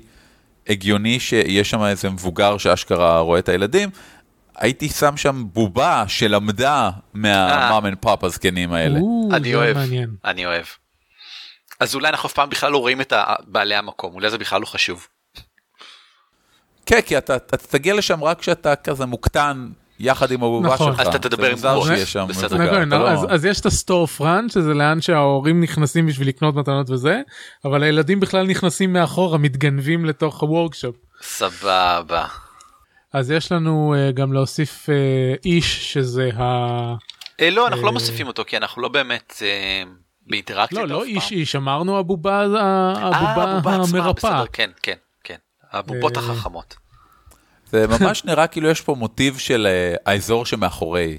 הגיוני 0.69 1.21
שיש 1.21 1.71
שם 1.71 1.85
איזה 1.85 2.11
מבוגר 2.11 2.59
שאשכרה 2.59 3.19
רואה 3.19 3.39
את 3.39 3.49
הילדים. 3.49 3.91
הייתי 4.57 4.89
שם 4.89 5.17
שם 5.17 5.45
בובה 5.53 6.05
שלמדה 6.09 6.91
מה 7.15 7.43
mom 7.43 7.87
and 7.87 7.99
pop 8.01 8.25
הזקנים 8.25 8.73
האלה. 8.73 8.99
אני 9.33 9.55
אוהב. 9.55 9.77
אני 10.25 10.47
אוהב. 10.47 10.65
אז 11.81 11.95
אולי 11.95 12.09
אנחנו 12.09 12.29
אף 12.29 12.33
פעם 12.33 12.51
בכלל 12.51 12.73
לא 12.73 12.79
רואים 12.79 13.01
את 13.01 13.13
בעלי 13.47 13.75
המקום, 13.75 14.15
אולי 14.15 14.31
זה 14.31 14.39
בכלל 14.39 14.61
לא 14.61 14.67
חשוב. 14.67 15.07
כן, 16.87 17.01
כי 17.01 17.19
אתה, 17.19 17.37
אתה 17.37 17.57
תגיע 17.57 17.95
לשם 17.95 18.25
רק 18.25 18.41
כשאתה 18.41 18.77
כזה 18.77 19.07
מוקטן 19.07 19.69
יחד 20.01 20.31
עם 20.31 20.43
הבובה 20.43 20.69
נכון. 20.69 20.93
שלך. 20.93 21.01
אז 21.01 21.07
אתה 21.07 21.19
תדבר 21.19 21.51
עם 21.51 21.57
בובה. 21.57 21.87
שיש 21.87 22.13
שם 22.13 22.27
בסדר. 22.29 22.57
מבוגר, 22.57 22.85
נכון, 22.85 22.89
לא- 22.89 23.11
אז, 23.11 23.27
אז 23.29 23.45
יש 23.45 23.61
את 23.61 23.67
ה 23.67 24.07
storefront 24.07 24.51
שזה 24.51 24.75
לאן 24.75 25.01
שההורים 25.01 25.61
נכנסים 25.61 26.07
בשביל 26.07 26.29
לקנות 26.29 26.55
מתנות 26.55 26.91
וזה 26.91 27.21
אבל 27.65 27.83
הילדים 27.83 28.21
בכלל 28.21 28.47
נכנסים 28.47 28.93
מאחורה 28.93 29.39
מתגנבים 29.39 30.05
לתוך 30.05 30.43
ה 30.43 30.48
workshop. 30.48 30.97
סבבה. 31.23 32.25
אז 33.13 33.31
יש 33.31 33.53
לנו 33.53 33.95
אה, 33.95 34.13
גם 34.13 34.33
להוסיף 34.33 34.87
אה, 34.89 35.41
איש 35.45 35.93
שזה 35.93 36.31
ה... 36.37 36.43
אה, 37.41 37.51
לא, 37.51 37.67
אנחנו 37.67 37.83
לא 37.83 37.89
אה, 37.89 37.93
מוסיפים 37.93 38.27
אותו, 38.27 38.45
כי 38.47 38.57
אנחנו 38.57 38.83
לא 38.83 38.89
באמת 38.89 39.43
אה, 39.43 39.83
באינטראקציה. 40.27 40.81
לא 40.81 40.89
לא 40.89 41.05
איש 41.05 41.29
פעם. 41.29 41.39
איש 41.39 41.57
אמרנו 41.57 41.99
הבובה 41.99 42.43
הבובה 42.43 43.75
המרפאה. 43.75 44.13
בסדר, 44.15 44.47
כן, 44.53 44.71
כן, 44.83 44.97
כן. 45.25 45.37
הבובות 45.73 46.17
החכמות. 46.17 46.77
זה 47.71 47.87
ממש 47.87 48.25
נראה 48.25 48.47
כאילו 48.47 48.69
יש 48.69 48.81
פה 48.81 48.95
מוטיב 48.95 49.39
של 49.39 49.67
אה, 49.71 49.95
האזור 50.13 50.47
שמאחורי. 50.47 51.19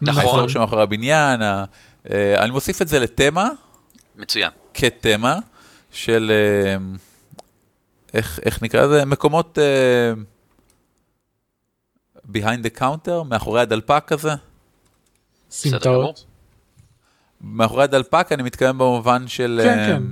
נכון. 0.00 0.22
האזור 0.22 0.48
שמאחורי 0.48 0.82
הבניין, 0.82 1.42
ה- 1.42 1.64
אה, 2.10 2.42
אני 2.44 2.50
מוסיף 2.50 2.82
את 2.82 2.88
זה 2.88 2.98
לתמה, 2.98 3.48
מצוין. 4.16 4.50
כתמה, 4.74 5.38
של 5.90 6.32
אה, 6.34 6.76
איך, 8.14 8.40
איך 8.44 8.62
נקרא 8.62 8.82
לזה? 8.86 9.04
מקומות 9.04 9.58
uh, 9.58 10.18
behind 12.36 12.64
the 12.64 12.80
counter, 12.80 13.24
מאחורי 13.28 13.60
הדלפק 13.60 14.04
כזה. 14.06 14.30
סמטאות. 15.50 16.24
מאחורי 17.40 17.84
הדלפק 17.84 18.28
אני 18.32 18.42
מתכוון 18.42 18.78
במובן 18.78 19.28
של 19.28 19.60
כן, 19.64 19.76
כן. 19.86 20.02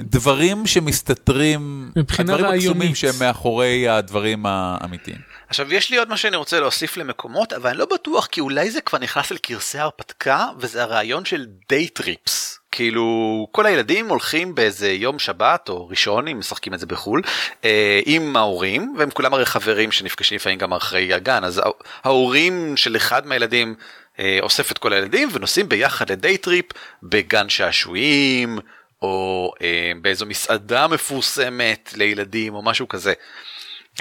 דברים 0.00 0.66
שמסתתרים, 0.66 1.90
מבחינה 1.96 2.34
הדברים 2.34 2.60
הקסומים. 2.60 2.94
שהם 2.94 3.14
מאחורי 3.20 3.88
הדברים 3.88 4.46
האמיתיים. 4.46 5.18
עכשיו 5.48 5.74
יש 5.74 5.90
לי 5.90 5.96
עוד 5.96 6.08
מה 6.08 6.16
שאני 6.16 6.36
רוצה 6.36 6.60
להוסיף 6.60 6.96
למקומות 6.96 7.52
אבל 7.52 7.70
אני 7.70 7.78
לא 7.78 7.86
בטוח 7.94 8.26
כי 8.26 8.40
אולי 8.40 8.70
זה 8.70 8.80
כבר 8.80 8.98
נכנס 8.98 9.30
לקרסי 9.30 9.78
ההרפתקה 9.78 10.46
וזה 10.58 10.82
הרעיון 10.82 11.24
של 11.24 11.46
day 11.68 11.88
trips 11.88 12.58
כאילו 12.72 13.46
כל 13.52 13.66
הילדים 13.66 14.08
הולכים 14.08 14.54
באיזה 14.54 14.92
יום 14.92 15.18
שבת 15.18 15.68
או 15.68 15.88
ראשון 15.88 16.28
אם 16.28 16.38
משחקים 16.38 16.74
את 16.74 16.80
זה 16.80 16.86
בחול 16.86 17.22
אה, 17.64 18.00
עם 18.06 18.36
ההורים 18.36 18.94
והם 18.98 19.10
כולם 19.10 19.34
הרי 19.34 19.46
חברים 19.46 19.92
שנפגשים 19.92 20.36
לפעמים 20.36 20.58
גם 20.58 20.72
אחרי 20.72 21.12
הגן 21.14 21.44
אז 21.44 21.58
הה- 21.58 21.64
ההורים 22.04 22.76
של 22.76 22.96
אחד 22.96 23.26
מהילדים 23.26 23.74
אה, 24.18 24.38
אוסף 24.42 24.72
את 24.72 24.78
כל 24.78 24.92
הילדים 24.92 25.28
ונוסעים 25.32 25.68
ביחד 25.68 26.12
ל 26.12 26.18
day 26.18 26.38
trip 26.38 26.66
בגן 27.02 27.48
שעשועים 27.48 28.58
או 29.04 29.52
אה, 29.62 29.92
באיזו 30.02 30.26
מסעדה 30.26 30.86
מפורסמת 30.86 31.94
לילדים 31.96 32.54
או 32.54 32.62
משהו 32.62 32.88
כזה. 32.88 33.12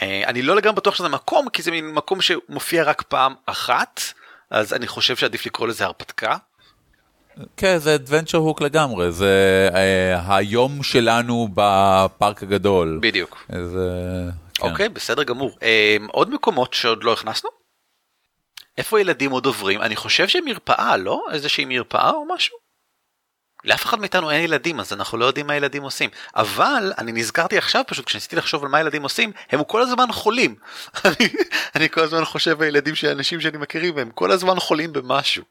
אה, 0.02 0.24
אני 0.28 0.42
לא 0.42 0.56
לגמרי 0.56 0.76
בטוח 0.76 0.96
שזה 0.96 1.10
מקום 1.10 1.50
כי 1.50 1.62
זה 1.62 1.72
מין 1.72 1.92
מקום 1.92 2.22
שמופיע 2.22 2.84
רק 2.84 3.02
פעם 3.02 3.34
אחת 3.46 4.02
אז 4.50 4.74
אני 4.74 4.88
חושב 4.88 5.16
שעדיף 5.16 5.46
לקרוא 5.46 5.68
לזה 5.68 5.86
הרפתקה. 5.86 6.36
כן, 7.58 7.78
זה 7.78 7.96
adventure 7.96 8.38
הוק 8.38 8.62
לגמרי, 8.62 9.12
זה 9.12 9.70
אה, 9.76 10.38
היום 10.38 10.84
שלנו 10.84 11.48
בפארק 11.54 12.44
הגדול. 12.44 13.00
בדיוק. 13.02 13.46
זה... 13.50 13.90
כן. 14.54 14.70
אוקיי 14.70 14.90
בסדר 14.90 15.24
גמור. 15.24 15.58
אה, 15.64 15.98
עוד 16.12 16.30
מקומות 16.30 16.74
שעוד 16.74 17.04
לא 17.04 17.14
הכנסנו? 17.14 17.50
איפה 18.78 19.02
ילדים 19.02 19.32
עוד 19.32 19.46
עוברים? 19.46 19.82
אני 19.82 19.96
חושב 19.96 20.28
שמרפאה 20.28 20.98
לא? 20.98 21.26
איזושהי 21.32 21.66
מרפאה 21.66 22.10
או 22.10 22.26
משהו? 22.36 22.63
לאף 23.66 23.86
אחד 23.86 24.00
מאיתנו 24.00 24.32
אין 24.32 24.44
ילדים 24.44 24.80
אז 24.80 24.94
אנחנו 24.94 25.18
לא 25.18 25.26
יודעים 25.26 25.48
מה 25.48 25.56
ילדים 25.56 25.84
עושים 25.84 26.10
אבל 26.36 26.94
אני 26.98 27.12
נזכרתי 27.12 27.58
עכשיו 27.58 27.84
פשוט 27.88 28.06
כשניסיתי 28.06 28.36
לחשוב 28.36 28.64
על 28.64 28.70
מה 28.70 28.80
ילדים 28.80 29.04
עושים 29.04 29.32
הם 29.52 29.64
כל 29.64 29.82
הזמן 29.82 30.12
חולים. 30.12 30.56
אני, 31.06 31.30
אני 31.76 31.90
כל 31.90 32.02
הזמן 32.02 32.26
חושב 32.26 32.62
על 32.62 32.68
ילדים 32.68 32.96
של 32.96 33.08
אנשים 33.08 33.42
שאני 33.42 33.58
מכירים 33.58 33.96
והם 33.96 34.10
כל 34.12 34.32
הזמן 34.32 34.60
חולים 34.60 34.94
במשהו. 34.94 35.44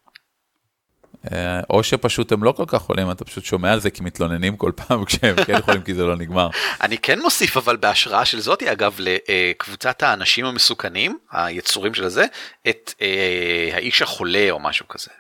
אה, 1.33 1.61
או 1.71 1.83
שפשוט 1.83 2.33
הם 2.33 2.45
לא 2.45 2.53
כל 2.53 2.65
כך 2.67 2.83
חולים, 2.83 3.11
אתה 3.11 3.25
פשוט 3.25 3.45
שומע 3.45 3.73
על 3.73 3.81
זה 3.81 3.91
כי 3.91 4.03
מתלוננים 4.03 4.57
כל 4.57 4.73
פעם 4.77 5.05
כשהם 5.07 5.45
כן 5.45 5.63
חולים 5.63 5.83
כי 5.83 5.95
זה 5.95 6.03
לא 6.03 6.17
נגמר. 6.17 6.49
אני 6.81 6.99
כן 6.99 7.21
מוסיף 7.21 7.57
אבל 7.57 7.77
בהשראה 7.77 8.25
של 8.25 8.41
זאתי 8.41 8.73
אגב 8.73 8.99
לקבוצת 8.99 10.03
האנשים 10.03 10.45
המסוכנים 10.45 11.19
היצורים 11.33 11.95
של 11.95 12.05
הזה 12.05 12.25
את 12.69 12.95
אה, 13.03 13.71
האיש 13.73 14.03
החולה 14.03 14.47
או 14.51 14.59
משהו 14.59 14.89
כזה. 14.89 15.11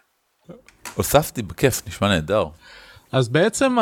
הוספתי 0.95 1.43
בכיף, 1.43 1.83
נשמע 1.87 2.09
נהדר. 2.09 2.45
אז 3.13 3.29
בעצם 3.29 3.77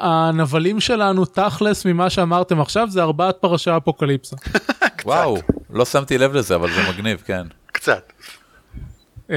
הנבלים 0.00 0.80
שלנו 0.80 1.24
תכלס 1.24 1.84
ממה 1.86 2.10
שאמרתם 2.10 2.60
עכשיו 2.60 2.88
זה 2.90 3.02
ארבעת 3.02 3.36
פרשי 3.40 3.70
אפוקליפסה. 3.76 4.36
וואו, 5.04 5.38
לא 5.70 5.84
שמתי 5.84 6.18
לב 6.18 6.34
לזה, 6.34 6.54
אבל 6.54 6.68
זה 6.70 6.80
מגניב, 6.92 7.22
כן. 7.26 7.46
קצת. 7.66 8.12
אה, 9.30 9.36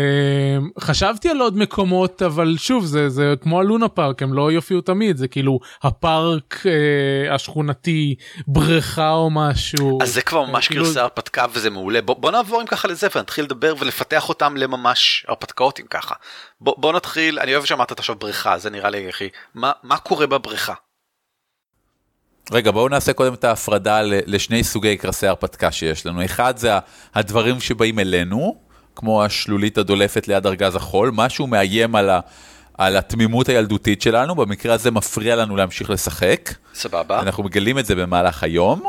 חשבתי 0.80 1.30
על 1.30 1.42
עוד 1.42 1.58
מקומות 1.58 2.22
אבל 2.22 2.56
שוב 2.58 2.86
זה 2.86 3.10
זה 3.10 3.34
כמו 3.42 3.60
הלונה 3.60 3.88
פארק 3.88 4.22
הם 4.24 4.34
לא 4.34 4.52
יופיעו 4.52 4.82
תמיד 4.82 5.18
זה 5.18 5.28
כאילו 5.28 5.60
הפארק 5.84 6.64
אה, 6.66 7.36
השכונתי 7.36 8.16
בריכה 8.48 9.12
או 9.12 9.30
משהו. 9.30 10.00
אז 10.02 10.14
זה 10.14 10.22
כבר 10.22 10.46
ממש 10.46 10.68
כאילו- 10.68 10.86
גרסה 10.86 11.02
הרפתקה 11.02 11.46
וזה 11.54 11.70
מעולה 11.70 12.02
בוא, 12.02 12.16
בוא 12.16 12.32
נעבור 12.32 12.62
אם 12.62 12.68
ככה 12.68 12.88
לזה 12.88 13.08
ונתחיל 13.16 13.46
לדבר 13.46 13.74
ולפתח 13.80 14.30
אותם 14.30 14.58
לממש 14.58 15.26
הרפתקאות 15.28 15.80
אם 15.80 15.86
ככה. 15.90 16.16
בוא, 16.62 16.76
בוא 16.78 16.94
נתחיל 16.94 17.40
אני 17.40 17.54
אוהב 17.54 17.66
שאמרת 17.66 18.00
עכשיו 18.00 18.16
בריכה 18.16 18.58
זה 18.58 18.70
נראה 18.70 18.90
לי 18.90 19.10
הכי 19.10 19.30
מה 19.56 19.72
מה 19.84 19.98
קורה 19.98 20.28
בבריכה. 20.28 20.74
רגע, 22.52 22.72
בואו 22.72 22.88
נעשה 22.90 23.14
קודם 23.14 23.34
את 23.34 23.44
ההפרדה 23.44 24.02
ל- 24.02 24.20
לשני 24.26 24.64
סוגי 24.64 24.98
קרסי 24.98 25.28
הרפתקה 25.28 25.72
שיש 25.72 26.06
לנו. 26.06 26.26
אחד 26.26 26.58
זה 26.58 26.72
הדברים 27.16 27.60
שבאים 27.60 28.00
אלינו, 28.00 28.69
כמו 28.96 29.24
השלולית 29.24 29.78
הדולפת 29.78 30.28
ליד 30.28 30.46
ארגז 30.48 30.76
החול, 30.76 31.12
משהו 31.14 31.48
מאיים 31.48 31.96
על, 31.96 32.10
ה- 32.10 32.20
על 32.78 32.98
התמימות 32.98 33.50
הילדותית 33.50 34.02
שלנו, 34.02 34.36
במקרה 34.36 34.74
הזה 34.74 34.92
מפריע 34.92 35.36
לנו 35.36 35.56
להמשיך 35.56 35.90
לשחק. 35.90 36.54
סבבה. 36.74 37.20
אנחנו 37.20 37.44
מגלים 37.44 37.80
את 37.80 37.86
זה 37.86 37.96
במהלך 37.96 38.44
היום. 38.44 38.82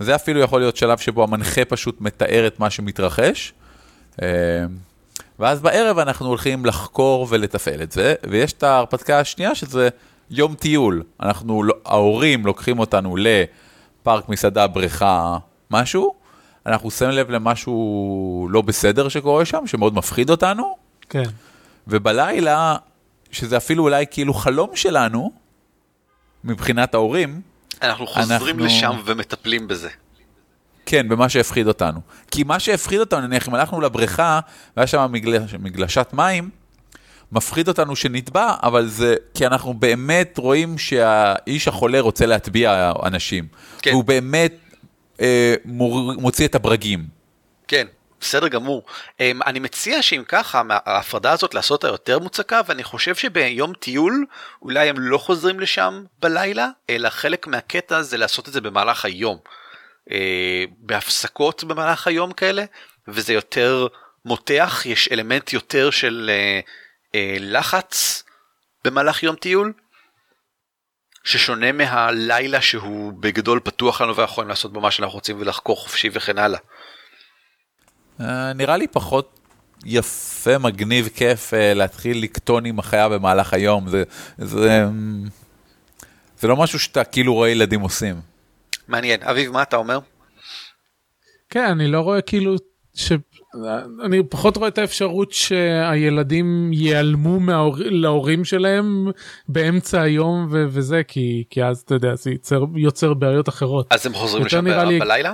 זה 0.00 0.14
אפילו 0.14 0.40
יכול 0.40 0.60
להיות 0.60 0.76
שלב 0.76 0.98
שבו 0.98 1.22
המנחה 1.22 1.64
פשוט 1.64 2.00
מתאר 2.00 2.46
את 2.46 2.60
מה 2.60 2.70
שמתרחש. 2.70 3.52
אה, 4.22 4.28
ואז 5.38 5.60
בערב 5.60 5.98
אנחנו 5.98 6.26
הולכים 6.26 6.66
לחקור 6.66 7.26
ולתפעל 7.30 7.82
את 7.82 7.92
זה, 7.92 8.14
ויש 8.30 8.52
את 8.52 8.62
ההרפתקה 8.62 9.20
השנייה 9.20 9.54
שזה 9.54 9.88
יום 10.30 10.54
טיול. 10.54 11.02
אנחנו, 11.22 11.62
לא- 11.62 11.74
ההורים 11.84 12.46
לוקחים 12.46 12.78
אותנו 12.78 13.16
לפארק, 13.16 14.28
מסעדה, 14.28 14.66
בריכה, 14.66 15.36
משהו, 15.70 16.14
אנחנו 16.66 16.90
שמים 16.90 17.10
לב 17.10 17.30
למשהו 17.30 18.48
לא 18.50 18.62
בסדר 18.62 19.08
שקורה 19.08 19.44
שם, 19.44 19.66
שמאוד 19.66 19.94
מפחיד 19.94 20.30
אותנו, 20.30 20.76
כן. 21.08 21.22
ובלילה, 21.86 22.76
שזה 23.30 23.56
אפילו 23.56 23.84
אולי 23.84 24.04
כאילו 24.10 24.34
חלום 24.34 24.70
שלנו, 24.76 25.32
מבחינת 26.44 26.94
ההורים, 26.94 27.40
אנחנו 27.82 28.06
חוזרים 28.06 28.30
אנחנו- 28.32 28.64
לשם 28.64 28.96
ומטפלים 29.04 29.68
בזה. 29.68 29.88
כן, 30.86 31.08
במה 31.08 31.28
שהפחיד 31.28 31.66
אותנו. 31.66 32.00
כי 32.30 32.42
מה 32.42 32.58
שהפחיד 32.60 33.00
אותנו, 33.00 33.20
נניח, 33.26 33.48
אם 33.48 33.54
הלכנו 33.54 33.80
לבריכה, 33.80 34.40
והיה 34.76 34.86
שם 34.86 35.06
מגלש, 35.10 35.54
מגלשת 35.54 36.06
מים, 36.12 36.50
מפחיד 37.32 37.68
אותנו 37.68 37.96
שנטבע, 37.96 38.54
אבל 38.62 38.86
זה 38.86 39.14
כי 39.34 39.46
אנחנו 39.46 39.74
באמת 39.74 40.38
רואים 40.38 40.78
שהאיש 40.78 41.68
החולה 41.68 42.00
רוצה 42.00 42.26
להטביע 42.26 42.92
אנשים. 43.04 43.46
כן. 43.82 43.90
והוא 43.90 44.04
באמת 44.04 44.52
אה, 45.20 45.54
מור, 45.64 46.12
מוציא 46.12 46.46
את 46.46 46.54
הברגים. 46.54 47.04
כן, 47.68 47.86
בסדר 48.20 48.48
גמור. 48.48 48.82
אמ, 49.20 49.40
אני 49.46 49.58
מציע 49.58 50.02
שאם 50.02 50.22
ככה, 50.28 50.62
ההפרדה 50.70 51.32
הזאת 51.32 51.54
לעשות 51.54 51.84
אותה 51.84 51.88
יותר 51.94 52.18
מוצקה, 52.18 52.60
ואני 52.66 52.84
חושב 52.84 53.14
שביום 53.14 53.72
טיול 53.74 54.26
אולי 54.62 54.88
הם 54.88 54.98
לא 54.98 55.18
חוזרים 55.18 55.60
לשם 55.60 56.04
בלילה, 56.20 56.68
אלא 56.90 57.08
חלק 57.08 57.46
מהקטע 57.46 58.02
זה 58.02 58.16
לעשות 58.16 58.48
את 58.48 58.52
זה 58.52 58.60
במהלך 58.60 59.04
היום. 59.04 59.38
אה, 60.10 60.64
בהפסקות 60.78 61.64
במהלך 61.64 62.06
היום 62.06 62.32
כאלה, 62.32 62.64
וזה 63.08 63.32
יותר 63.32 63.86
מותח, 64.24 64.82
יש 64.86 65.08
אלמנט 65.12 65.52
יותר 65.52 65.90
של 65.90 66.30
אה, 66.32 66.60
אה, 67.14 67.36
לחץ 67.40 68.22
במהלך 68.84 69.22
יום 69.22 69.36
טיול. 69.36 69.72
ששונה 71.28 71.72
מהלילה 71.72 72.60
שהוא 72.60 73.12
בגדול 73.12 73.60
פתוח 73.64 74.00
לנו 74.00 74.16
ואנחנו 74.16 74.32
יכולים 74.32 74.48
לעשות 74.48 74.72
בו 74.72 74.80
מה 74.80 74.90
שאנחנו 74.90 75.14
רוצים 75.14 75.36
ולחקור 75.40 75.76
חופשי 75.76 76.08
וכן 76.12 76.38
הלאה. 76.38 76.58
אה, 78.20 78.52
נראה 78.52 78.76
לי 78.76 78.86
פחות 78.86 79.40
יפה, 79.84 80.58
מגניב, 80.58 81.08
כיף 81.08 81.54
אה, 81.54 81.74
להתחיל 81.74 82.22
לקטון 82.22 82.64
עם 82.64 82.78
החיה 82.78 83.08
במהלך 83.08 83.54
היום. 83.54 83.88
זה, 83.88 84.02
זה, 84.38 84.84
זה 86.38 86.48
לא 86.48 86.56
משהו 86.56 86.78
שאתה 86.78 87.04
כאילו 87.04 87.34
רואה 87.34 87.48
ילדים 87.48 87.80
עושים. 87.80 88.20
מעניין. 88.88 89.22
אביב, 89.22 89.52
מה 89.52 89.62
אתה 89.62 89.76
אומר? 89.76 89.98
כן, 91.50 91.64
אני 91.64 91.88
לא 91.88 92.00
רואה 92.00 92.20
כאילו 92.20 92.56
ש... 92.94 93.12
אני 94.04 94.22
פחות 94.22 94.56
רואה 94.56 94.68
את 94.68 94.78
האפשרות 94.78 95.32
שהילדים 95.32 96.70
ייעלמו 96.72 97.40
מההור... 97.40 97.76
להורים 97.78 98.44
שלהם 98.44 99.06
באמצע 99.48 100.02
היום 100.02 100.48
ו... 100.50 100.64
וזה 100.68 101.02
כי 101.08 101.44
כי 101.50 101.64
אז 101.64 101.78
אתה 101.86 101.94
יודע 101.94 102.14
זה 102.14 102.30
יוצר, 102.30 102.64
יוצר 102.76 103.14
בעיות 103.14 103.48
אחרות. 103.48 103.86
אז 103.90 104.06
הם 104.06 104.14
חוזרים 104.14 104.44
לשם 104.46 104.64
ב- 104.64 104.68
לי- 104.68 104.98
בלילה? 104.98 105.32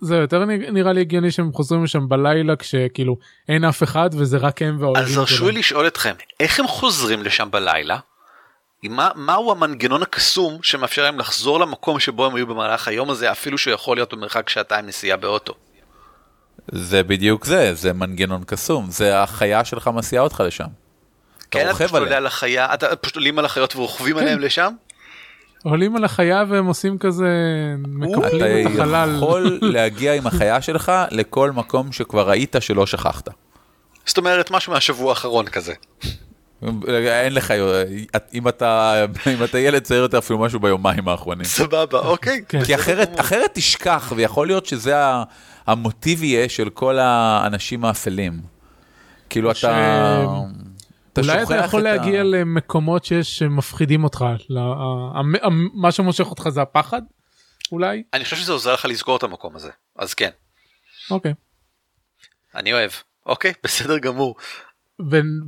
זה 0.00 0.16
יותר 0.16 0.44
נראה 0.44 0.92
לי 0.92 1.00
הגיוני 1.00 1.30
שהם 1.30 1.52
חוזרים 1.52 1.84
לשם 1.84 2.08
בלילה 2.08 2.56
כשכאילו 2.56 3.16
אין 3.48 3.64
אף 3.64 3.82
אחד 3.82 4.10
וזה 4.12 4.36
רק 4.36 4.62
הם 4.62 4.76
וההורים 4.80 5.04
אז 5.04 5.16
הרשו 5.18 5.36
שלהם. 5.36 5.50
לי 5.50 5.58
לשאול 5.58 5.86
אתכם, 5.86 6.14
איך 6.40 6.60
הם 6.60 6.66
חוזרים 6.66 7.22
לשם 7.22 7.48
בלילה? 7.50 7.98
מה, 8.84 9.08
מהו 9.14 9.50
המנגנון 9.52 10.02
הקסום 10.02 10.58
שמאפשר 10.62 11.02
להם 11.02 11.18
לחזור 11.18 11.60
למקום 11.60 12.00
שבו 12.00 12.26
הם 12.26 12.34
היו 12.34 12.46
במהלך 12.46 12.88
היום 12.88 13.10
הזה, 13.10 13.30
אפילו 13.32 13.58
שהוא 13.58 13.74
יכול 13.74 13.96
להיות 13.96 14.14
במרחק 14.14 14.48
שעתיים 14.48 14.86
נסיעה 14.86 15.16
באוטו? 15.16 15.54
זה 16.72 17.02
בדיוק 17.02 17.44
זה, 17.44 17.74
זה 17.74 17.92
מנגנון 17.92 18.42
קסום, 18.46 18.90
זה 18.90 19.22
החיה 19.22 19.64
שלך 19.64 19.90
מסיעה 19.94 20.22
אותך 20.22 20.42
לשם. 20.46 20.66
כן, 21.50 21.66
אתה 21.70 21.74
פשוט 21.74 21.92
עולה. 21.94 22.16
על 22.16 22.26
החיה, 22.26 22.74
אתה 22.74 22.96
פשוט 22.96 23.16
עולים 23.16 23.38
על 23.38 23.44
החיות 23.44 23.76
ורוכבים 23.76 24.14
כן. 24.14 24.22
עליהם 24.22 24.38
לשם? 24.38 24.72
עולים 25.64 25.96
על 25.96 26.04
החיה 26.04 26.44
והם 26.48 26.66
עושים 26.66 26.98
כזה 26.98 27.26
מקפלים 27.88 28.66
את 28.66 28.72
אתה 28.72 28.82
החלל. 28.82 29.14
יכול 29.16 29.58
להגיע 29.74 30.14
עם 30.14 30.26
החיה 30.26 30.62
שלך 30.62 30.92
לכל 31.10 31.52
מקום 31.52 31.92
שכבר 31.92 32.28
ראית 32.28 32.56
שלא 32.60 32.86
שכחת. 32.86 33.28
זאת 34.06 34.18
אומרת, 34.18 34.50
משהו 34.50 34.72
מהשבוע 34.72 35.10
האחרון 35.10 35.46
כזה. 35.46 35.74
אין 37.06 37.34
לך, 37.34 37.52
אם 38.34 38.48
אתה, 38.48 39.04
אם 39.36 39.44
אתה 39.44 39.58
ילד 39.58 39.82
צעיר 39.82 40.00
יותר 40.02 40.18
אפילו 40.18 40.38
משהו 40.38 40.60
ביומיים 40.60 41.08
האחרונים. 41.08 41.44
סבבה, 41.44 41.98
אוקיי. 41.98 42.42
כן. 42.48 42.64
כי 42.64 42.74
אחרת, 42.74 43.20
אחרת 43.20 43.50
תשכח, 43.54 44.12
ויכול 44.16 44.46
להיות 44.46 44.66
שזה 44.66 44.98
ה- 45.04 45.22
המוטיב 45.66 46.22
יהיה 46.22 46.48
של 46.48 46.70
כל 46.70 46.98
האנשים 46.98 47.84
האפלים. 47.84 48.40
כאילו 49.30 49.54
ש- 49.54 49.64
אתה... 49.64 50.24
אתה 51.12 51.20
אולי 51.20 51.42
אתה 51.42 51.56
יכול 51.56 51.80
את 51.80 51.86
ה- 51.86 51.90
להגיע 51.96 52.22
למקומות 52.22 53.04
שיש 53.04 53.38
שמפחידים 53.38 54.04
אותך, 54.04 54.24
ל- 54.48 54.58
ה- 54.58 54.62
ה- 54.62 55.46
ה- 55.46 55.48
מה 55.74 55.92
שמושך 55.92 56.26
אותך 56.30 56.48
זה 56.48 56.62
הפחד? 56.62 57.02
אולי? 57.72 58.02
אני 58.14 58.24
חושב 58.24 58.36
שזה 58.36 58.52
עוזר 58.52 58.74
לך 58.74 58.84
לסגור 58.84 59.16
את 59.16 59.22
המקום 59.22 59.56
הזה, 59.56 59.70
אז 59.98 60.14
כן, 60.14 60.30
אוקיי. 61.10 61.34
אני 62.54 62.72
אוהב. 62.72 62.90
אוקיי, 63.26 63.52
בסדר 63.64 63.98
גמור. 63.98 64.36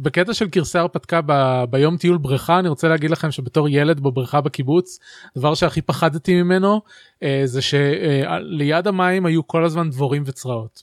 בקטע 0.03 0.35
של 0.35 0.49
גרסי 0.49 0.79
הרפתקה 0.79 1.21
ב, 1.27 1.33
ביום 1.71 1.97
טיול 1.97 2.19
בריכה 2.19 2.59
אני 2.59 2.69
רוצה 2.69 2.89
להגיד 2.89 3.11
לכם 3.11 3.31
שבתור 3.31 3.69
ילד 3.69 4.01
בבריכה 4.01 4.41
בקיבוץ 4.41 4.99
הדבר 5.37 5.55
שהכי 5.55 5.83
פחדתי 5.83 6.43
ממנו 6.43 6.83
אה, 7.23 7.43
זה 7.45 7.61
שליד 7.63 8.87
המים 8.87 9.27
היו 9.27 9.47
כל 9.47 9.65
הזמן 9.65 9.91
דבורים 9.91 10.23
וצרעות. 10.27 10.83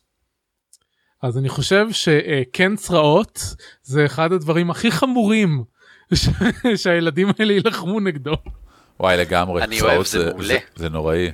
אז 1.24 1.38
אני 1.38 1.49
חושב 1.49 1.88
שכן 1.91 2.76
צרעות 2.76 3.55
זה 3.84 4.05
אחד 4.05 4.32
הדברים 4.32 4.70
הכי 4.72 4.91
חמורים 4.91 5.63
ש- 6.13 6.30
שהילדים 6.84 7.28
האלה 7.39 7.53
יילחמו 7.53 7.99
נגדו. 7.99 8.34
וואי, 8.99 9.18
לגמרי. 9.18 9.63
אני 9.63 9.78
צרעות 9.80 9.93
אוהב, 9.95 10.05
זה 10.05 10.30
מעולה. 10.32 10.57
זה 10.76 10.89
נוראי. 10.89 11.32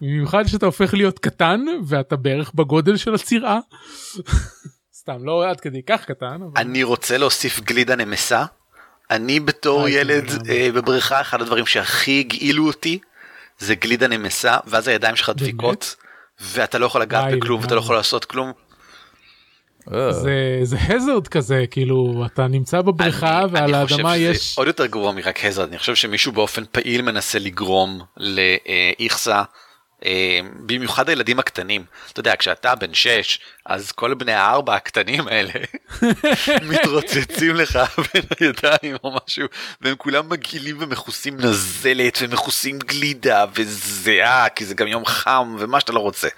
במיוחד 0.00 0.44
שאתה 0.46 0.66
הופך 0.66 0.94
להיות 0.94 1.18
קטן 1.18 1.60
ואתה 1.86 2.16
בערך 2.16 2.52
בגודל 2.54 2.96
של 2.96 3.14
הצירה. 3.14 3.58
סתם 5.10 5.24
לא 5.24 5.50
עד 5.50 5.60
כדי 5.60 5.82
כך 5.82 6.04
קטן. 6.04 6.38
אבל... 6.42 6.62
אני 6.62 6.82
רוצה 6.82 7.18
להוסיף 7.18 7.60
גלידה 7.60 7.96
נמסה. 7.96 8.44
אני 9.10 9.40
בתור 9.40 9.88
ילד 9.88 10.30
כן, 10.30 10.50
אה, 10.50 10.68
בבריכה, 10.74 11.20
אחד 11.20 11.42
הדברים 11.42 11.66
שהכי 11.66 12.20
הגעילו 12.20 12.66
אותי 12.66 12.98
זה 13.58 13.74
גלידה 13.74 14.08
נמסה, 14.08 14.56
ואז 14.66 14.88
הידיים 14.88 15.16
שלך 15.16 15.32
דפיקות, 15.36 15.96
ואתה 16.40 16.78
לא 16.78 16.86
יכול 16.86 17.00
לגעת 17.02 17.34
בכלום, 17.34 17.60
ואתה 17.60 17.74
לא. 17.74 17.80
יכול 17.80 17.96
לעשות 17.96 18.24
כלום. 18.24 18.52
אה, 19.94 20.12
זה 20.12 20.58
זה 20.62 20.76
הזרד 20.88 21.28
כזה 21.28 21.64
כאילו 21.70 22.24
אתה 22.26 22.46
נמצא 22.46 22.80
בבריכה 22.82 23.44
ועל 23.50 23.74
אני 23.74 23.84
חושב 23.84 23.96
האדמה 23.96 24.14
שזה 24.14 24.24
יש 24.24 24.58
עוד 24.58 24.66
יותר 24.66 24.86
גרוע 24.86 25.12
מרק 25.12 25.44
הזרד, 25.44 25.68
אני 25.68 25.78
חושב 25.78 25.94
שמישהו 25.94 26.32
באופן 26.32 26.62
פעיל 26.72 27.02
מנסה 27.02 27.38
לגרום 27.38 28.00
לאיכסה. 28.16 29.42
אה, 30.04 30.40
במיוחד 30.66 31.08
הילדים 31.08 31.38
הקטנים, 31.38 31.84
אתה 32.12 32.20
יודע, 32.20 32.34
כשאתה 32.38 32.74
בן 32.74 32.94
6, 32.94 33.38
אז 33.66 33.92
כל 33.92 34.14
בני 34.14 34.32
הארבע 34.32 34.74
הקטנים 34.74 35.28
האלה 35.28 35.50
מתרוצצים 36.70 37.54
לך 37.54 37.78
בין 38.14 38.22
הידיים 38.40 38.96
או 39.04 39.16
משהו, 39.26 39.46
והם 39.80 39.94
כולם 39.96 40.28
מגעילים 40.28 40.76
ומכוסים 40.80 41.36
נזלת 41.40 42.18
ומכוסים 42.22 42.78
גלידה 42.78 43.44
וזיעה, 43.54 44.48
כי 44.48 44.64
זה 44.64 44.74
גם 44.74 44.86
יום 44.86 45.06
חם 45.06 45.56
ומה 45.58 45.80
שאתה 45.80 45.92
לא 45.92 46.00
רוצה. 46.00 46.28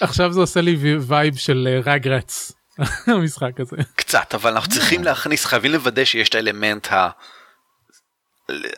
עכשיו 0.00 0.32
זה 0.32 0.40
עושה 0.40 0.60
לי 0.60 0.76
וי- 0.76 0.98
vibe 1.06 1.36
של 1.36 1.68
Rugrats 1.86 2.52
המשחק 3.06 3.60
הזה. 3.60 3.76
קצת, 3.96 4.34
אבל 4.34 4.50
אנחנו 4.52 4.70
צריכים 4.72 5.04
להכניס, 5.04 5.44
חייבים 5.44 5.72
לוודא 5.72 6.04
שיש 6.04 6.28
את 6.28 6.34
האלמנט 6.34 6.88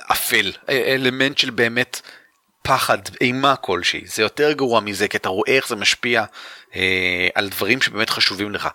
האפל, 0.09 0.53
אלמנט 0.69 1.39
של 1.39 1.51
באמת 1.51 2.01
פחד, 2.67 2.99
אימה 3.21 3.57
כלשהי, 3.57 4.07
זה 4.07 4.23
יותר 4.23 4.53
גרוע 4.53 4.81
מזה, 4.81 5.09
כי 5.09 5.17
אתה 5.17 5.29
רואה 5.29 5.57
איך 5.57 5.69
זה 5.69 5.77
משפיע 5.77 6.25
אה, 6.77 7.29
על 7.35 7.49
דברים 7.49 7.81
שבאמת 7.83 8.11
חשובים 8.11 8.51
לך. 8.53 8.69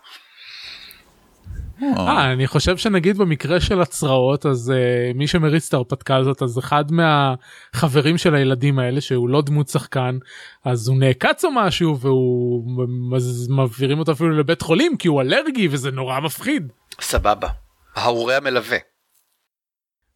אה, 1.97 2.31
אני 2.33 2.47
חושב 2.47 2.77
שנגיד 2.77 3.17
במקרה 3.17 3.59
של 3.59 3.81
הצרעות 3.81 4.45
אז 4.45 4.73
אה, 4.75 5.17
מי 5.17 5.27
שמריץ 5.27 5.67
את 5.67 5.73
ההרפתקה 5.73 6.15
הזאת 6.17 6.41
אז 6.41 6.59
אחד 6.59 6.85
מהחברים 6.91 8.17
של 8.17 8.35
הילדים 8.35 8.79
האלה 8.79 9.01
שהוא 9.01 9.29
לא 9.29 9.41
דמות 9.41 9.67
שחקן 9.67 10.17
אז 10.65 10.87
הוא 10.87 10.97
נעקץ 10.99 11.45
או 11.45 11.51
משהו 11.51 11.99
והוא 11.99 12.63
מז- 13.11 13.47
מעבירים 13.49 13.99
אותו 13.99 14.11
אפילו 14.11 14.37
לבית 14.37 14.61
חולים 14.61 14.97
כי 14.97 15.07
הוא 15.07 15.21
אלרגי 15.21 15.67
וזה 15.71 15.91
נורא 15.91 16.19
מפחיד 16.19 16.71
סבבה. 17.01 17.47
ההורה 17.95 18.37
המלווה. 18.37 18.77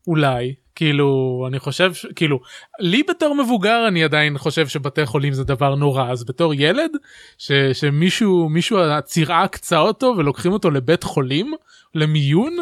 אולי 0.07 0.55
כאילו 0.75 1.07
אני 1.47 1.59
חושב 1.59 1.93
ש- 1.93 2.05
כאילו 2.15 2.39
לי 2.79 3.03
בתור 3.09 3.35
מבוגר 3.35 3.85
אני 3.87 4.03
עדיין 4.03 4.37
חושב 4.37 4.67
שבתי 4.67 5.05
חולים 5.05 5.33
זה 5.33 5.43
דבר 5.43 5.75
נורא 5.75 6.11
אז 6.11 6.23
בתור 6.25 6.53
ילד 6.53 6.91
ש, 7.37 7.51
שמישהו 7.73 8.49
מישהו 8.49 8.79
הצירה 8.79 9.43
עקצה 9.43 9.77
אותו 9.79 10.13
ולוקחים 10.17 10.51
אותו 10.53 10.71
לבית 10.71 11.03
חולים 11.03 11.53
למיון 11.95 12.57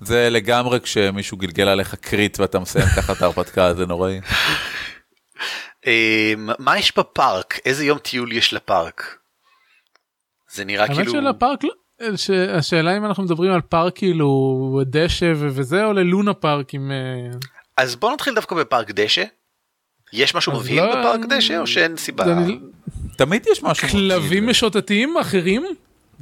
זה 0.00 0.28
לגמרי 0.30 0.80
כשמישהו 0.80 1.36
גלגל 1.36 1.68
עליך 1.68 1.94
קריט 1.94 2.40
ואתה 2.40 2.58
מסיים 2.58 2.86
ככה 2.96 3.12
את 3.12 3.22
ההרפתקה, 3.22 3.74
זה 3.74 3.86
נוראי. 3.86 4.20
אה, 5.86 6.32
מה 6.58 6.78
יש 6.78 6.98
בפארק? 6.98 7.58
איזה 7.64 7.84
יום 7.84 7.98
טיול 7.98 8.32
יש 8.32 8.52
לפארק? 8.54 9.16
זה 10.50 10.64
נראה 10.64 10.84
האמת 10.84 10.96
כאילו... 10.96 11.12
שלפארק 11.12 11.64
לא- 11.64 11.70
השאלה 12.48 12.96
אם 12.96 13.04
אנחנו 13.04 13.22
מדברים 13.22 13.52
על 13.52 13.60
פארק 13.60 13.96
כאילו 13.96 14.28
דשא 14.86 15.32
ו- 15.36 15.48
וזה 15.50 15.84
או 15.84 15.92
ללונה 15.92 16.34
פארק 16.34 16.74
עם 16.74 16.90
אה, 16.90 17.38
אז 17.76 17.96
בוא 17.96 18.12
נתחיל 18.12 18.34
דווקא 18.34 18.56
בפארק 18.56 18.90
דשא. 18.90 19.24
יש 20.12 20.34
משהו 20.34 20.52
מבהיל 20.52 20.82
לא- 20.82 20.90
בפארק 21.00 21.20
דשא 21.28 21.58
או 21.58 21.66
שאין 21.66 21.96
סיבה? 21.96 22.24
אני- 22.24 22.58
תמיד 23.16 23.46
יש 23.52 23.62
משהו. 23.62 23.88
כלבים. 23.88 24.46
משוטטים 24.48 25.16
אחרים 25.20 25.64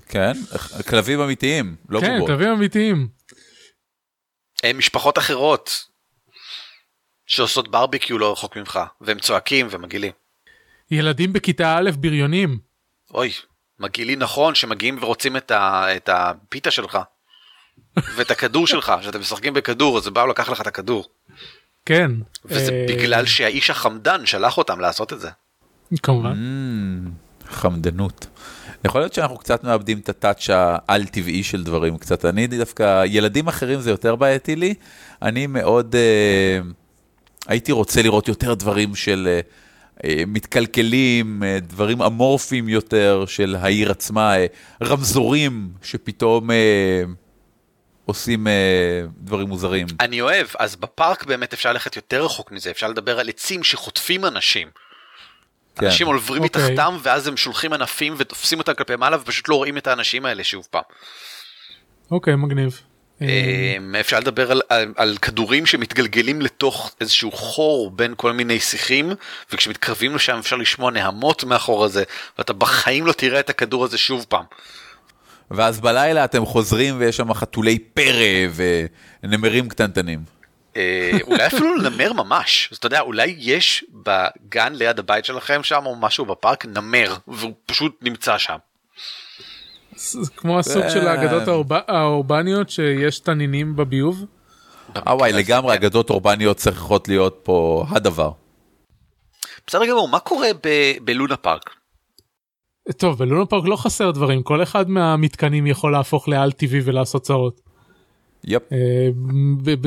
כן, 0.09 0.33
כלבים 0.89 1.21
אמיתיים, 1.21 1.77
לא 1.89 2.01
כן 2.01 2.13
בובות. 2.13 2.27
כלבים 2.31 2.49
אמיתיים 2.49 3.09
הם 4.63 4.79
משפחות 4.79 5.19
אחרות 5.19 5.71
שעושות 7.27 7.71
ברביקיו 7.71 8.19
לא 8.19 8.33
רחוק 8.33 8.57
ממך 8.57 8.81
והם 9.01 9.19
צועקים 9.19 9.67
ומגעילים. 9.71 10.13
ילדים 10.91 11.33
בכיתה 11.33 11.77
א' 11.77 11.91
בריונים 11.99 12.59
אוי, 13.15 13.31
מגעילים 13.81 14.19
נכון 14.19 14.55
שמגיעים 14.55 14.99
ורוצים 15.01 15.37
את, 15.37 15.51
ה, 15.51 15.87
את 15.97 16.09
הפיתה 16.13 16.71
שלך 16.71 16.99
ואת 17.97 18.31
הכדור 18.31 18.67
שלך, 18.67 18.93
שאתם 19.03 19.21
משחקים 19.21 19.55
בכדור 19.55 19.99
אז 19.99 20.09
באו 20.09 20.27
לקח 20.27 20.49
לך 20.49 20.61
את 20.61 20.67
הכדור. 20.67 21.05
כן 21.87 22.11
וזה 22.45 22.73
אה, 22.73 22.87
בגלל 22.89 23.27
שהאיש 23.27 23.71
החמדן 23.71 24.27
שלח 24.27 24.59
אותם 24.59 24.81
לעשות 24.81 25.13
את 25.13 25.21
זה. 25.21 25.29
כמובן 26.03 26.33
Mm, 26.33 27.49
חמדנות. 27.49 28.27
יכול 28.85 29.01
להיות 29.01 29.15
שאנחנו 29.15 29.37
קצת 29.37 29.65
מאבדים 29.65 29.99
את 29.99 30.09
הטאץ' 30.09 30.51
העל 30.51 31.07
טבעי 31.07 31.43
של 31.43 31.65
דברים 31.65 31.99
קצת. 31.99 32.25
אני 32.25 32.47
דווקא, 32.47 33.03
ילדים 33.07 33.49
אחרים 33.49 33.81
זה 33.81 33.91
יותר 33.91 34.17
בעייתי 34.17 34.57
לי. 34.57 34.75
אני 35.23 35.47
מאוד 35.47 35.95
אה, 35.95 36.61
הייתי 37.47 37.73
רוצה 37.73 38.03
לראות 38.03 38.29
יותר 38.29 38.55
דברים 38.55 38.95
של 38.95 39.29
אה, 39.31 39.41
מתקלקלים, 40.27 41.43
אה, 41.43 41.59
דברים 41.61 42.03
אמורפיים 42.03 42.69
יותר 42.69 43.25
של 43.27 43.57
העיר 43.61 43.91
עצמה, 43.91 44.37
אה, 44.37 44.47
רמזורים 44.83 45.69
שפתאום 45.83 46.51
אה, 46.51 47.03
עושים 48.05 48.47
אה, 48.47 49.03
דברים 49.19 49.49
מוזרים. 49.49 49.87
אני 50.01 50.21
אוהב, 50.21 50.47
אז 50.59 50.77
בפארק 50.77 51.25
באמת 51.25 51.53
אפשר 51.53 51.73
ללכת 51.73 51.97
יותר 51.97 52.25
רחוק 52.25 52.53
מזה, 52.53 52.71
אפשר 52.71 52.89
לדבר 52.89 53.21
על 53.21 53.29
עצים 53.29 53.65
שחוטפים 53.65 54.25
אנשים. 54.25 54.69
כן. 55.77 55.87
אנשים 55.87 56.07
עוברים 56.07 56.43
אוקיי. 56.43 56.63
מתחתם 56.63 56.97
ואז 57.03 57.27
הם 57.27 57.37
שולחים 57.37 57.73
ענפים 57.73 58.15
ותופסים 58.19 58.59
אותם 58.59 58.75
כלפי 58.75 58.97
מעלה 58.97 59.17
ופשוט 59.21 59.49
לא 59.49 59.55
רואים 59.55 59.79
את 59.79 59.87
האנשים 59.87 60.27
האלה 60.27 60.45
שוב 60.45 60.69
פעם. 60.71 60.83
אוקיי 62.11 62.37
מגניב. 62.37 62.81
אמ, 63.21 63.95
אפשר 64.01 64.21
לדבר 64.21 64.51
על, 64.51 64.63
על, 64.69 64.93
על 64.97 65.17
כדורים 65.23 65.67
שמתגלגלים 65.67 66.43
לתוך 66.43 66.95
איזשהו 67.01 67.33
חור 67.33 67.91
בין 67.91 68.15
כל 68.17 68.33
מיני 68.33 68.61
שיחים 68.61 69.13
וכשמתקרבים 69.53 70.15
לשם 70.15 70.39
אפשר 70.39 70.57
לשמוע 70.57 70.91
נהמות 70.91 71.45
מאחור 71.45 71.85
הזה 71.85 72.05
ואתה 72.39 72.53
בחיים 72.53 73.07
לא 73.07 73.13
תראה 73.13 73.41
את 73.41 73.51
הכדור 73.51 73.85
הזה 73.85 73.99
שוב 73.99 74.27
פעם. 74.29 74.45
ואז 75.51 75.81
בלילה 75.81 76.25
אתם 76.25 76.47
חוזרים 76.47 76.97
ויש 76.99 77.17
שם 77.17 77.35
חתולי 77.35 77.79
פרא 77.79 78.47
ונמרים 79.25 79.69
קטנטנים. 79.69 80.21
אה, 80.77 81.19
אולי 81.23 81.47
אפילו 81.47 81.77
לנמר 81.77 82.13
ממש 82.13 82.69
אז 82.73 82.77
אתה 82.77 82.87
יודע 82.87 83.01
אולי 83.01 83.37
יש 83.39 83.85
בגן 83.93 84.73
ליד 84.75 84.99
הבית 84.99 85.25
שלכם 85.25 85.63
שם 85.63 85.87
או 85.87 85.97
משהו 85.97 86.25
בפארק 86.27 86.67
נמר 86.67 87.17
והוא 87.29 87.53
פשוט 87.67 87.99
נמצא 88.03 88.39
שם. 88.39 88.57
כמו 90.37 90.59
הסוג 90.59 90.89
של 90.89 91.09
האגדות 91.09 91.49
האורב- 91.49 91.85
האורבניות 91.89 92.71
שיש 92.71 93.19
תנינים 93.19 93.77
בביוב. 93.77 94.25
אה 94.97 95.17
וואי, 95.17 95.33
לגמרי, 95.33 95.75
אגדות 95.75 96.11
אורבניות 96.11 96.57
צריכות 96.57 97.09
להיות 97.09 97.41
פה 97.43 97.85
הדבר. 97.89 98.31
בסדר 99.67 99.87
גמור 99.91 100.09
מה 100.09 100.19
קורה 100.19 100.49
בלונה 101.05 101.37
פארק? 101.37 101.71
טוב 102.97 103.19
בלונה 103.19 103.47
פארק 103.47 103.65
לא 103.67 103.77
חסר 103.77 104.11
דברים 104.11 104.43
כל 104.43 104.63
אחד 104.63 104.91
מהמתקנים 104.91 105.67
יכול 105.67 105.93
להפוך 105.93 106.29
לאל 106.29 106.53
טבעי 106.53 106.81
ולעשות 106.85 107.23
צרות. 107.23 107.61
יפ. 108.45 108.63
אה, 108.73 109.09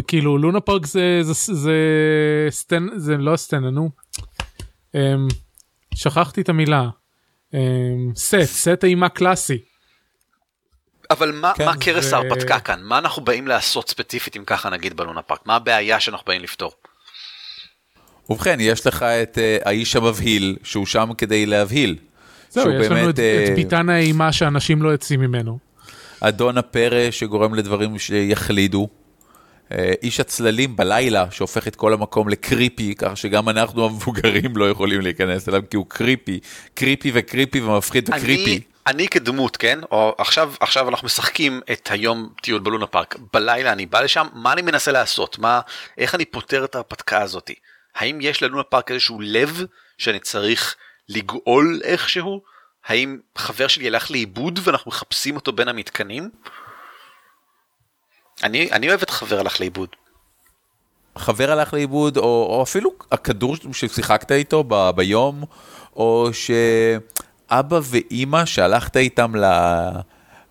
כאילו 0.07 0.38
לונה 0.38 0.59
פארק 0.59 0.86
זה 0.86 1.20
זה 1.22 1.34
זה 1.53 1.74
סטן 2.49 2.88
זה 2.95 3.18
לא 3.18 3.36
סטן 3.36 3.64
נו. 3.66 3.89
אמ, 4.95 5.28
שכחתי 5.95 6.41
את 6.41 6.49
המילה. 6.49 6.89
אמ, 7.53 7.59
סט 8.16 8.36
סט 8.43 8.84
אימה 8.84 9.09
קלאסי. 9.09 9.57
אבל 11.14 11.32
מה, 11.32 11.53
כן, 11.55 11.66
מה 11.66 11.78
קרס 11.78 12.14
ו- 12.14 12.16
ההרפתקה 12.16 12.59
כאן? 12.59 12.80
מה 12.84 12.97
אנחנו 12.97 13.24
באים 13.24 13.47
לעשות 13.47 13.89
ספציפית 13.89 14.38
אם 14.38 14.43
ככה 14.45 14.70
נגיד 14.70 14.97
בלונה 14.97 15.22
פארק? 15.22 15.39
מה 15.45 15.55
הבעיה 15.55 15.99
שאנחנו 15.99 16.26
באים 16.28 16.41
לפתור? 16.41 16.72
ובכן, 18.30 18.57
יש 18.59 18.88
לך 18.88 19.03
את 19.03 19.38
אה, 19.38 19.57
האיש 19.66 19.95
המבהיל, 19.95 20.55
שהוא 20.64 20.86
שם 20.86 21.09
כדי 21.18 21.45
להבהיל. 21.45 21.95
זהו, 22.49 22.72
יש 22.72 22.86
לנו 22.89 22.95
באמת, 22.95 23.14
את, 23.14 23.20
אה, 23.20 23.45
את 23.47 23.55
ביתן 23.55 23.89
האימה 23.89 24.32
שאנשים 24.32 24.82
לא 24.82 24.89
יוצאים 24.89 25.20
ממנו. 25.20 25.59
אדון 26.20 26.57
הפרא 26.57 27.11
שגורם 27.11 27.53
לדברים 27.53 27.99
שיחלידו. 27.99 28.88
אה, 29.72 29.93
איש 30.03 30.20
הצללים 30.20 30.76
בלילה 30.76 31.26
שהופך 31.32 31.68
את 31.68 31.76
כל 31.76 31.93
המקום 31.93 32.30
לקריפי, 32.30 32.95
כך 32.97 33.18
שגם 33.18 33.49
אנחנו 33.49 33.86
המבוגרים 33.86 34.57
לא 34.57 34.70
יכולים 34.70 35.01
להיכנס 35.01 35.49
אליו, 35.49 35.61
כי 35.70 35.78
הוא 35.78 35.86
קריפי, 35.89 36.39
קריפי 36.74 37.11
וקריפי 37.14 37.61
ומפחיד 37.61 38.09
וקריפי. 38.09 38.43
אני, 38.45 38.61
אני 38.88 39.07
כדמות, 39.07 39.57
כן? 39.57 39.80
או 39.91 40.16
עכשיו, 40.18 40.53
עכשיו 40.59 40.89
אנחנו 40.89 41.05
משחקים 41.05 41.61
את 41.72 41.89
היום 41.91 42.30
טיול 42.41 42.59
בלונה 42.59 42.88
פארק. 42.88 43.16
בלילה 43.34 43.72
אני 43.72 43.86
בא 43.86 44.01
לשם, 44.01 44.28
מה 44.34 44.53
אני 44.53 44.61
מנסה 44.61 44.91
לעשות? 44.91 45.39
מה, 45.39 45.61
איך 45.97 46.16
אני 46.16 46.26
פותר 46.26 46.66
את 46.66 46.76
ההרפתקה 46.76 47.22
הזאתי? 47.22 47.55
האם 47.95 48.20
יש 48.22 48.43
ללונה 48.43 48.64
פארק 48.64 48.91
איזשהו 48.91 49.22
לב 49.22 49.64
שאני 49.97 50.20
צריך 50.20 50.76
לגאול 51.09 51.82
איכשהו? 51.84 52.41
האם 52.86 53.20
חבר 53.38 53.68
שלי 53.68 53.88
הלך 53.88 54.11
לאיבוד 54.11 54.59
ואנחנו 54.64 54.89
מחפשים 54.91 55.36
אותו 55.36 55.51
בין 55.51 55.68
המתקנים? 55.68 56.30
אני, 58.43 58.71
אני 58.71 58.89
אוהב 58.89 59.01
את 59.01 59.09
חבר 59.09 59.39
הלך 59.39 59.59
לאיבוד. 59.59 59.89
חבר 61.17 61.51
הלך 61.51 61.73
לאיבוד, 61.73 62.17
או, 62.17 62.23
או 62.23 62.63
אפילו 62.63 62.91
הכדור 63.11 63.55
ששיחקת 63.73 64.31
איתו 64.31 64.63
ב, 64.67 64.89
ביום, 64.95 65.43
או 65.95 66.29
שאבא 66.33 67.79
ואימא 67.83 68.45
שהלכת 68.45 68.97
איתם 68.97 69.35
ל, 69.35 69.45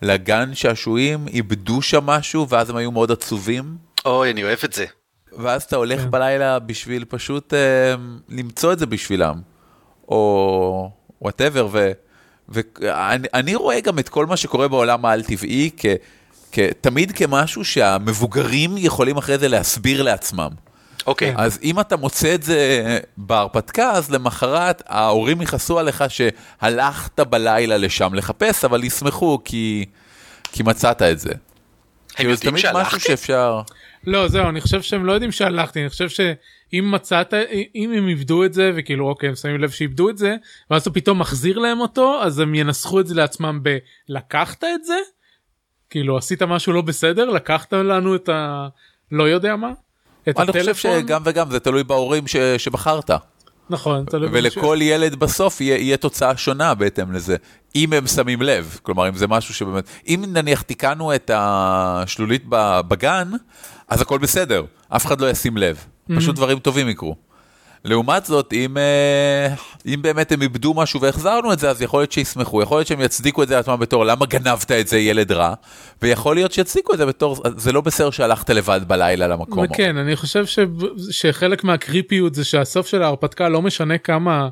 לגן 0.03 0.55
שעשועים, 0.55 1.29
איבדו 1.29 1.83
שם 1.83 2.07
משהו, 2.07 2.49
ואז 2.49 2.71
הם 2.71 2.77
היו 2.77 2.91
מאוד 2.91 3.13
עצובים. 3.13 3.77
אוי, 4.05 4.31
אני 4.31 4.45
אוהב 4.45 4.59
את 4.65 4.73
זה. 4.73 4.85
ואז 5.39 5.63
אתה 5.63 5.77
הולך 5.77 6.01
כן. 6.01 6.11
בלילה 6.11 6.59
בשביל 6.59 7.05
פשוט 7.09 7.55
אה, 7.55 7.95
למצוא 8.29 8.73
את 8.73 8.79
זה 8.79 8.87
בשבילם, 8.87 9.41
או 10.09 10.91
וואטאבר, 11.23 11.69
ואני 12.49 13.29
אני 13.35 13.55
רואה 13.55 13.81
גם 13.81 13.99
את 13.99 14.09
כל 14.09 14.27
מה 14.27 14.37
שקורה 14.37 14.69
בעולם 14.69 15.05
העל-טבעי 15.05 15.71
כ, 15.77 15.87
תמיד 16.81 17.13
כמשהו 17.13 17.65
שהמבוגרים 17.65 18.75
יכולים 18.77 19.17
אחרי 19.17 19.39
זה 19.39 19.49
להסביר 19.49 20.03
לעצמם. 20.03 20.51
אוקיי, 21.07 21.35
אז 21.37 21.59
אם 21.63 21.81
אתה 21.81 21.97
מוצא 21.97 22.35
את 22.35 22.43
זה 22.43 22.99
בהרפתקה, 23.17 23.91
אז 23.91 24.11
למחרת 24.11 24.83
ההורים 24.87 25.43
יכעסו 25.43 25.79
עליך 25.79 26.05
שהלכת 26.09 27.21
בלילה 27.21 27.77
לשם 27.77 28.15
לחפש, 28.15 28.65
אבל 28.65 28.85
ישמחו 28.85 29.39
כי, 29.45 29.85
כי 30.53 30.63
מצאת 30.63 31.03
את 31.03 31.19
זה. 31.19 31.31
הם 31.31 31.37
כאילו, 32.17 32.31
יודעים 32.31 32.51
תמיד 32.51 32.65
משהו 32.67 32.91
שהלכתי? 32.91 33.01
שאפשר... 33.01 33.61
לא, 34.07 34.29
זהו, 34.29 34.49
אני 34.49 34.61
חושב 34.61 34.83
שהם 34.83 35.07
לא 35.07 35.13
יודעים 35.13 35.33
שהלכתי, 35.33 35.81
אני 35.81 35.89
חושב 35.89 36.09
שאם 36.09 36.91
מצאת, 36.95 37.35
אם 37.75 37.93
הם 37.97 38.09
איבדו 38.09 38.45
את 38.45 38.53
זה, 38.53 38.73
וכאילו, 38.75 39.09
אוקיי, 39.09 39.29
הם 39.29 39.35
שמים 39.35 39.61
לב 39.61 39.71
שאיבדו 39.71 40.11
את 40.11 40.19
זה, 40.19 40.37
ואז 40.71 40.83
אתה 40.83 40.91
פתאום 40.91 41.19
מחזיר 41.19 41.59
להם 41.59 41.81
אותו, 41.81 42.23
אז 42.23 42.39
הם 42.39 42.55
ינסחו 42.55 43.01
את 43.01 43.07
זה 43.07 43.15
לעצמם 43.15 43.61
ב... 43.63 43.79
לקחת 44.09 44.65
את 44.65 44.85
זה? 44.85 44.97
כאילו, 45.93 46.19
עשית 46.19 46.43
משהו 46.43 46.73
לא 46.73 46.83
בסדר? 46.83 47.31
לקחת 47.31 47.73
לנו 47.73 48.15
את 48.15 48.29
ה... 48.29 48.69
לא 49.13 49.29
יודע 49.29 49.57
מה? 49.57 49.71
את 50.29 50.41
אני 50.41 50.47
חושב 50.47 50.61
הטלפון? 50.61 51.01
שגם 51.01 51.23
וגם, 51.25 51.51
זה 51.51 51.61
תלוי 51.61 51.85
בהורים 51.85 52.27
ש, 52.27 52.37
שבחרת. 52.37 53.11
נכון, 53.71 54.05
תלוי. 54.05 54.29
ולכל 54.33 54.79
ילד 54.81 55.15
בסוף 55.15 55.61
יהיה, 55.61 55.77
יהיה 55.77 55.97
תוצאה 55.97 56.37
שונה 56.37 56.75
בהתאם 56.75 57.13
לזה, 57.13 57.37
אם 57.77 57.93
הם 57.93 58.07
שמים 58.07 58.43
לב. 58.43 58.79
כלומר, 58.83 59.09
אם 59.09 59.15
זה 59.15 59.27
משהו 59.27 59.55
שבאמת... 59.55 59.85
אם 60.09 60.25
נניח 60.29 60.63
תיקנו 60.63 61.15
את 61.15 61.31
השלולית 61.35 62.43
בגן, 62.89 63.31
אז 63.89 64.01
הכל 64.01 64.19
בסדר, 64.19 64.65
אף 64.89 65.07
אחד 65.07 65.21
לא 65.21 65.31
ישים 65.31 65.57
לב. 65.57 65.85
פשוט 66.17 66.37
דברים 66.37 66.59
טובים 66.59 66.89
יקרו. 66.89 67.17
לעומת 67.85 68.25
זאת, 68.25 68.53
אם, 68.53 68.77
אה, 68.79 69.55
אם 69.87 70.03
באמת 70.03 70.33
הם 70.33 70.43
איבדו 70.43 70.75
משהו 70.75 71.01
והחזרנו 71.01 71.53
את 71.53 71.59
זה, 71.59 71.71
אז 71.71 71.83
יכול 71.83 72.01
להיות 72.01 72.13
שישמחו, 72.13 72.63
יכול 72.63 72.79
להיות 72.79 72.87
שהם 72.87 73.01
יצדיקו 73.01 73.43
את 73.43 73.49
זה 73.49 73.57
לעצמם 73.57 73.77
בתור 73.81 74.05
למה 74.05 74.27
גנבת 74.27 74.73
את 74.73 74.89
זה 74.89 74.99
ילד 74.99 75.33
רע, 75.33 75.55
ויכול 76.03 76.35
להיות 76.35 76.53
שיצדיקו 76.53 76.93
את 76.93 76.99
זה 76.99 77.07
בתור, 77.07 77.37
זה 77.57 77.73
לא 77.73 77.81
בסדר 77.81 78.11
שהלכת 78.11 78.51
לבד 78.51 78.81
בלילה 78.87 79.27
למקום. 79.27 79.67
כן, 79.67 79.97
אני 79.97 80.17
חושב 80.17 80.47
ש... 80.47 80.59
שחלק 81.11 81.65
מהקריפיות 81.65 82.35
זה 82.35 82.45
שהסוף 82.45 82.87
של 82.87 83.03
ההרפתקה 83.03 83.49
לא 83.49 83.63
משנה 83.63 83.99
כמה 83.99 84.49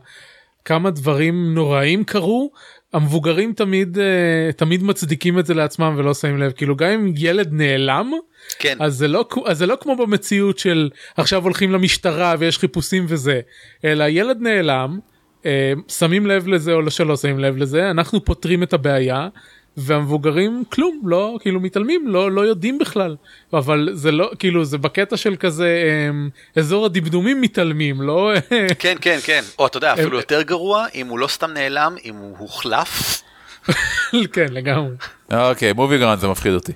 כמה 0.64 0.90
דברים 0.90 1.54
נוראים 1.54 2.04
קרו. 2.04 2.50
המבוגרים 2.92 3.52
תמיד 3.52 3.98
אה, 3.98 4.52
תמיד 4.56 4.82
מצדיקים 4.82 5.38
את 5.38 5.46
זה 5.46 5.54
לעצמם 5.54 5.94
ולא 5.98 6.14
שמים 6.14 6.38
לב 6.38 6.52
כאילו 6.52 6.76
גם 6.76 6.88
אם 6.88 7.12
ילד 7.16 7.48
נעלם 7.52 8.12
כן. 8.58 8.76
אז 8.80 8.94
זה 8.94 9.08
לא 9.08 9.28
אז 9.46 9.58
זה 9.58 9.66
לא 9.66 9.76
כמו 9.80 9.96
במציאות 9.96 10.58
של 10.58 10.90
עכשיו 11.16 11.44
הולכים 11.44 11.72
למשטרה 11.72 12.34
ויש 12.38 12.58
חיפושים 12.58 13.04
וזה 13.08 13.40
אלא 13.84 14.04
ילד 14.08 14.40
נעלם 14.40 14.98
אה, 15.46 15.72
שמים 15.88 16.26
לב 16.26 16.48
לזה 16.48 16.72
או 16.72 16.90
שלא 16.90 17.16
שמים 17.16 17.38
לב 17.38 17.56
לזה 17.56 17.90
אנחנו 17.90 18.24
פותרים 18.24 18.62
את 18.62 18.72
הבעיה 18.72 19.28
והמבוגרים 19.76 20.64
כלום 20.72 21.00
לא 21.04 21.38
כאילו 21.40 21.60
מתעלמים 21.60 22.08
לא 22.08 22.32
לא 22.32 22.40
יודעים 22.40 22.78
בכלל 22.78 23.16
אבל 23.52 23.88
זה 23.92 24.12
לא 24.12 24.30
כאילו 24.38 24.64
זה 24.64 24.78
בקטע 24.78 25.16
של 25.16 25.36
כזה 25.36 25.66
אה, 25.66 26.60
אזור 26.62 26.86
הדמדומים 26.86 27.40
מתעלמים 27.40 28.02
לא 28.02 28.32
כן 28.78 28.96
כן 29.00 29.18
כן 29.22 29.42
או 29.58 29.66
אתה 29.66 29.76
יודע 29.76 29.92
אפילו 29.92 30.16
יותר 30.16 30.42
גרוע 30.42 30.86
אם 30.94 31.06
הוא 31.06 31.18
לא 31.18 31.26
סתם 31.26 31.50
נעלם 31.50 31.94
אם 32.04 32.14
הוא 32.14 32.36
הוחלף 32.38 33.22
כן 34.32 34.46
לגמרי. 34.50 34.94
אוקיי, 35.32 35.72
מובי 35.72 35.98
גרנד 35.98 36.18
זה 36.18 36.28
מפחיד 36.28 36.52
אותי. 36.52 36.72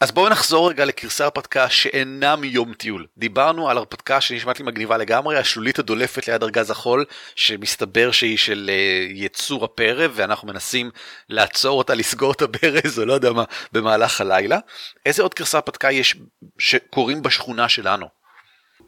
אז 0.00 0.10
בואו 0.10 0.28
נחזור 0.28 0.70
רגע 0.70 0.84
לקרסי 0.84 1.22
הרפתקה 1.22 1.68
שאינם 1.68 2.44
יום 2.44 2.74
טיול. 2.74 3.06
דיברנו 3.18 3.70
על 3.70 3.78
הרפתקה 3.78 4.20
שנשמעת 4.20 4.58
לי 4.58 4.64
מגניבה 4.64 4.96
לגמרי 4.96 5.38
השלולית 5.38 5.78
הדולפת 5.78 6.28
ליד 6.28 6.42
ארגז 6.42 6.70
החול 6.70 7.04
שמסתבר 7.34 8.10
שהיא 8.10 8.38
של 8.38 8.70
אה, 8.72 9.06
יצור 9.14 9.64
הפרא 9.64 10.06
ואנחנו 10.14 10.48
מנסים 10.48 10.90
לעצור 11.28 11.78
אותה 11.78 11.94
לסגור 11.94 12.32
את 12.32 12.42
הברז 12.42 12.98
או 12.98 13.04
לא 13.04 13.12
יודע 13.12 13.32
מה 13.32 13.44
במהלך 13.72 14.20
הלילה. 14.20 14.58
איזה 15.06 15.22
עוד 15.22 15.34
קרסי 15.34 15.56
הרפתקה 15.56 15.90
יש 15.90 16.16
שקורים 16.58 17.22
בשכונה 17.22 17.68
שלנו? 17.68 18.06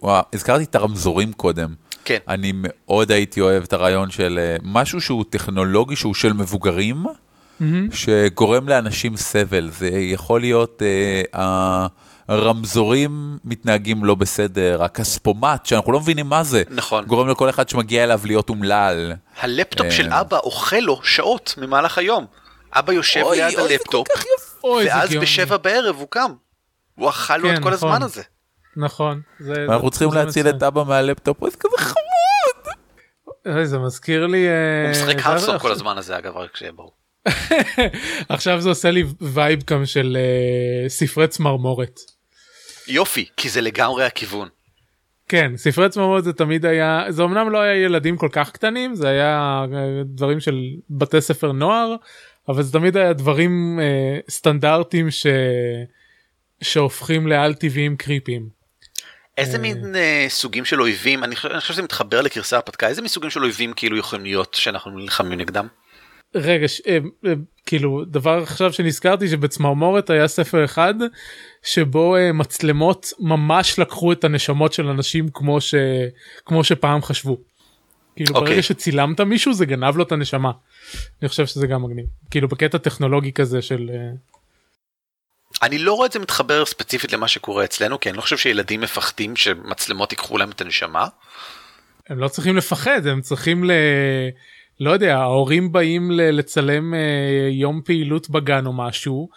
וואו, 0.02 0.22
הזכרתי 0.32 0.64
את 0.64 0.74
הרמזורים 0.74 1.32
קודם. 1.32 1.74
כן. 2.04 2.18
אני 2.28 2.52
מאוד 2.54 3.10
הייתי 3.10 3.40
אוהב 3.40 3.62
את 3.62 3.72
הרעיון 3.72 4.10
של 4.10 4.38
אה, 4.38 4.56
משהו 4.62 5.00
שהוא 5.00 5.24
טכנולוגי, 5.30 5.96
שהוא 5.96 6.14
של 6.14 6.32
מבוגרים, 6.32 7.04
שגורם 7.92 8.68
לאנשים 8.68 9.16
סבל. 9.16 9.70
זה 9.72 9.88
יכול 9.88 10.40
להיות, 10.40 10.82
אה, 11.34 11.86
הרמזורים 12.28 13.38
מתנהגים 13.44 14.04
לא 14.04 14.14
בסדר, 14.14 14.82
הכספומט, 14.82 15.66
שאנחנו 15.66 15.92
לא 15.92 16.00
מבינים 16.00 16.26
מה 16.28 16.42
זה, 16.44 16.62
נכון. 16.70 17.04
גורם 17.04 17.28
לכל 17.28 17.50
אחד 17.50 17.68
שמגיע 17.68 18.04
אליו 18.04 18.20
להיות 18.24 18.48
אומלל. 18.48 19.12
הלפטופ 19.40 19.86
של 19.90 20.12
אה. 20.12 20.20
אבא 20.20 20.36
אוכל 20.38 20.76
לו 20.76 21.00
שעות 21.02 21.54
במהלך 21.60 21.98
היום 21.98 22.26
אבא 22.72 22.92
יושב 22.92 23.20
אוי, 23.22 23.36
ליד 23.36 23.58
אוי, 23.58 23.72
הלפטופ 23.72 24.06
ואז. 24.86 25.14
בשבע 25.16 25.56
בערב 25.56 25.96
הוא 25.96 26.06
קם. 26.10 26.30
הוא 26.94 27.08
אכל 27.10 27.36
לו 27.36 27.48
כן, 27.48 27.54
את 27.54 27.62
כל 27.62 27.70
נכון. 27.70 27.88
הזמן 27.88 28.02
הזה. 28.02 28.22
נכון. 28.76 29.20
זה- 29.40 29.66
ואנחנו 29.68 29.86
זה- 29.90 29.98
צריכים 29.98 30.12
להציל. 30.12 30.48
את 30.48 30.62
אבא 30.62 30.84
מהלפטופ, 30.84 31.50
זה 31.50 31.56
כזה 31.56 31.76
חמוד. 31.78 32.74
זה 33.64 33.78
מזכיר 33.78 34.26
לי... 34.26 34.46
אה, 34.48 34.52
הוא 34.84 34.90
משחק 34.90 35.26
Hearthstone 35.26 35.58
כל 35.58 35.72
הזמן 35.72 35.98
הזה 35.98 36.18
אגב 36.18 36.36
רק 36.36 36.56
שיהיה 36.56 36.72
ברור. 36.72 36.92
עכשיו 38.28 38.60
זה 38.60 38.68
עושה 38.68 38.90
לי 38.90 39.04
vibe 39.20 39.62
גם 39.70 39.86
של 39.86 40.16
אה, 40.20 40.88
ספרי 40.88 41.28
צמרמורת. 41.28 42.00
יופי 42.88 43.26
כי 43.36 43.48
זה 43.48 43.60
לגמרי 43.60 44.04
הכיוון. 44.04 44.48
כן 45.28 45.56
ספרי 45.56 45.88
צמרמורת 45.88 46.24
זה 46.24 46.32
תמיד 46.32 46.66
היה 46.66 47.04
זה 47.08 47.22
אמנם 47.22 47.50
לא 47.50 47.60
היה 47.60 47.84
ילדים 47.84 48.16
כל 48.16 48.28
כך 48.32 48.50
קטנים 48.50 48.94
זה 48.94 49.08
היה 49.08 49.64
אה, 49.74 50.02
דברים 50.04 50.40
של 50.40 50.60
בתי 50.90 51.20
ספר 51.20 51.52
נוער 51.52 51.96
אבל 52.48 52.62
זה 52.62 52.72
תמיד 52.72 52.96
היה 52.96 53.12
דברים 53.12 53.80
אה, 53.82 54.18
סטנדרטיים 54.30 55.10
ש... 55.10 55.26
שהופכים 56.62 57.26
לעל 57.26 57.54
טבעיים 57.54 57.96
קריפיים. 57.96 58.48
איזה 59.38 59.58
מין 59.58 59.96
אה, 59.96 60.26
סוגים 60.28 60.64
של 60.64 60.80
אויבים 60.80 61.24
אני 61.24 61.36
חושב 61.36 61.48
אני 61.48 61.60
חושב 61.60 61.72
שזה 61.72 61.82
מתחבר 61.82 62.20
לקרסי 62.20 62.56
הרפתקה 62.56 62.88
איזה 62.88 63.02
מסוגים 63.02 63.30
של 63.30 63.42
אויבים 63.42 63.72
כאילו 63.72 63.96
יכולים 63.96 64.24
להיות 64.24 64.54
שאנחנו 64.54 64.90
נלחמים 64.90 65.40
נגדם. 65.40 65.68
רגע 66.34 66.68
ש... 66.68 66.80
אה, 66.86 66.98
אה, 67.26 67.32
כאילו 67.66 68.04
דבר 68.04 68.42
עכשיו 68.42 68.72
שנזכרתי 68.72 69.28
שבצמרמורת 69.28 70.10
היה 70.10 70.28
ספר 70.28 70.64
אחד 70.64 70.94
שבו 71.62 72.16
אה, 72.16 72.32
מצלמות 72.32 73.12
ממש 73.18 73.78
לקחו 73.78 74.12
את 74.12 74.24
הנשמות 74.24 74.72
של 74.72 74.88
אנשים 74.88 75.28
כמו 75.34 75.60
ש... 75.60 75.74
כמו 76.44 76.64
שפעם 76.64 77.02
חשבו. 77.02 77.38
כאילו 78.16 78.34
אוקיי. 78.34 78.50
ברגע 78.50 78.62
שצילמת 78.62 79.20
מישהו 79.20 79.54
זה 79.54 79.66
גנב 79.66 79.96
לו 79.96 80.02
את 80.02 80.12
הנשמה. 80.12 80.50
אני 81.22 81.28
חושב 81.28 81.46
שזה 81.46 81.66
גם 81.66 81.82
מגניב 81.82 82.06
כאילו 82.30 82.48
בקטע 82.48 82.78
טכנולוגי 82.78 83.32
כזה 83.32 83.62
של 83.62 83.90
אני 85.62 85.78
לא 85.78 85.92
רואה 85.92 86.06
את 86.06 86.12
זה 86.12 86.18
מתחבר 86.18 86.64
ספציפית 86.64 87.12
למה 87.12 87.28
שקורה 87.28 87.64
אצלנו 87.64 88.00
כי 88.00 88.08
אני 88.08 88.16
לא 88.16 88.22
חושב 88.22 88.36
שילדים 88.36 88.80
מפחדים 88.80 89.36
שמצלמות 89.36 90.12
ייקחו 90.12 90.38
להם 90.38 90.50
את 90.50 90.60
הנשמה. 90.60 91.06
הם 92.08 92.18
לא 92.18 92.28
צריכים 92.28 92.56
לפחד 92.56 93.06
הם 93.06 93.20
צריכים 93.20 93.64
ל... 93.64 93.70
לא 94.80 94.90
יודע 94.90 95.16
ההורים 95.16 95.72
באים. 95.72 96.10
לצלם 96.10 96.94
אה, 96.94 96.98
יום 97.50 97.80
פעילות 97.84 98.30
בגן 98.30 98.66
או 98.66 98.72
משהו 98.72 99.28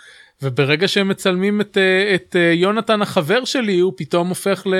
וברגע 0.42 0.88
שהם 0.88 1.08
מצלמים 1.08 1.62
את, 1.62 1.78
אה, 1.78 2.16
את 2.16 2.36
אה, 2.36 2.52
יונתן 2.54 3.02
החבר 3.02 3.46
שלי 3.46 3.80
הוא 3.80 3.94
פתאום 3.98 4.30
הופך 4.30 4.64
ל, 4.68 4.74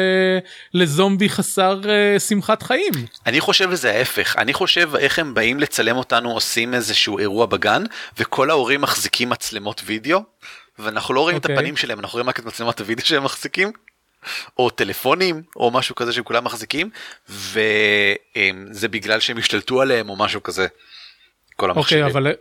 לזומבי 0.74 1.30
חסר 1.30 1.82
שמחת 2.28 2.64
חיים. 2.64 2.94
אני 3.26 3.40
חושב 3.40 3.72
שזה 3.72 3.92
ההפך, 3.92 4.36
אני 4.38 4.54
חושב 4.54 4.96
איך 4.96 5.20
הם 5.20 5.34
באים 5.34 5.60
לצלם 5.60 5.98
אותנו 5.98 6.32
עושים 6.32 6.74
איזשהו 6.74 7.20
אירוע 7.20 7.46
בגן 7.46 7.84
וכל 8.18 8.50
ההורים 8.50 8.82
מחזיקים 8.82 9.30
מצלמות 9.30 9.82
וידאו 9.86 10.20
ואנחנו 10.80 11.14
לא 11.14 11.20
רואים 11.20 11.36
okay. 11.36 11.40
את 11.40 11.46
אוקיי. 11.46 11.56
הפנים 11.56 11.78
שלהם 11.78 12.00
אנחנו 12.00 12.16
רואים 12.16 12.30
רק 12.30 12.40
את 12.40 12.46
מצלמות 12.46 12.80
הוידאו 12.80 13.06
שהם 13.06 13.24
מחזיקים. 13.24 13.72
או 14.60 14.70
טלפונים 14.70 15.44
או 15.56 15.72
משהו 15.72 15.96
כזה 15.96 16.14
שהם 16.14 16.24
כולם 16.24 16.44
מחזיקים 16.44 16.90
וזה 17.30 18.88
בגלל 18.88 19.20
שהם 19.20 19.38
השתלטו 19.38 19.82
עליהם 19.82 20.10
או 20.10 20.16
משהו 20.16 20.44
כזה. 20.44 20.68
כל 21.56 21.70
המחשבים. 21.70 22.06
אוקיי 22.06 22.12
אבל 22.12 22.34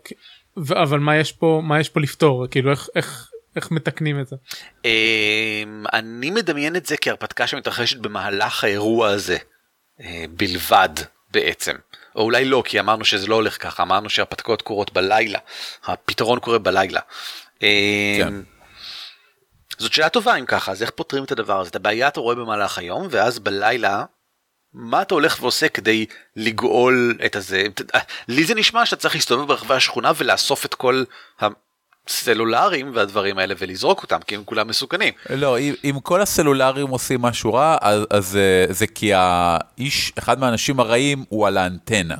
אבל 0.82 0.98
מה 0.98 1.16
יש 1.16 1.32
פה 1.32 1.62
מה 1.64 1.80
יש 1.80 1.88
פה 1.88 2.00
לפתור 2.00 2.46
כאילו 2.50 2.70
איך 2.70 2.88
איך 2.94 3.30
איך 3.56 3.70
מתקנים 3.70 4.20
את 4.20 4.28
זה. 4.28 4.36
אמ, 4.84 5.84
אני 5.92 6.30
מדמיין 6.30 6.76
את 6.76 6.86
זה 6.86 6.96
כהרפתקה 6.96 7.46
שמתרחשת 7.46 7.96
במהלך 7.96 8.64
האירוע 8.64 9.08
הזה 9.08 9.36
אה, 10.00 10.24
בלבד 10.30 10.88
בעצם. 11.30 11.74
או 12.16 12.22
אולי 12.22 12.44
לא 12.44 12.62
כי 12.66 12.80
אמרנו 12.80 13.04
שזה 13.04 13.26
לא 13.26 13.34
הולך 13.34 13.62
ככה 13.62 13.82
אמרנו 13.82 14.10
שהרפתקאות 14.10 14.62
קורות 14.62 14.92
בלילה 14.92 15.38
הפתרון 15.84 16.38
קורה 16.38 16.58
בלילה. 16.58 17.00
אמ, 17.62 17.66
כן. 18.18 18.34
זאת 19.78 19.92
שאלה 19.92 20.08
טובה 20.08 20.36
אם 20.36 20.46
ככה 20.46 20.72
אז 20.72 20.82
איך 20.82 20.90
פותרים 20.90 21.24
את 21.24 21.32
הדבר 21.32 21.60
הזה 21.60 21.70
את 21.70 21.76
הבעיה 21.76 22.08
אתה 22.08 22.20
רואה 22.20 22.34
במהלך 22.34 22.78
היום 22.78 23.06
ואז 23.10 23.38
בלילה 23.38 24.04
מה 24.74 25.02
אתה 25.02 25.14
הולך 25.14 25.42
ועושה 25.42 25.68
כדי 25.68 26.06
לגאול 26.36 27.18
את 27.26 27.36
הזה 27.36 27.64
לי 28.28 28.44
זה 28.44 28.54
נשמע 28.54 28.86
שאתה 28.86 29.02
צריך 29.02 29.14
להסתובב 29.14 29.48
ברחבי 29.48 29.74
השכונה 29.74 30.12
ולאסוף 30.16 30.66
את 30.66 30.74
כל 30.74 31.04
הסלולרים 31.40 32.90
והדברים 32.94 33.38
האלה 33.38 33.54
ולזרוק 33.58 34.02
אותם 34.02 34.18
כי 34.26 34.34
הם 34.34 34.42
כולם 34.44 34.68
מסוכנים. 34.68 35.14
לא, 35.30 35.58
אם, 35.58 35.74
אם 35.84 36.00
כל 36.02 36.20
הסלולרים 36.20 36.88
עושים 36.88 37.22
משהו 37.22 37.54
רע, 37.54 37.76
אז, 37.80 38.02
אז 38.10 38.36
אה, 38.36 38.72
זה 38.72 38.86
כי 38.86 39.10
האיש, 39.14 40.12
אחד 40.18 40.38
מהאנשים 40.38 40.80
הרעים 40.80 41.24
הוא 41.28 41.46
על 41.46 41.56
האנטנה. 41.58 42.14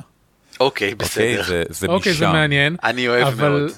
אוקיי 0.59 0.91
אוקיי? 0.91 0.95
בסדר. 0.95 1.43
זה, 1.47 1.63
זה 1.69 1.87
אוקיי 1.87 2.13
זה 2.13 2.25
משם. 2.25 2.33
מעניין 2.33 2.75
אני 2.83 3.07
אוהב 3.07 3.27
אבל 3.27 3.49
מאוד. 3.49 3.71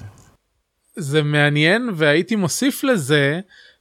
זה 0.96 1.22
מעניין 1.22 1.90
והייתי 1.94 2.36
מוסיף 2.36 2.84
לזה 2.84 3.40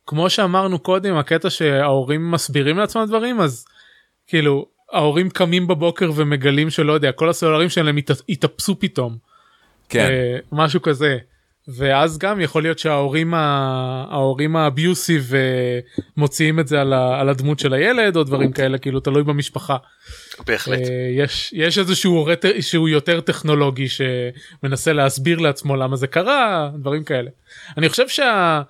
כמו 0.09 0.29
שאמרנו 0.29 0.79
קודם 0.79 1.15
הקטע 1.17 1.49
שההורים 1.49 2.31
מסבירים 2.31 2.77
לעצמם 2.77 3.05
דברים 3.07 3.41
אז 3.41 3.65
כאילו 4.27 4.65
ההורים 4.91 5.29
קמים 5.29 5.67
בבוקר 5.67 6.11
ומגלים 6.15 6.69
שלא 6.69 6.93
יודע 6.93 7.11
כל 7.11 7.29
הסלולרים 7.29 7.69
שלהם 7.69 7.97
הת- 7.97 8.21
התאפסו 8.29 8.79
פתאום. 8.79 9.17
כן, 9.89 10.09
אה, 10.11 10.37
משהו 10.51 10.81
כזה. 10.81 11.17
ואז 11.67 12.17
גם 12.17 12.41
יכול 12.41 12.61
להיות 12.61 12.79
שההורים 12.79 13.33
ההורים 13.33 14.55
האביוסיב 14.55 15.31
אה, 15.35 15.79
מוציאים 16.17 16.59
את 16.59 16.67
זה 16.67 16.81
על, 16.81 16.93
ה- 16.93 17.19
על 17.19 17.29
הדמות 17.29 17.59
של 17.59 17.73
הילד 17.73 18.15
או 18.15 18.23
דברים 18.23 18.51
כאלה 18.51 18.77
כאילו 18.77 18.99
תלוי 18.99 19.23
במשפחה. 19.23 19.77
בהחלט. 20.47 20.79
אה, 20.79 20.85
יש 21.15 21.53
יש 21.55 21.77
איזשהו 21.77 22.13
הורה 22.13 22.33
שהוא 22.59 22.89
יותר 22.89 23.21
טכנולוגי 23.21 23.87
שמנסה 23.89 24.93
להסביר 24.93 25.39
לעצמו 25.39 25.75
למה 25.75 25.95
זה 25.95 26.07
קרה 26.07 26.69
דברים 26.75 27.03
כאלה. 27.03 27.29
אני 27.77 27.89
חושב 27.89 28.07
שה, 28.07 28.61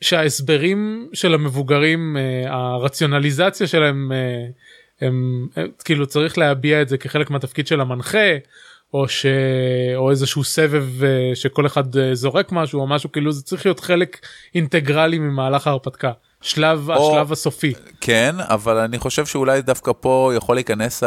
שההסברים 0.00 1.08
של 1.12 1.34
המבוגרים 1.34 2.16
אה, 2.16 2.54
הרציונליזציה 2.54 3.66
שלהם 3.66 4.12
אה, 4.12 4.46
הם 5.06 5.46
אה, 5.58 5.62
כאילו 5.84 6.06
צריך 6.06 6.38
להביע 6.38 6.82
את 6.82 6.88
זה 6.88 6.98
כחלק 6.98 7.30
מהתפקיד 7.30 7.66
של 7.66 7.80
המנחה 7.80 8.28
או 8.94 9.08
ש... 9.08 9.26
או 9.96 10.10
איזשהו 10.10 10.44
סבב 10.44 10.86
שכל 11.34 11.66
אחד 11.66 11.84
זורק 12.12 12.52
משהו 12.52 12.80
או 12.80 12.86
משהו 12.86 13.12
כאילו 13.12 13.32
זה 13.32 13.42
צריך 13.42 13.66
להיות 13.66 13.80
חלק 13.80 14.26
אינטגרלי 14.54 15.18
ממהלך 15.18 15.66
ההרפתקה 15.66 16.12
שלב 16.40 16.90
או- 16.90 17.10
השלב 17.12 17.32
הסופי. 17.32 17.72
כן, 18.00 18.34
אבל 18.38 18.76
אני 18.76 18.98
חושב 18.98 19.26
שאולי 19.26 19.62
דווקא 19.62 19.92
פה 20.00 20.32
יכול 20.36 20.56
להיכנס 20.56 21.02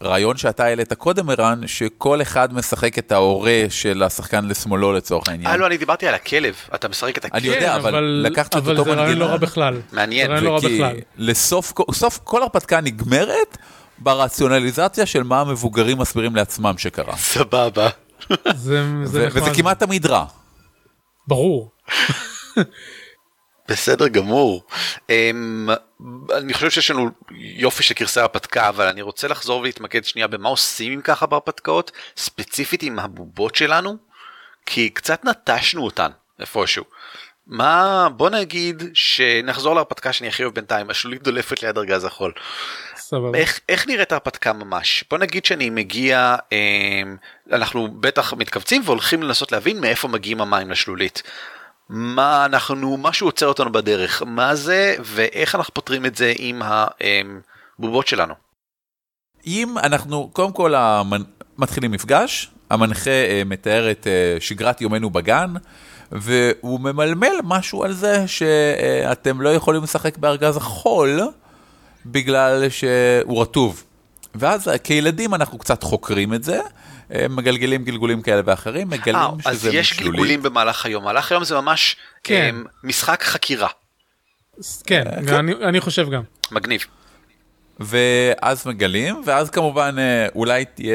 הרעיון 0.00 0.36
שאתה 0.36 0.64
העלית 0.64 0.92
קודם, 0.92 1.30
ערן, 1.30 1.66
שכל 1.66 2.22
אחד 2.22 2.54
משחק 2.54 2.98
את 2.98 3.12
ההורה 3.12 3.64
של 3.68 4.02
השחקן 4.02 4.44
לשמאלו 4.44 4.92
לצורך 4.92 5.28
העניין. 5.28 5.50
אה 5.50 5.56
לא 5.56 5.66
אני 5.66 5.76
דיברתי 5.76 6.06
על 6.06 6.14
הכלב 6.14 6.54
אתה 6.74 6.88
משחק 6.88 7.18
את 7.18 7.24
אני 7.24 7.30
הכלב. 7.38 7.54
יודע, 7.54 7.76
אבל 7.76 8.00
לקחת 8.24 8.50
את 8.50 8.54
אבל 8.56 8.78
אותו 8.78 8.90
זה 8.90 8.96
רעיון. 8.96 9.18
לא 9.18 9.24
רע 9.24 9.36
בכלל. 9.36 9.80
מעניין. 9.92 10.26
זה 10.26 10.32
רעיון 10.32 10.44
לא 10.44 10.52
רע 10.52 10.58
בכלל. 10.58 10.96
לסוף 11.16 11.72
סוף 11.92 12.20
כל 12.24 12.42
הרפתקה 12.42 12.80
נגמרת 12.80 13.58
ברציונליזציה 13.98 15.06
של 15.06 15.22
מה 15.22 15.40
המבוגרים 15.40 15.98
מסבירים 15.98 16.36
לעצמם 16.36 16.74
שקרה. 16.78 17.16
סבבה. 17.16 17.88
וזה 19.04 19.50
כמעט 19.56 19.78
תמיד 19.80 20.06
רע. 20.06 20.24
ברור. 21.26 21.70
בסדר 23.68 24.08
גמור. 24.08 24.66
Um, 24.96 25.72
אני 26.36 26.54
חושב 26.54 26.70
שיש 26.70 26.90
לנו 26.90 27.10
יופי 27.30 27.82
של 27.82 27.94
גרסי 27.94 28.20
הרפתקה 28.20 28.68
אבל 28.68 28.86
אני 28.86 29.02
רוצה 29.02 29.28
לחזור 29.28 29.60
ולהתמקד 29.60 30.04
שנייה 30.04 30.26
במה 30.26 30.48
עושים 30.48 30.92
עם 30.92 31.00
ככה 31.00 31.26
בהרפתקאות 31.26 31.92
ספציפית 32.16 32.82
עם 32.82 32.98
הבובות 32.98 33.54
שלנו 33.54 33.96
כי 34.66 34.90
קצת 34.90 35.24
נטשנו 35.24 35.84
אותן 35.84 36.10
איפשהו. 36.40 36.84
מה 37.46 38.08
בוא 38.16 38.30
נגיד 38.30 38.82
שנחזור 38.94 39.74
להרפתקה 39.74 40.12
שאני 40.12 40.28
הכי 40.28 40.42
אוהב 40.42 40.54
בינתיים 40.54 40.90
השלולית 40.90 41.22
דולפת 41.22 41.62
ליד 41.62 41.78
ארגז 41.78 42.04
החול. 42.04 42.32
סבבה. 42.96 43.38
איך, 43.38 43.60
איך 43.68 43.86
נראית 43.86 44.12
ההרפתקה 44.12 44.52
ממש? 44.52 45.04
בוא 45.10 45.18
נגיד 45.18 45.44
שאני 45.44 45.70
מגיע, 45.70 46.36
אה, 46.52 46.58
אנחנו 47.52 47.88
בטח 48.00 48.32
מתכווצים 48.32 48.82
והולכים 48.84 49.22
לנסות 49.22 49.52
להבין 49.52 49.80
מאיפה 49.80 50.08
מגיעים 50.08 50.40
המים 50.40 50.70
לשלולית. 50.70 51.22
מה 51.88 52.44
אנחנו, 52.44 52.96
משהו 52.96 53.28
עוצר 53.28 53.46
אותנו 53.46 53.72
בדרך, 53.72 54.22
מה 54.26 54.54
זה 54.54 54.96
ואיך 55.04 55.54
אנחנו 55.54 55.74
פותרים 55.74 56.06
את 56.06 56.16
זה 56.16 56.32
עם 56.38 56.62
הבובות 57.78 58.06
שלנו. 58.06 58.34
אם 59.46 59.78
אנחנו, 59.78 60.30
קודם 60.32 60.52
כל 60.52 60.74
המנ... 60.74 61.22
מתחילים 61.58 61.90
מפגש, 61.90 62.50
המנחה 62.70 63.10
אה, 63.10 63.42
מתאר 63.46 63.90
את 63.90 64.06
אה, 64.06 64.36
שגרת 64.40 64.80
יומנו 64.80 65.10
בגן, 65.10 65.54
והוא 66.12 66.80
ממלמל 66.80 67.34
משהו 67.44 67.84
על 67.84 67.92
זה 67.92 68.28
שאתם 68.28 69.40
לא 69.40 69.48
יכולים 69.48 69.82
לשחק 69.82 70.18
בארגז 70.18 70.56
החול, 70.56 71.20
בגלל 72.06 72.68
שהוא 72.68 73.42
רטוב. 73.42 73.84
ואז 74.34 74.70
כילדים 74.84 75.34
אנחנו 75.34 75.58
קצת 75.58 75.82
חוקרים 75.82 76.34
את 76.34 76.44
זה, 76.44 76.60
מגלגלים 77.10 77.84
גלגולים 77.84 78.22
כאלה 78.22 78.42
ואחרים, 78.44 78.88
מגלים 78.90 79.16
אה, 79.16 79.30
שזה 79.40 79.50
אז 79.50 79.66
יש 79.66 79.92
משלולית. 79.92 80.12
גלגולים 80.12 80.42
במהלך 80.42 80.86
היום, 80.86 81.04
מהלך 81.04 81.32
היום 81.32 81.44
זה 81.44 81.54
ממש 81.54 81.96
כן. 82.24 82.54
אה, 82.56 82.70
משחק 82.84 83.22
חקירה, 83.22 83.68
כן, 84.86 85.04
אני, 85.28 85.52
אני 85.52 85.80
חושב 85.80 86.10
גם. 86.10 86.22
מגניב. 86.50 86.84
ואז 87.80 88.66
מגלים, 88.66 89.22
ואז 89.24 89.50
כמובן 89.50 89.94
אה, 89.98 90.26
אולי 90.34 90.64
תהיה, 90.64 90.94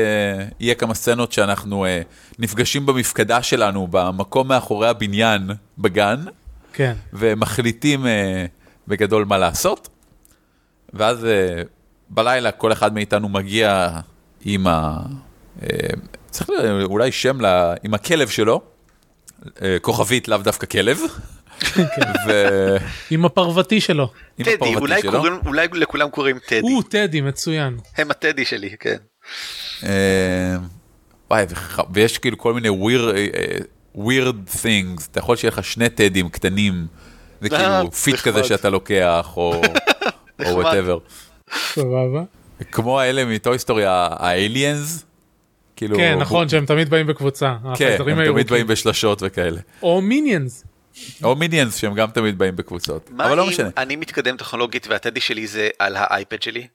יהיה 0.59 0.75
כמה 0.75 0.93
סצנות 0.93 1.31
שאנחנו 1.31 1.85
אה, 1.85 2.01
נפגשים 2.39 2.85
במפקדה 2.85 3.43
שלנו, 3.43 3.87
במקום 3.91 4.47
מאחורי 4.47 4.87
הבניין 4.87 5.49
בגן, 5.77 6.25
כן. 6.73 6.93
ומחליטים 7.13 8.07
אה, 8.07 8.45
בגדול 8.87 9.25
מה 9.25 9.37
לעשות. 9.37 9.89
ואז 10.93 11.25
אה, 11.25 11.61
בלילה 12.09 12.51
כל 12.51 12.71
אחד 12.71 12.93
מאיתנו 12.93 13.29
מגיע 13.29 13.89
עם 14.45 14.67
ה... 14.67 14.97
אה, 15.63 15.67
צריך 16.29 16.49
ל- 16.49 16.83
אולי 16.83 17.11
שם 17.11 17.41
ל... 17.41 17.73
עם 17.83 17.93
הכלב 17.93 18.27
שלו, 18.29 18.61
אה, 19.61 19.77
כוכבית 19.81 20.27
לאו 20.27 20.37
דווקא 20.37 20.65
כלב. 20.67 20.99
ו... 22.27 22.31
עם 23.09 23.25
הפרוותי 23.25 23.81
שלו. 23.81 24.11
טדי, 24.35 24.53
הפרוותי 24.53 24.75
אולי, 24.81 25.01
שלו. 25.01 25.11
קוראים, 25.11 25.33
אולי 25.45 25.67
לכולם 25.73 26.09
קוראים 26.09 26.39
טדי, 26.39 26.59
הוא 26.61 26.83
טדי 26.89 27.21
מצוין. 27.21 27.77
הם 27.97 28.11
הטדי 28.11 28.45
שלי, 28.45 28.75
כן. 28.79 28.95
אה, 29.83 30.55
וואי, 31.31 31.45
וח- 31.49 31.79
ויש 31.93 32.17
כאילו 32.17 32.37
כל 32.37 32.53
מיני 32.53 32.69
weird, 32.69 33.15
אה, 33.15 33.57
weird 33.95 34.55
things, 34.55 35.05
אתה 35.11 35.19
יכול 35.19 35.35
שיהיה 35.35 35.51
לך 35.51 35.63
שני 35.63 35.89
טדים 35.89 36.29
קטנים, 36.29 36.87
זה 37.41 37.47
אה, 37.55 37.57
כאילו 37.79 37.91
feat. 37.91 38.15
כזה 38.19 38.43
שאתה 38.43 38.69
לוקח, 38.69 39.27
או. 39.37 39.61
whatever. 40.39 40.97
סבבה. 41.73 42.23
כמו 42.71 42.99
האלה 42.99 43.25
מ 43.25 43.34
Toy 43.34 43.59
Story, 43.59 43.83
ה 43.87 44.02
aliens, 44.02 45.05
כאילו, 45.81 45.97
כן 45.97 46.19
נכון 46.19 46.49
שהם 46.49 46.65
תמיד 46.65 46.89
באים 46.89 47.07
בקבוצה. 47.07 47.55
כן, 47.75 47.97
הם 47.99 48.25
תמיד. 48.25 48.47
באים 48.49 48.67
בשלשות 48.67 49.19
וכאלה. 49.25 49.61
או 49.83 50.01
Minions. 50.01 50.63
או 51.23 51.35
Minions 51.35 51.75
שהם 51.77 51.93
גם 51.93 52.11
תמיד 52.11 52.37
באים 52.37 52.55
בקבוצות, 52.55 53.09
מה 53.11 53.25
אבל 53.25 53.37
לא 53.37 53.43
אם 53.43 53.49
משנה. 53.49 53.69
אני 53.77 53.95
מתקדם 53.95 54.37
טכנולוגית 54.37 54.87
והטדי 54.87 55.19
שלי 55.19 55.47
זה 55.47 55.69
על 55.79 55.95
האייפד 55.97 56.41
שלי? 56.41 56.67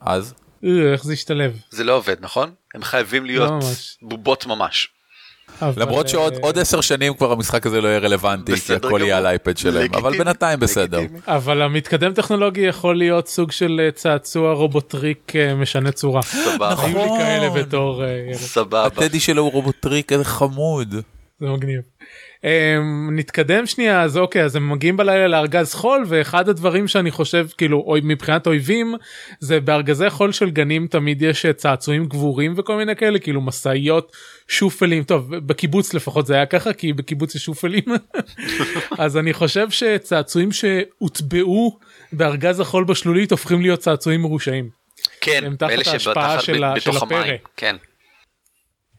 אז, 0.00 0.34
אה, 0.64 0.92
איך 0.92 1.04
זה 1.04 1.12
השתלב. 1.12 1.56
זה 1.70 1.84
לא 1.84 1.96
עובד, 1.96 2.16
נכון? 2.20 2.50
הם 2.74 2.82
חייבים 2.82 3.24
להיות 3.26 3.50
לא 3.50 3.56
ממש. 3.56 3.98
בובות 4.02 4.46
ממש. 4.46 4.88
למרות 5.76 6.08
שעוד 6.08 6.32
אה, 6.32 6.38
עוד 6.42 6.58
עשר 6.58 6.80
שנים 6.80 7.14
כבר 7.14 7.32
המשחק 7.32 7.66
הזה 7.66 7.80
לא 7.80 7.88
יהיה 7.88 7.98
רלוונטי, 7.98 8.56
כי 8.56 8.74
הכל 8.74 9.00
יהיה. 9.02 9.18
על 9.18 9.26
האייפד 9.26 9.56
שלהם, 9.56 9.94
אבל 9.94 10.18
בינתיים 10.18 10.60
בסדר. 10.60 11.00
אבל 11.26 11.62
המתקדם 11.62 12.12
טכנולוגי 12.12 12.60
יכול 12.60 12.98
להיות 12.98 13.28
סוג 13.28 13.52
של 13.52 13.80
אה, 13.84 13.90
צעצוע 13.90 14.52
רובוטריק 14.52 15.32
אה, 15.36 15.54
משנה 15.54 15.92
צורה. 15.92 16.22
סבבה. 16.22 16.74
היו 16.78 16.98
לי 16.98 17.04
נכון. 17.04 17.18
כאלה 17.18 17.50
בתור. 17.50 18.02
סבבה. 18.32 18.86
הטדי 18.86 19.20
שלו 19.20 19.42
הוא 19.42 19.52
רובוטריק, 19.52 20.12
איזה 20.12 20.24
חמוד. 20.24 20.94
זה 21.40 21.46
מגניב. 21.46 21.80
Um, 22.40 23.10
נתקדם 23.12 23.66
שנייה 23.66 24.02
אז 24.02 24.18
אוקיי 24.18 24.44
אז 24.44 24.56
הם 24.56 24.70
מגיעים 24.72 24.96
בלילה 24.96 25.28
לארגז 25.28 25.74
חול 25.74 26.04
ואחד 26.06 26.48
הדברים 26.48 26.88
שאני 26.88 27.10
חושב 27.10 27.46
כאילו 27.58 27.84
אוי, 27.86 28.00
מבחינת 28.04 28.46
אויבים 28.46 28.94
זה 29.40 29.60
בארגזי 29.60 30.10
חול 30.10 30.32
של 30.32 30.50
גנים 30.50 30.86
תמיד 30.86 31.22
יש 31.22 31.46
אה, 31.46 31.52
צעצועים 31.52 32.06
גבורים 32.06 32.54
וכל 32.56 32.76
מיני 32.76 32.96
כאלה 32.96 33.18
כאילו 33.18 33.40
משאיות 33.40 34.16
שופלים 34.48 35.04
טוב 35.04 35.36
בקיבוץ 35.36 35.94
לפחות 35.94 36.26
זה 36.26 36.34
היה 36.34 36.46
ככה 36.46 36.72
כי 36.72 36.92
בקיבוץ 36.92 37.34
יש 37.34 37.44
שופלים 37.44 37.84
אז 38.98 39.16
אני 39.16 39.32
חושב 39.32 39.70
שצעצועים 39.70 40.52
שהוטבעו 40.52 41.78
בארגז 42.12 42.60
החול 42.60 42.84
בשלולית 42.84 43.30
הופכים 43.30 43.60
להיות 43.60 43.80
צעצועים 43.80 44.20
מרושעים. 44.22 44.68
כן, 45.20 45.42
הם 45.44 45.56
תחת 45.56 45.86
ההשפעה 45.86 46.40
של 46.40 46.64
בתוך 46.76 46.98
של 46.98 47.04
הפרא. 47.04 47.24
כן. 47.56 47.76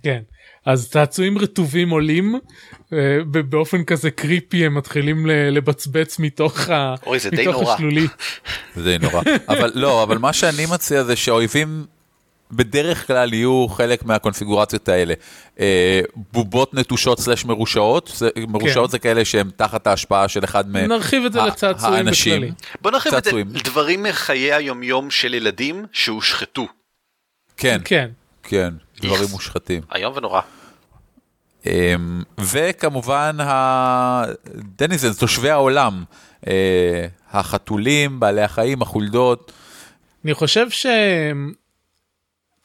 כן. 0.04 0.22
אז 0.66 0.90
צעצועים 0.90 1.38
רטובים 1.38 1.90
עולים 1.90 2.36
אה, 2.94 2.98
ב- 3.32 3.38
באופן 3.40 3.84
כזה 3.84 4.12
קריפי 4.12 4.66
הם 4.66 4.76
מתחילים 4.78 5.26
לבצבץ 5.30 6.20
מתוך, 6.20 6.70
ה... 6.70 6.96
אוי, 7.06 7.20
זה 7.20 7.30
די 7.30 7.48
מתוך. 7.48 7.70
השלולית. 7.70 8.12
זה 8.76 8.98
נורא. 9.02 9.22
אבל 9.48 9.72
לא, 9.76 10.04
אבל 10.04 10.18
מה 10.18 10.34
שאני 10.34 10.66
מציע 10.66 11.04
זה 11.04 11.16
שהאויבים 11.16 11.86
בדרך 12.52 13.08
כלל 13.08 13.34
יהיו 13.34 13.68
חלק 13.70 14.06
מהקונפיגורציות 14.06 14.90
האלה. 14.90 15.14
אה, 15.60 16.02
בובות 16.34 16.74
נטושות 16.74 17.20
סלש 17.20 17.46
מרושעות, 17.46 18.22
מרושעות 18.48 18.92
זה 18.92 19.00
כאלה 19.00 19.26
שהם 19.26 19.50
תחת 19.56 19.88
ההשפעה 19.88 20.28
של 20.28 20.44
אחד 20.44 20.70
מה- 20.70 20.88
נרחיב 20.88 21.26
את 21.26 21.34
זה 21.34 21.40
לצעצועים. 21.42 22.06
בכללי. 22.06 22.52
בוא 22.82 22.92
נרחיב 22.92 23.14
את 23.14 23.24
זה. 23.24 23.32
לדברים 23.54 24.04
מחיי 24.04 24.54
היומיום 24.54 25.10
של 25.12 25.34
ילדים 25.34 25.86
שהושחתו. 25.92 26.68
כן, 27.58 27.82
כן. 27.86 28.10
כן, 28.44 28.74
דברים. 29.02 29.26
מושחתים. 29.32 29.82
איום 29.96 30.14
ונורא. 30.18 30.42
אמ, 31.66 32.22
וכמובן 32.40 33.38
הדניזנס, 33.40 35.18
תושבי 35.20 35.50
העולם, 35.50 36.04
אה, 36.48 37.06
החתולים, 37.32 38.20
בעלי 38.20 38.42
החיים, 38.42 38.82
החולדות, 38.82 39.52
אני 40.26 40.34
חושב 40.34 40.70
ש... 40.70 40.86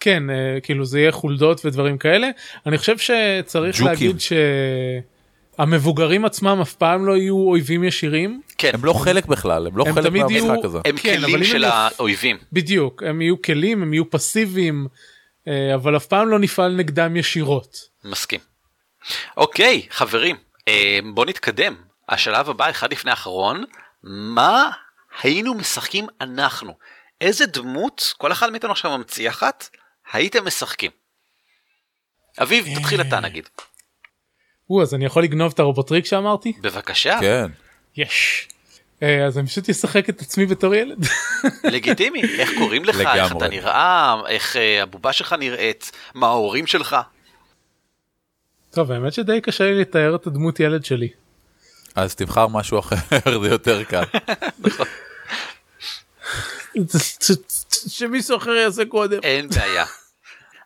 כן, 0.00 0.30
אה, 0.30 0.34
כאילו 0.62 0.84
זה 0.84 1.00
יהיה 1.00 1.12
חולדות 1.12 1.64
ודברים 1.64 1.98
כאלה. 1.98 2.28
אני 2.66 2.78
חושב 2.78 2.96
שצריך 2.98 3.76
ג'וקים. 3.76 3.86
להגיד 3.86 4.16
שהמבוגרים 5.58 6.24
עצמם 6.24 6.58
אף 6.62 6.74
פעם 6.74 7.06
לא 7.06 7.16
יהיו 7.16 7.36
אויבים 7.38 7.84
ישירים. 7.84 8.40
כן, 8.58 8.70
הם 8.74 8.84
לא 8.84 8.92
חלק 8.92 9.26
בכלל, 9.26 9.66
הם 9.66 9.76
לא 9.78 9.84
הם 9.86 9.94
חלק 9.94 10.06
תמיד 10.06 10.30
יהיו- 10.30 10.46
מהמשחק 10.46 10.64
הזה. 10.64 10.78
הם 10.84 10.96
כן, 10.96 11.18
אבל 11.24 11.32
כלים 11.32 11.44
של 11.44 11.64
הם- 11.64 11.70
האויבים. 11.74 12.36
בדיוק, 12.52 13.02
הם 13.02 13.22
יהיו 13.22 13.42
כלים, 13.42 13.82
הם 13.82 13.92
יהיו 13.94 14.10
פסיביים, 14.10 14.86
אבל 15.74 15.96
אף 15.96 16.06
פעם 16.06 16.28
לא 16.28 16.38
נפעל 16.38 16.72
נגדם 16.72 17.16
ישירות. 17.16 17.76
מסכים. 18.04 18.40
אוקיי, 19.36 19.86
חברים, 19.90 20.36
אה, 20.68 20.98
בוא 21.14 21.24
נתקדם. 21.26 21.74
השלב 22.08 22.50
הבא, 22.50 22.70
אחד 22.70 22.92
לפני 22.92 23.10
האחרון, 23.10 23.64
מה 24.02 24.70
היינו 25.22 25.54
משחקים 25.54 26.06
אנחנו? 26.20 26.74
איזה 27.20 27.46
דמות, 27.46 28.14
כל 28.18 28.32
אחד 28.32 28.50
מאיתנו 28.50 28.70
עכשיו 28.72 28.98
ממציא 28.98 29.28
אחת, 29.28 29.68
הייתם 30.12 30.46
משחקים? 30.46 30.90
אביב, 32.42 32.78
תתחיל 32.78 33.00
אתה 33.00 33.20
נגיד. 33.20 33.48
או, 34.70 34.82
אז 34.82 34.94
אני 34.94 35.04
יכול 35.04 35.22
לגנוב 35.22 35.52
את 35.52 35.58
הרובוטריק 35.58 36.04
שאמרתי? 36.04 36.52
בבקשה, 36.60 37.18
כן. 37.20 37.50
יש. 37.96 38.48
אה, 39.02 39.26
אז 39.26 39.38
אני 39.38 39.46
פשוט 39.46 39.70
אשחק 39.70 40.08
את 40.08 40.20
עצמי 40.20 40.46
בתור 40.46 40.74
ילד. 40.74 41.06
לגיטימי, 41.74 42.22
איך 42.22 42.50
קוראים 42.58 42.84
לך, 42.84 43.00
איך 43.00 43.08
אתה 43.08 43.26
לגמרי. 43.26 43.48
נראה, 43.48 44.16
איך 44.28 44.56
אה, 44.56 44.82
הבובה 44.82 45.12
שלך 45.12 45.32
נראית, 45.32 45.92
מה 46.14 46.26
ההורים 46.26 46.66
שלך. 46.66 46.96
טוב, 48.70 48.92
האמת 48.92 49.12
שדי 49.12 49.40
קשה 49.40 49.64
לי 49.64 49.80
לתאר 49.80 50.14
את 50.14 50.26
הדמות 50.26 50.60
ילד 50.60 50.84
שלי. 50.84 51.08
אז 51.94 52.14
תבחר 52.14 52.46
משהו 52.46 52.78
אחר, 52.78 52.96
זה 53.42 53.48
יותר 53.48 53.84
קל. 53.84 54.04
שמישהו 57.88 58.36
אחר 58.36 58.50
יעשה 58.50 58.84
קודם. 58.84 59.18
אין 59.22 59.48
בעיה. 59.48 59.84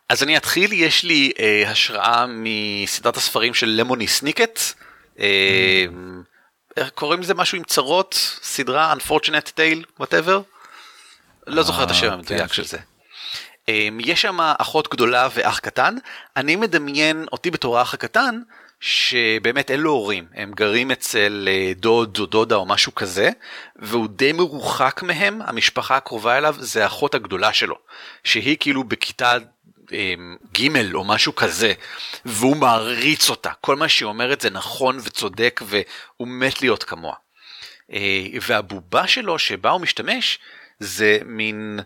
אז 0.08 0.22
אני 0.22 0.36
אתחיל, 0.36 0.72
יש 0.72 1.04
לי 1.04 1.32
אה, 1.40 1.70
השראה 1.70 2.26
מסדרת 2.28 3.16
הספרים 3.16 3.54
של 3.54 3.66
למוני 3.66 4.06
סניקט. 4.06 4.60
אה, 5.20 5.84
איך 5.84 5.90
קוראים 6.94 7.20
לזה 7.20 7.34
משהו 7.34 7.58
עם 7.58 7.64
צרות? 7.64 8.14
סדרה 8.42 8.94
Unfortunate 8.94 9.50
Tale, 9.56 10.02
whatever? 10.02 10.40
לא 11.46 11.62
זוכר 11.62 11.84
את 11.84 11.90
השם 11.90 12.06
כן, 12.06 12.12
המדויק 12.12 12.52
של 12.52 12.64
זה. 12.64 12.78
אה, 13.68 13.88
יש 13.98 14.22
שם 14.22 14.38
אחות 14.40 14.88
גדולה 14.90 15.28
ואח 15.34 15.58
קטן. 15.58 15.96
אני 16.36 16.56
מדמיין 16.56 17.26
אותי 17.32 17.50
בתור 17.50 17.78
האח 17.78 17.94
הקטן, 17.94 18.40
שבאמת 18.80 19.70
אין 19.70 19.80
לו 19.80 19.90
הורים, 19.90 20.26
הם 20.34 20.52
גרים 20.52 20.90
אצל 20.90 21.48
אה, 21.50 21.72
דוד 21.76 22.18
או 22.18 22.26
דודה 22.26 22.56
או 22.56 22.66
משהו 22.66 22.94
כזה, 22.94 23.30
והוא 23.76 24.08
די 24.08 24.32
מרוחק 24.32 25.02
מהם, 25.02 25.40
המשפחה 25.44 25.96
הקרובה 25.96 26.38
אליו 26.38 26.56
זה 26.58 26.82
האחות 26.82 27.14
הגדולה 27.14 27.52
שלו, 27.52 27.76
שהיא 28.24 28.56
כאילו 28.60 28.84
בכיתה 28.84 29.32
אה, 29.32 29.38
ג' 30.58 30.94
או 30.94 31.04
משהו 31.04 31.34
כזה, 31.34 31.72
והוא 32.24 32.56
מעריץ 32.56 33.30
אותה, 33.30 33.50
כל 33.60 33.76
מה 33.76 33.88
שהיא 33.88 34.06
אומרת 34.06 34.40
זה 34.40 34.50
נכון 34.50 34.98
וצודק 35.02 35.60
והוא 35.64 36.28
מת 36.28 36.62
להיות 36.62 36.84
כמוה. 36.84 37.14
אה, 37.92 38.26
והבובה 38.46 39.06
שלו 39.06 39.38
שבה 39.38 39.70
הוא 39.70 39.80
משתמש 39.80 40.38
זה 40.78 41.18
מין 41.24 41.80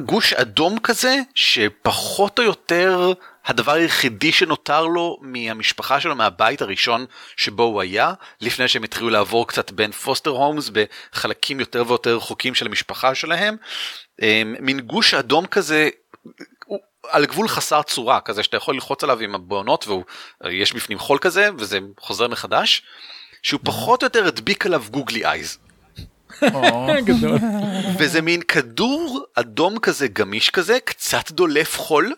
גוש 0.00 0.32
אדום 0.32 0.78
כזה 0.78 1.16
שפחות 1.34 2.38
או 2.38 2.44
יותר 2.44 3.12
הדבר 3.46 3.72
היחידי 3.72 4.32
שנותר 4.32 4.86
לו 4.86 5.18
מהמשפחה 5.22 6.00
שלו 6.00 6.16
מהבית 6.16 6.62
הראשון 6.62 7.06
שבו 7.36 7.62
הוא 7.62 7.80
היה 7.80 8.12
לפני 8.40 8.68
שהם 8.68 8.84
התחילו 8.84 9.10
לעבור 9.10 9.48
קצת 9.48 9.70
בין 9.70 9.92
פוסטר 9.92 10.30
הומס 10.30 10.70
בחלקים 10.72 11.60
יותר 11.60 11.84
ויותר 11.88 12.16
רחוקים 12.16 12.54
של 12.54 12.66
המשפחה 12.66 13.14
שלהם 13.14 13.56
אמ, 14.22 14.54
מין 14.60 14.80
גוש 14.80 15.14
אדום 15.14 15.46
כזה. 15.46 15.88
על 17.08 17.26
גבול 17.26 17.48
חסר 17.48 17.82
צורה 17.82 18.20
כזה 18.20 18.42
שאתה 18.42 18.56
יכול 18.56 18.74
ללחוץ 18.74 19.04
עליו 19.04 19.20
עם 19.20 19.34
הבעונות 19.34 19.88
ויש 20.44 20.72
בפנים 20.72 20.98
חול 20.98 21.18
כזה 21.18 21.48
וזה 21.58 21.78
חוזר 22.00 22.28
מחדש 22.28 22.82
שהוא 23.42 23.60
פחות 23.64 24.02
או 24.02 24.06
יותר 24.06 24.26
הדביק 24.26 24.66
עליו 24.66 24.84
גוגלי 24.90 25.24
אייז. 25.26 25.58
גדול. 27.04 27.38
וזה 27.98 28.20
מין 28.22 28.42
כדור 28.42 29.24
אדום 29.34 29.78
כזה 29.78 30.08
גמיש 30.08 30.50
כזה 30.50 30.78
קצת 30.84 31.30
דולף 31.30 31.78
חול. 31.78 32.14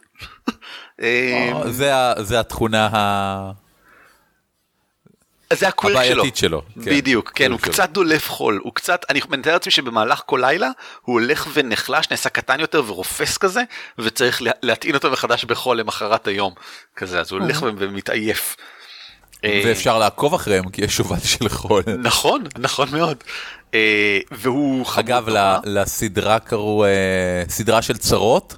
אה, 1.02 1.52
זה 2.22 2.40
התכונה 2.40 2.88
ה- 2.92 3.50
זה 5.52 5.68
הקווירק 5.68 6.04
שלו. 6.04 6.12
הבעייתית 6.12 6.36
שלו. 6.36 6.62
כן. 6.84 6.90
בדיוק 6.96 7.32
כן 7.34 7.52
הוא 7.52 7.60
שלו. 7.64 7.72
קצת 7.72 7.90
דולף 7.90 8.30
חול 8.30 8.60
הוא 8.64 8.74
קצת 8.74 9.04
אני 9.10 9.20
מתאר 9.30 9.52
לעצמי 9.52 9.72
שבמהלך 9.72 10.22
כל 10.26 10.38
לילה 10.42 10.68
הוא 11.02 11.20
הולך 11.20 11.46
ונחלש 11.54 12.10
נעשה 12.10 12.28
קטן 12.28 12.60
יותר 12.60 12.82
ורופס 12.86 13.36
כזה 13.38 13.62
וצריך 13.98 14.42
לה- 14.42 14.50
להטעין 14.62 14.94
אותו 14.94 15.10
מחדש 15.10 15.44
בחול 15.44 15.76
למחרת 15.80 16.26
היום 16.26 16.54
כזה 16.96 17.20
אז 17.20 17.32
הוא 17.32 17.40
הולך 17.40 17.62
ומתעייף. 17.62 18.56
אה, 19.44 19.62
ואפשר 19.66 19.98
לעקוב 19.98 20.34
אחריהם 20.34 20.68
כי 20.70 20.84
יש 20.84 20.96
שובל 20.96 21.18
של 21.24 21.48
חול. 21.48 21.82
נכון 22.02 22.42
נכון 22.58 22.88
מאוד. 22.92 23.16
אה, 23.74 24.18
והוא 24.30 24.86
חמוד 24.86 24.98
אגב, 25.10 25.26
לסדרה 25.64 26.38
קראו 26.38 26.84
אה, 26.84 26.90
סדרה 27.48 27.82
של 27.82 27.96
צרות, 27.98 28.56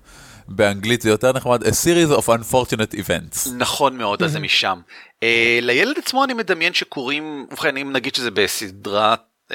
באנגלית 0.49 1.03
זה 1.03 1.11
יותר 1.11 1.32
נחמד, 1.32 1.62
A 1.62 1.66
series 1.66 2.18
of 2.18 2.28
unfortunate 2.28 2.95
events. 2.95 3.49
נכון 3.57 3.97
מאוד, 3.97 4.22
אז 4.22 4.32
זה 4.32 4.40
משם. 4.40 4.80
Uh, 5.20 5.24
לילד 5.62 5.99
עצמו 5.99 6.24
אני 6.24 6.34
מדמיין 6.34 6.74
שקוראים, 6.74 7.47
ובכן 7.51 7.76
אם 7.76 7.93
נגיד 7.93 8.14
שזה 8.14 8.30
בסדרה 8.30 9.14
um, 9.53 9.55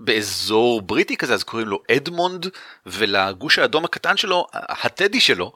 באזור 0.00 0.82
בריטי 0.82 1.16
כזה 1.16 1.34
אז 1.34 1.42
קוראים 1.42 1.68
לו 1.68 1.82
אדמונד 1.96 2.46
ולגוש 2.86 3.58
האדום 3.58 3.84
הקטן 3.84 4.16
שלו, 4.16 4.46
הטדי 4.52 5.20
שלו, 5.20 5.52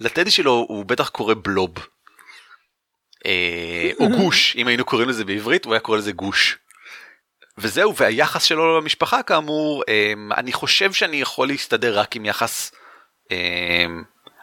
לטדי 0.00 0.30
שלו 0.30 0.66
הוא 0.68 0.84
בטח 0.84 1.08
קורא 1.08 1.34
בלוב. 1.42 1.74
Uh, 1.78 3.28
או 4.00 4.08
גוש, 4.08 4.56
אם 4.56 4.68
היינו 4.68 4.84
קוראים 4.84 5.08
לזה 5.08 5.24
בעברית 5.24 5.64
הוא 5.64 5.74
היה 5.74 5.80
קורא 5.80 5.98
לזה 5.98 6.12
גוש. 6.12 6.58
וזהו, 7.58 7.96
והיחס 7.96 8.44
שלו 8.44 8.80
למשפחה 8.80 9.22
כאמור, 9.22 9.82
אני 10.36 10.52
חושב 10.52 10.92
שאני 10.92 11.16
יכול 11.16 11.48
להסתדר 11.48 11.98
רק 11.98 12.16
עם 12.16 12.24
יחס 12.24 12.72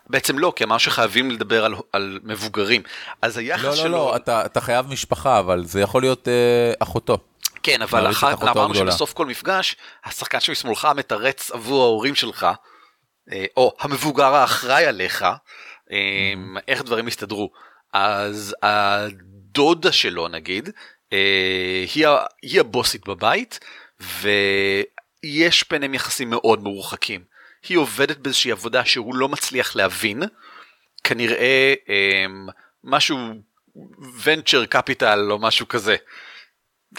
בעצם 0.10 0.40
לא, 0.40 0.54
כי 0.56 0.64
אמר 0.64 0.78
שחייבים 0.78 1.32
לדבר 1.32 1.66
על, 1.66 1.76
על 1.94 2.20
מבוגרים. 2.24 2.82
אז 3.22 3.38
היחס 3.38 3.64
לא, 3.64 3.76
שלו... 3.76 3.84
לא, 3.84 3.98
לא, 3.98 4.16
אתה 4.16 4.46
אתה 4.46 4.62
חייב 4.62 4.88
משפחה, 4.88 5.40
אבל 5.40 5.66
זה 5.66 5.82
יכול 5.82 6.02
להיות 6.02 6.28
אה, 6.28 6.74
אחותו. 6.80 7.18
כן, 7.64 7.82
אבל 7.82 8.10
אחותו 8.12 8.42
אמרנו 8.42 8.62
הגדולה. 8.62 8.92
שבסוף 8.92 9.14
כל 9.14 9.26
מפגש, 9.26 9.76
השחקן 10.06 10.40
שמשמאלך 10.40 10.88
מתרץ 10.96 11.52
עבור 11.52 11.84
ההורים 11.84 12.16
שלך, 12.16 12.48
אה, 13.32 13.46
או 13.58 13.76
המבוגר 13.80 14.34
האחראי 14.34 14.86
עליך, 14.86 15.26
אה, 15.92 16.34
איך 16.68 16.84
דברים 16.84 17.08
יסתדרו. 17.08 17.52
אז 17.94 18.56
הדודה 18.64 19.92
שלו 19.92 20.28
נגיד, 20.28 20.70
אה, 21.14 21.86
היא, 21.96 22.08
היא 22.42 22.60
הבוסית 22.60 23.08
בבית, 23.08 23.60
ויש 24.00 25.70
ביניהם 25.70 25.94
יחסים 25.94 26.30
מאוד 26.30 26.64
מרוחקים. 26.64 27.31
היא 27.70 27.78
עובדת 27.78 28.18
באיזושהי 28.18 28.52
עבודה 28.52 28.86
שהוא 28.86 29.16
לא 29.16 29.30
מצליח 29.30 29.76
להבין, 29.76 30.24
כנראה 31.04 31.74
אה, 31.90 32.26
משהו 32.84 33.18
ונצ'ר 34.24 34.66
קפיטל 34.66 35.32
או 35.32 35.40
משהו 35.40 35.68
כזה. 35.68 35.96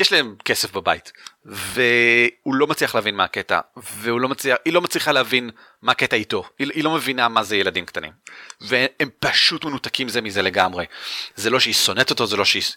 יש 0.00 0.12
להם 0.12 0.36
כסף 0.44 0.72
בבית. 0.72 1.12
והוא 1.44 2.54
לא 2.54 2.66
מצליח 2.66 2.94
להבין 2.94 3.14
מה 3.14 3.24
הקטע 3.24 3.60
והוא 3.76 4.20
לא 4.20 4.28
מצליח 4.28 4.58
לא 4.66 4.80
מצליחה 4.80 5.12
להבין 5.12 5.50
מה 5.82 5.92
הקטע 5.92 6.16
איתו. 6.16 6.44
היא, 6.58 6.70
היא 6.74 6.84
לא 6.84 6.90
מבינה 6.90 7.28
מה 7.28 7.42
זה 7.42 7.56
ילדים 7.56 7.86
קטנים. 7.86 8.12
והם 8.60 9.08
פשוט 9.18 9.64
מנותקים 9.64 10.08
זה 10.08 10.20
מזה 10.20 10.42
לגמרי. 10.42 10.86
זה 11.34 11.50
לא 11.50 11.60
שהיא 11.60 11.74
שונאת 11.74 12.10
אותו 12.10 12.26
זה 12.26 12.36
לא 12.36 12.44
שיש 12.44 12.76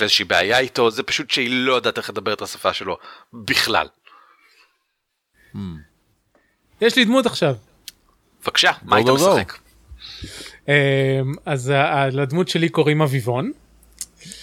לה 0.00 0.04
איזושהי 0.04 0.24
בעיה 0.24 0.58
איתו 0.58 0.90
זה 0.90 1.02
פשוט 1.02 1.30
שהיא 1.30 1.50
לא 1.50 1.74
יודעת 1.74 1.98
איך 1.98 2.10
לדבר 2.10 2.32
את 2.32 2.42
השפה 2.42 2.72
שלו 2.72 2.98
בכלל. 3.32 3.88
יש 6.80 6.96
לי 6.96 7.04
דמות 7.04 7.26
עכשיו. 7.26 7.54
בבקשה 8.42 8.72
מה 8.82 8.96
היית. 8.96 9.08
משחק? 9.08 9.52
אמ, 10.68 10.74
אז 11.46 11.72
לדמות 12.12 12.48
שלי 12.48 12.68
קוראים 12.68 13.02
אביבון. 13.02 13.52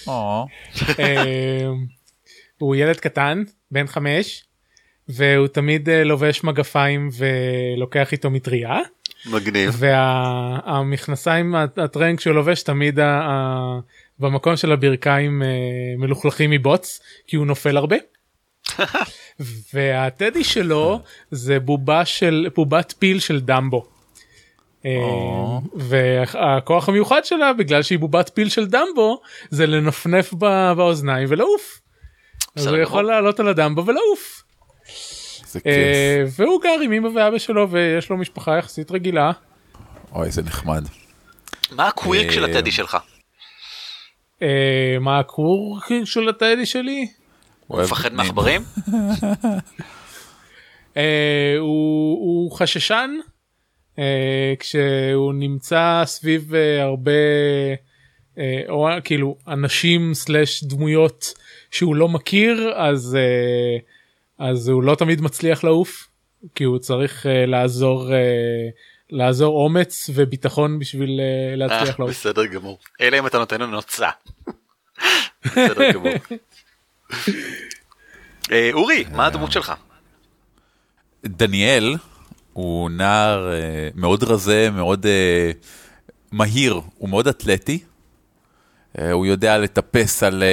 אמ, 0.07 1.86
הוא 2.57 2.75
ילד 2.75 2.95
קטן 2.95 3.43
בן 3.71 3.88
חמש 3.88 4.43
והוא 5.09 5.47
תמיד 5.47 5.89
אה, 5.89 6.03
לובש 6.03 6.43
מגפיים 6.43 7.09
ולוקח 7.17 8.11
איתו 8.11 8.29
מטריה 8.29 8.79
מגניב. 9.25 9.75
והמכנסיים 9.77 11.55
הטרנק 11.55 12.19
שהוא 12.19 12.34
לובש 12.34 12.63
תמיד 12.63 12.99
במקום 14.19 14.55
של 14.55 14.71
הברכיים 14.71 15.43
אה, 15.43 15.47
מלוכלכים 15.97 16.49
מבוץ 16.49 16.99
כי 17.27 17.36
הוא 17.36 17.45
נופל 17.45 17.77
הרבה. 17.77 17.95
והטדי 19.74 20.43
שלו 20.43 20.99
זה 21.32 21.59
בובה 21.59 22.05
של 22.05 22.49
בובת 22.55 22.93
פיל 22.99 23.19
של 23.19 23.39
דמבו. 23.39 23.86
אה, 24.86 25.59
והכוח 25.76 26.89
המיוחד 26.89 27.26
שלה 27.26 27.53
בגלל 27.53 27.84
שהיא 27.84 27.99
בובת 27.99 28.32
פיל 28.34 28.49
של 28.49 28.65
דמבו 28.65 29.21
זה 29.49 29.65
לנפנף 29.65 30.34
ב- 30.34 30.74
באוזניים 30.78 31.28
ולעוף. 31.30 31.80
אז 32.55 32.67
הוא. 32.67 32.78
יכול 32.78 33.03
לעלות 33.03 33.39
על 33.39 33.47
הדמבו 33.47 33.86
ולעוף. 33.86 34.43
אה. 35.65 36.24
והוא 36.38 36.61
גר 36.61 36.80
עם 36.84 36.91
אמא 36.91 37.07
ואבא 37.07 37.38
שלו 37.38 37.71
ויש 37.71 38.09
לו 38.09 38.17
משפחה 38.17 38.57
יחסית 38.57 38.91
רגילה. 38.91 39.32
אוי, 40.11 40.26
איזה 40.26 40.41
נחמד. 40.41 40.84
מה 41.71 41.88
הקווירק 41.88 42.32
של 42.32 42.45
אה, 42.45 42.49
הטדי 42.49 42.71
שלך? 42.71 42.97
מה 45.01 45.19
הקור 45.19 45.80
של 46.05 46.30
הטדי 46.30 46.65
שלי? 46.65 47.07
הוא 47.68 47.78
אוהב 47.78 47.88
מפחד. 47.88 48.14
מעכברים? 48.14 48.61
אה, 50.97 51.55
הוא, 51.59 52.18
הוא 52.20 52.51
חששן 52.51 53.11
אה, 53.99 54.53
כשהוא 54.59 55.34
נמצא 55.34 56.01
סביב 56.05 56.55
אה, 56.55 56.84
הרבה 56.84 57.11
אה, 58.38 58.61
או 58.70 58.88
כאילו 59.03 59.38
אנשים 59.47 60.14
סלאש 60.14 60.64
דמויות 60.64 61.34
שהוא 61.72 61.95
לא 61.95 62.09
מכיר 62.09 62.74
אז 62.76 63.18
אה, 63.20 63.78
אז 64.49 64.68
הוא 64.68 64.84
לא 64.84 64.95
תמיד 64.95 65.22
מצליח 65.22 65.64
לעוף 65.64 66.07
כי 66.55 66.64
הוא 66.64 66.78
צריך 66.80 67.26
אה, 67.26 67.45
לעזור 67.45 68.14
אה, 68.14 68.70
לעזור 69.09 69.64
אומץ 69.64 70.09
וביטחון 70.14 70.80
בשביל 70.80 71.20
אה, 71.20 71.55
להצליח 71.55 71.89
אה, 71.89 71.95
לעוף. 71.99 72.11
בסדר 72.11 72.45
גמור. 72.45 72.78
אלא 73.01 73.20
אם 73.20 73.28
אתה 73.28 73.38
נותן 73.38 73.61
לו 73.61 73.68
נוצה. 73.68 74.09
בסדר 75.45 75.91
גמור. 75.91 76.14
אה, 78.51 78.70
אורי, 78.74 79.04
מה 79.12 79.26
הדמות 79.26 79.51
שלך? 79.51 79.74
דניאל 81.26 81.95
הוא 82.54 82.89
נער 82.89 83.51
אה, 83.51 83.89
מאוד 83.95 84.24
רזה, 84.24 84.70
מאוד 84.72 85.06
אה, 85.06 85.51
מהיר, 86.32 86.82
הוא 86.97 87.10
מאוד 87.10 87.28
אתלטי. 87.28 87.80
הוא 89.12 89.26
יודע 89.26 89.58
לטפס 89.58 90.24
על 90.24 90.43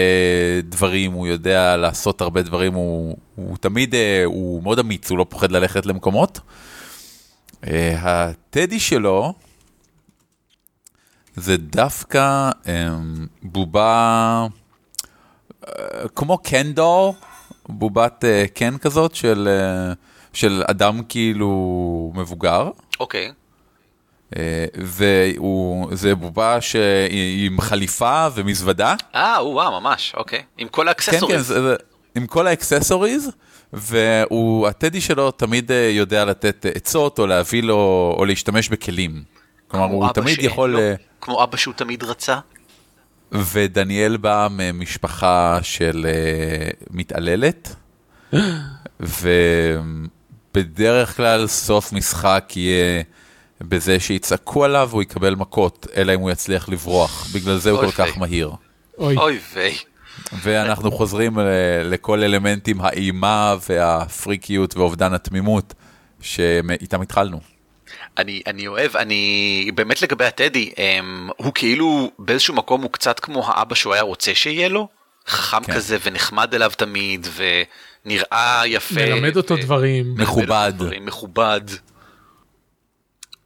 דברים, 0.62 1.12
הוא 1.12 1.26
יודע 1.26 1.76
לעשות 1.76 2.20
הרבה 2.20 2.42
דברים, 2.42 2.74
הוא, 2.74 3.16
הוא 3.34 3.56
תמיד, 3.56 3.94
הוא 4.24 4.62
מאוד 4.62 4.78
אמיץ, 4.78 5.10
הוא 5.10 5.18
לא 5.18 5.26
פוחד 5.28 5.52
ללכת 5.52 5.86
למקומות. 5.86 6.40
הטדי 8.02 8.80
שלו 8.80 9.34
זה 11.36 11.56
דווקא 11.56 12.50
אה, 12.68 12.98
בובה 13.42 14.46
כמו 16.14 16.38
קנדור, 16.38 17.14
בובת 17.68 18.24
אה, 18.24 18.44
קן 18.54 18.78
כזאת 18.78 19.14
של, 19.14 19.48
אה, 19.50 19.92
של 20.32 20.62
אדם 20.66 21.02
כאילו 21.08 22.12
מבוגר. 22.14 22.70
אוקיי. 23.00 23.32
אה, 24.36 24.64
וזה 24.74 26.14
בובה 26.14 26.60
שהיא 26.60 27.46
עם 27.46 27.60
חליפה 27.60 28.26
ומזוודה. 28.34 28.94
אה, 29.14 29.36
וואו, 29.42 29.80
ממש, 29.80 30.12
אוקיי. 30.16 30.42
עם 30.58 30.68
כל 30.68 30.82
כן, 30.82 30.88
ה 30.88 30.92
accessories. 30.92 31.36
כן, 31.36 31.42
זה, 31.42 31.62
זה, 31.62 31.76
עם 32.14 32.26
כל 32.26 32.46
ה 32.46 32.53
accessories, 32.53 33.30
והטדי 33.72 35.00
שלו 35.00 35.30
תמיד 35.30 35.70
יודע 35.90 36.24
לתת 36.24 36.66
עצות 36.74 37.18
או 37.18 37.26
להביא 37.26 37.62
לו, 37.62 38.14
או 38.18 38.24
להשתמש 38.24 38.68
בכלים. 38.68 39.22
כלומר, 39.68 39.86
הוא 39.86 40.08
תמיד 40.12 40.38
יכול... 40.40 40.70
לו, 40.70 40.78
אה, 40.78 40.94
כמו 41.20 41.44
אבא 41.44 41.56
שהוא 41.56 41.74
תמיד 41.74 42.02
רצה. 42.02 42.38
ודניאל 43.32 44.16
בא 44.16 44.48
ממשפחה 44.50 45.58
של 45.62 46.06
אה, 46.08 46.70
מתעללת, 46.90 47.76
ובדרך 50.54 51.16
כלל 51.16 51.46
סוף 51.46 51.92
משחק 51.92 52.52
יהיה 52.56 53.02
בזה 53.60 54.00
שיצעקו 54.00 54.64
עליו 54.64 54.86
והוא 54.90 55.02
יקבל 55.02 55.34
מכות, 55.34 55.86
אלא 55.96 56.14
אם 56.14 56.20
הוא 56.20 56.30
יצליח 56.30 56.68
לברוח, 56.68 57.28
בגלל 57.34 57.56
זה 57.58 57.70
הוא 57.70 57.80
כל 57.80 57.90
כך. 57.90 58.18
מהיר. 58.18 58.50
אוי. 58.98 59.38
ויי. 59.54 59.74
ואנחנו 60.42 60.90
חוזרים 60.92 61.38
ל- 61.38 61.42
לכל 61.84 62.22
אלמנטים 62.22 62.80
האימה 62.80 63.56
והפריקיות 63.68 64.76
ואובדן 64.76 65.14
התמימות 65.14 65.74
שאיתם 66.20 67.02
התחלנו. 67.02 67.40
אני, 68.20 68.42
אני 68.46 68.66
אוהב, 68.66 68.96
אני 68.96 69.70
באמת 69.74 70.02
לגבי 70.02 70.24
הטדי, 70.24 70.70
הם, 70.76 71.28
הוא 71.36 71.52
כאילו 71.54 72.10
באיזשהו 72.18 72.54
מקום 72.54 72.82
הוא 72.82 72.92
קצת 72.92 73.20
כמו 73.20 73.48
האבא 73.48 73.74
שהוא 73.74 73.92
היה 73.94 74.02
רוצה 74.02 74.34
שיהיה 74.34 74.68
לו, 74.68 74.88
חכם 75.26 75.64
כן. 75.64 75.74
כזה 75.74 75.96
ונחמד 76.02 76.54
אליו 76.54 76.72
תמיד 76.76 77.26
ונראה 77.36 78.62
יפה. 78.66 78.94
מלמד 78.94 79.36
אותו 79.36 79.54
ו- 79.54 79.60
דברים. 79.62 80.14
מכובד. 80.16 80.72
דברים, 80.76 81.06
מכובד. 81.06 81.60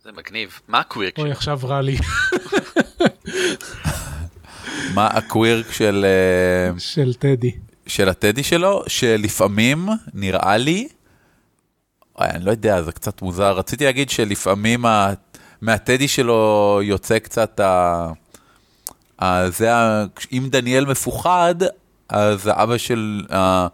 זה 0.05 0.13
מגניב. 0.13 0.61
מה 0.69 0.79
הקווירק 0.81 1.19
אוי? 1.19 1.31
עכשיו 1.31 1.61
רע 1.65 1.81
לי 1.81 1.97
מה 4.95 5.07
הקווירק 5.07 5.73
של... 5.73 6.07
אה, 6.09 6.79
של 6.79 7.15
טדי. 7.15 7.53
של 7.87 8.09
הטדי 8.09 8.43
שלו, 8.43 8.83
שלפעמים 8.87 9.89
נראה 10.15 10.57
לי, 10.57 10.89
אני 12.21 12.45
לא 12.45 12.51
יודע, 12.51 12.83
זה 12.83 12.93
קצת 12.93 13.23
מוזר, 13.23 13.53
רציתי 13.53 13.85
להגיד 13.85 14.11
שלפעמים 14.11 14.87
ה, 14.87 15.13
מהטדי 15.61 16.09
שלו 16.09 16.81
יוצא 16.83 17.19
קצת 17.19 17.61
ה... 17.61 18.07
ה 19.19 19.51
זה 19.51 19.75
ה... 19.75 20.05
אם 20.33 20.49
דניאל 20.51 20.85
מפוחד, 20.85 21.55
אז 22.09 22.47
האבא 22.47 22.79
של... 22.79 23.27
ה, 23.33 23.67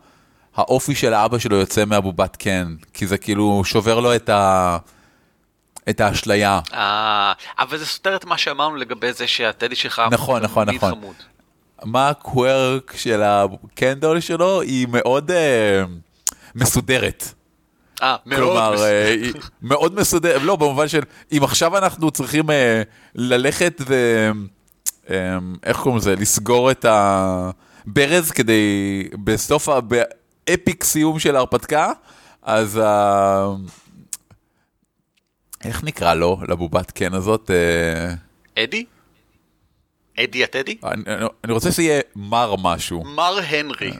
האופי 0.57 0.95
של 0.95 1.14
האבא 1.14 1.38
שלו 1.38 1.57
יוצא 1.57 1.84
מהבובת 1.84 2.36
כן, 2.38 2.66
כי 2.95 3.07
זה 3.07 3.18
כאילו 3.18 3.62
שובר 3.64 4.01
לו 4.01 4.14
את 4.14 4.28
ה... 4.28 4.78
את 5.91 6.01
האשליה. 6.01 6.61
אה, 6.72 7.32
אבל 7.59 7.78
זה 7.78 7.86
סותר 7.86 8.16
את 8.16 8.24
מה 8.24 8.38
שאמרנו 8.38 8.76
לגבי 8.76 9.12
זה 9.12 9.26
שהטדי 9.26 9.76
שלך 9.76 10.03
נכון, 10.11 10.43
נכון, 10.43 10.70
נכון. 10.70 10.91
חמוד. 10.91 11.14
מה 11.84 12.09
הקוורק 12.09 12.93
של 12.97 13.22
הקנדול 13.22 14.20
שלו? 14.20 14.61
היא 14.61 14.86
מאוד 14.91 15.30
אה, 15.30 15.84
מסודרת. 16.55 17.34
אה, 18.03 18.16
מאוד 18.26 18.40
כלומר, 18.40 18.72
מסודר. 18.72 18.86
אה, 18.86 19.16
מאוד 19.62 20.01
מסודרת, 20.01 20.42
לא, 20.42 20.57
במובן 20.57 20.88
של, 20.88 21.01
אם 21.32 21.40
עכשיו 21.42 21.78
אנחנו 21.78 22.11
צריכים 22.11 22.51
אה, 22.51 22.82
ללכת 23.14 23.80
ו... 23.86 23.94
אה, 25.11 25.38
איך 25.62 25.76
קוראים 25.76 25.98
לזה? 25.98 26.14
לסגור 26.16 26.70
את 26.70 26.84
הברז 26.88 28.30
כדי, 28.30 29.09
בסוף, 29.24 29.68
באפיק 29.68 30.84
סיום 30.84 31.18
של 31.18 31.36
ההרפתקה, 31.36 31.92
אז 32.42 32.80
ה... 32.84 33.46
איך 35.64 35.84
נקרא 35.84 36.14
לו, 36.14 36.40
לבובת 36.48 36.90
קן 36.90 37.14
הזאת? 37.14 37.51
אה, 37.51 38.14
אדי? 38.64 38.84
אדי 40.18 40.44
הטדי? 40.44 40.76
אני, 40.84 41.03
אני 41.44 41.53
רוצה 41.53 41.72
שיהיה 41.72 42.01
מר 42.16 42.55
משהו. 42.62 43.05
מר 43.05 43.38
הנרי. 43.48 43.92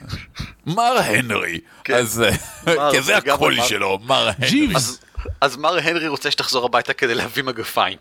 מר 0.65 0.97
הנרי. 1.05 1.59
כן. 1.83 1.93
אז, 1.93 2.23
אה, 2.67 2.91
כי 2.91 3.01
זה 3.01 3.17
הקול. 3.17 3.55
שלו, 3.67 3.99
מר 4.05 4.29
הנרי. 4.37 4.73
אז- 5.41 5.57
מר 5.57 5.77
הנרי 5.77 6.07
רוצה 6.07 6.31
שתחזור 6.31 6.65
הביתה 6.65 6.93
כדי 6.93 7.15
להביא 7.15 7.43
מגפיים. 7.43 7.97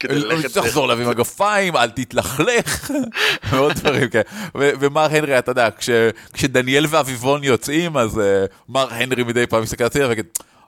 כדי 0.00 0.14
הוא 0.14 0.22
ללכת 0.24 0.46
צריך 0.50 0.66
לחזור 0.66 0.88
להביא 0.88 1.06
מגפיים, 1.06 1.76
אל 1.76 1.90
תתלכלך, 1.90 2.90
ועוד 3.50 3.72
דברים 3.72 4.08
כאלה. 4.08 4.22
ו- 4.54 4.70
ומר 4.80 5.04
הנרי, 5.10 5.38
אתה 5.38 5.50
יודע, 5.50 5.68
כש- 5.70 5.90
כשדניאל 6.32 6.86
ואביבון 6.88 7.44
יוצאים, 7.44 7.96
אז 7.96 8.18
אה, 8.18 8.44
מר 8.68 8.86
הנרי 8.94 9.22
מדי 9.22 9.46
פעם 9.46 9.62
מסתכל 9.62 9.84
הצידה 9.84 10.08
ויגיד, 10.08 10.26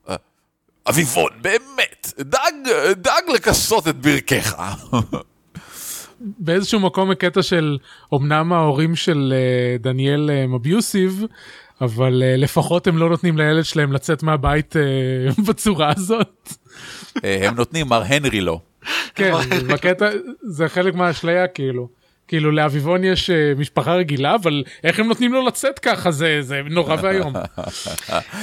"אה, 0.09 0.17
אביבון, 0.89 1.31
באמת, 1.41 2.13
דאג, 2.21 2.55
דאג 2.93 3.23
לכסות 3.35 3.89
את 3.89 3.97
ברכך. 3.97 4.55
באיזשהו 6.21 6.81
מקום 6.81 7.11
הקטע 7.11 7.43
של 7.43 7.79
אמנם 8.15 8.53
ההורים 8.53 8.97
של 8.97 9.35
אה, 9.37 9.79
דניאל 9.79 10.31
הם 10.31 10.55
אביוסיב 10.55 11.25
אבל 11.81 12.23
אה, 12.23 12.37
לפחות 12.37 12.87
הם 12.87 12.99
לא 12.99 13.09
נותנים 13.09 13.39
לילד 13.39 13.65
שלהם 13.65 13.93
לצאת 13.93 14.23
מהבית 14.23 14.77
אה, 14.77 14.83
בצורה 15.49 15.93
הזאת. 15.97 16.53
אה, 17.25 17.49
הם 17.49 17.55
נותנים, 17.55 17.89
מר 17.89 18.03
הנרי 18.07 18.41
לא. 18.41 18.61
כן, 19.15 19.33
בקטע 19.69 20.11
זה 20.43 20.69
חלק 20.69 20.95
מהאשליה 20.95 21.47
כאילו. 21.47 22.01
כאילו 22.29 22.51
לאביבון 22.51 23.05
יש 23.05 23.31
אה, 23.31 23.53
משפחה 23.57 23.95
רגילה 23.95 24.35
אבל 24.35 24.65
איך 24.85 24.99
הם 24.99 25.07
נותנים 25.07 25.33
לו 25.33 25.47
לצאת 25.47 25.79
ככה 25.79 26.11
זה 26.11 26.39
זה 26.43 26.61
נורא 26.71 26.97
ואיום. 27.03 27.33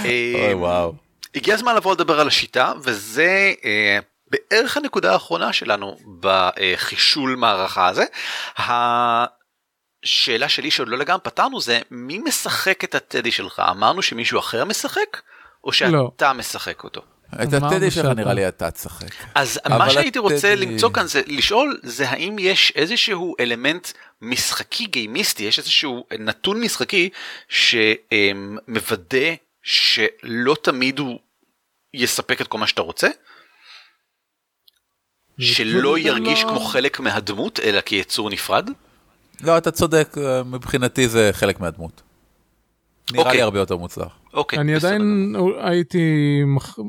אוי 0.05 0.53
וואו. 0.53 0.93
הגיע 1.35 1.53
הזמן 1.53 1.75
לבוא 1.75 1.93
לדבר 1.93 2.19
על 2.19 2.27
השיטה 2.27 2.71
וזה 2.83 3.53
אה, 3.65 3.99
בערך 4.29 4.77
הנקודה 4.77 5.13
האחרונה 5.13 5.53
שלנו 5.53 5.97
בחישול 6.19 7.35
מערכה 7.35 7.87
הזה. 7.87 8.05
השאלה 10.05 10.49
שלי 10.49 10.71
שעוד 10.71 10.87
לא 10.89 10.97
לגמרי 10.97 11.21
פתרנו 11.23 11.61
זה 11.61 11.79
מי 11.91 12.17
משחק 12.17 12.83
את 12.83 12.95
הטדי 12.95 13.31
שלך 13.31 13.61
אמרנו 13.69 14.01
שמישהו 14.01 14.39
אחר 14.39 14.65
משחק 14.65 15.21
או 15.63 15.73
שאתה 15.73 15.91
לא. 16.21 16.33
משחק 16.33 16.83
אותו. 16.83 17.01
את 17.43 17.53
הטדי 17.53 17.91
שלך. 17.91 18.05
נראה 18.05 18.33
לי 18.33 18.47
אתה 18.47 18.71
תשחק. 18.71 19.07
אז 19.35 19.59
מה 19.69 19.89
שהייתי 19.89 20.19
הטדי- 20.19 20.33
רוצה 20.33 20.55
למצוא 20.55 20.89
כאן 20.93 21.07
זה 21.07 21.21
לשאול 21.27 21.79
זה 21.83 22.09
האם 22.09 22.35
יש 22.39 22.73
איזשהו 22.75 23.35
אלמנט 23.39 23.87
משחקי 24.21 24.85
גיימיסטי 24.85 25.43
יש 25.43 25.59
איזשהו 25.59 26.07
נתון 26.19 26.61
משחקי 26.61 27.09
שמוודא 27.49 29.27
שלא 29.63 30.55
תמיד 30.61 30.99
הוא 30.99 31.19
יספק 31.93 32.41
את 32.41 32.47
כל 32.47 32.57
מה 32.57 32.67
שאתה 32.67 32.81
רוצה. 32.81 33.07
שלא 35.39 35.97
ירגיש 35.97 36.43
לא- 36.43 36.49
כמו 36.49 36.59
חלק 36.59 36.99
מהדמות 36.99 37.59
אלא 37.59 37.81
כיצור 37.81 38.29
נפרד. 38.29 38.69
לא, 39.43 39.57
אתה 39.57 39.71
צודק, 39.71 40.15
אה, 40.17 40.43
מבחינתי 40.43 41.07
זה 41.07 41.29
חלק 41.33 41.59
מהדמות. 41.59 42.01
נראה 43.11 43.23
אוקיי. 43.23 43.37
לי 43.37 43.41
הרבה 43.41 43.59
יותר 43.59 43.77
מוצלח. 43.77 44.19
אוקיי. 44.33 44.59
אני 44.59 44.75
בסדר. 44.75 44.87
עדיין 44.87 45.35
הייתי 45.59 46.41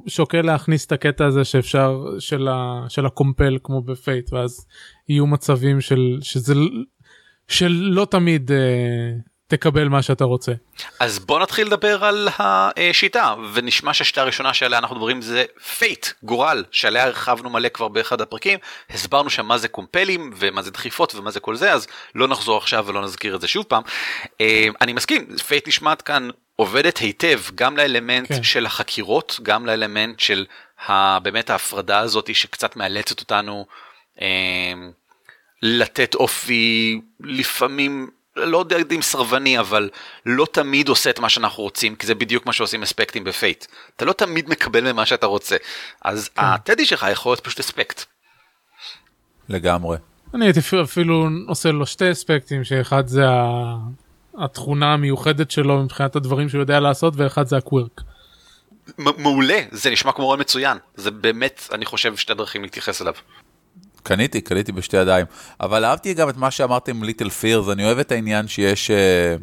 שוקל 0.07 0.43
להכניס 0.43 0.87
את 0.87 0.93
הקטע 0.93 1.27
הזה 1.27 1.45
שאפשר 1.45 2.05
של, 2.19 2.49
ה, 2.49 2.85
של 2.89 3.07
ה 3.07 3.14
compel 3.14 3.59
כמו 3.65 3.83
ב 3.83 3.93
Fate 3.93 4.33
ואז 4.33 4.67
יהיו 5.09 5.27
מצבים 5.27 5.81
של 5.81 6.19
שזה 6.23 6.55
שלא 7.49 8.07
תמיד 8.11 8.53
אה, 8.53 8.57
תקבל 9.49 9.89
מה 9.89 10.03
שאתה 10.03 10.25
רוצה. 10.25 10.53
אז 11.01 11.19
בוא 11.19 11.41
נתחיל 11.41 11.67
לדבר 11.67 12.05
על 12.05 12.29
השיטה 12.39 13.35
ונשמע 13.53 13.95
שהשיטה 13.95 14.21
הראשונה 14.21 14.55
שעליה 14.55 14.79
אנחנו 14.79 14.97
מדברים 14.97 15.23
זה 15.23 15.45
Fate 15.79 16.07
גורל 16.23 16.65
שעליה 16.71 17.05
הרחבנו 17.05 17.51
מלא 17.51 17.69
כבר 17.69 17.89
באחד 17.89 18.21
הפרקים 18.21 18.59
הסברנו 18.91 19.31
שם 19.31 19.47
מה 19.47 19.59
זה 19.59 19.69
קומפלים 19.69 20.33
ומה 20.37 20.63
זה 20.63 20.71
דחיפות 20.71 21.15
ומה 21.15 21.31
זה 21.31 21.41
כל 21.41 21.57
זה 21.57 21.73
אז 21.73 21.87
לא 22.15 22.29
נחזור 22.29 22.57
עכשיו 22.57 22.85
ולא 22.87 23.03
נזכיר 23.03 23.37
את 23.37 23.41
זה 23.41 23.49
שוב 23.49 23.65
פעם. 23.69 23.83
אה, 24.41 24.67
אני 24.81 24.93
מסכים 24.93 25.37
Fate 25.47 25.69
נשמעת 25.69 26.03
כאן 26.03 26.29
עובדת 26.57 26.99
היטב 26.99 27.41
גם 27.55 27.77
לאלמנט 27.77 28.29
כן. 28.29 28.43
של 28.43 28.67
החקירות 28.67 29.41
גם 29.43 29.67
לאלמנט 29.67 30.21
של 30.21 30.47
ה- 30.89 31.19
באמת 31.19 31.51
ההפרדה 31.51 31.99
הזאת 31.99 32.35
שקצת 32.35 32.77
מאלצת 32.77 33.21
אותנו 33.21 33.67
אה, 34.21 34.27
לתת 35.63 36.15
אופי 36.15 37.01
לפעמים 37.21 38.11
לא 38.47 38.59
יודע 38.59 38.77
אם 38.95 39.03
סרבני 39.03 39.59
אבל 39.59 39.91
לא 40.27 40.47
תמיד 40.53 40.89
עושה 40.89 41.11
את 41.11 41.19
מה 41.19 41.29
שאנחנו 41.29 41.63
רוצים 41.63 41.97
כי 41.97 42.07
זה 42.07 42.15
בדיוק 42.15 42.47
מה 42.47 42.53
שעושים 42.53 42.83
אספקטים 42.83 43.25
ב 43.25 43.33
Fate 43.33 43.67
אתה 43.97 44.05
לא 44.05 44.13
תמיד 44.13 44.49
מקבל 44.49 44.93
ממה 44.93 45.07
שאתה 45.07 45.27
רוצה 45.27 45.57
אז 46.05 46.29
כן. 46.29 46.43
הטדי 46.45 46.87
שלך 46.87 47.07
יכול 47.13 47.33
להיות 47.33 47.41
פשוט 47.41 47.61
אספקט. 47.61 48.05
לגמרי. 49.49 49.97
אני 50.35 50.45
הייתי 50.47 50.61
אפילו- 50.61 50.85
אפילו 50.85 51.29
עושה 51.49 51.73
לו 51.73 51.87
שתי 51.87 52.13
אספקטים 52.13 52.65
שאחד 52.65 53.07
זה 53.09 53.29
ה- 53.29 53.77
התכונה 54.45 54.93
המיוחדת 54.93 55.51
שלו 55.51 55.83
מבחינת 55.83 56.17
הדברים 56.17 56.49
שהוא 56.49 56.61
יודע 56.61 56.81
לעשות 56.81 57.15
ואחד 57.17 57.47
זה 57.47 57.57
הקווירק. 57.57 58.01
מעולה 58.99 59.61
זה 59.71 59.91
נשמע 59.91 60.13
כמו 60.13 60.29
רעיון 60.29 60.41
מצוין 60.41 60.79
זה 60.95 61.11
באמת 61.11 61.69
אני 61.73 61.85
חושב 61.87 62.17
שתי 62.17 62.35
דרכים 62.35 62.63
להתייחס 62.63 63.03
אליו. 63.03 63.15
קניתי, 64.03 64.41
קניתי 64.41 64.73
בשתי 64.73 64.97
ידיים. 64.97 65.27
אבל 65.61 65.85
אהבתי 65.85 66.15
גם 66.15 66.29
את 66.29 66.37
מה 66.37 66.51
שאמרתם 66.51 67.03
ליטל 67.03 67.31
פירס, 67.31 67.69
אני 67.69 67.85
אוהב 67.85 67.99
את 67.99 68.13
העניין 68.13 68.49
שיש, 68.49 68.91
אה, 68.91 69.37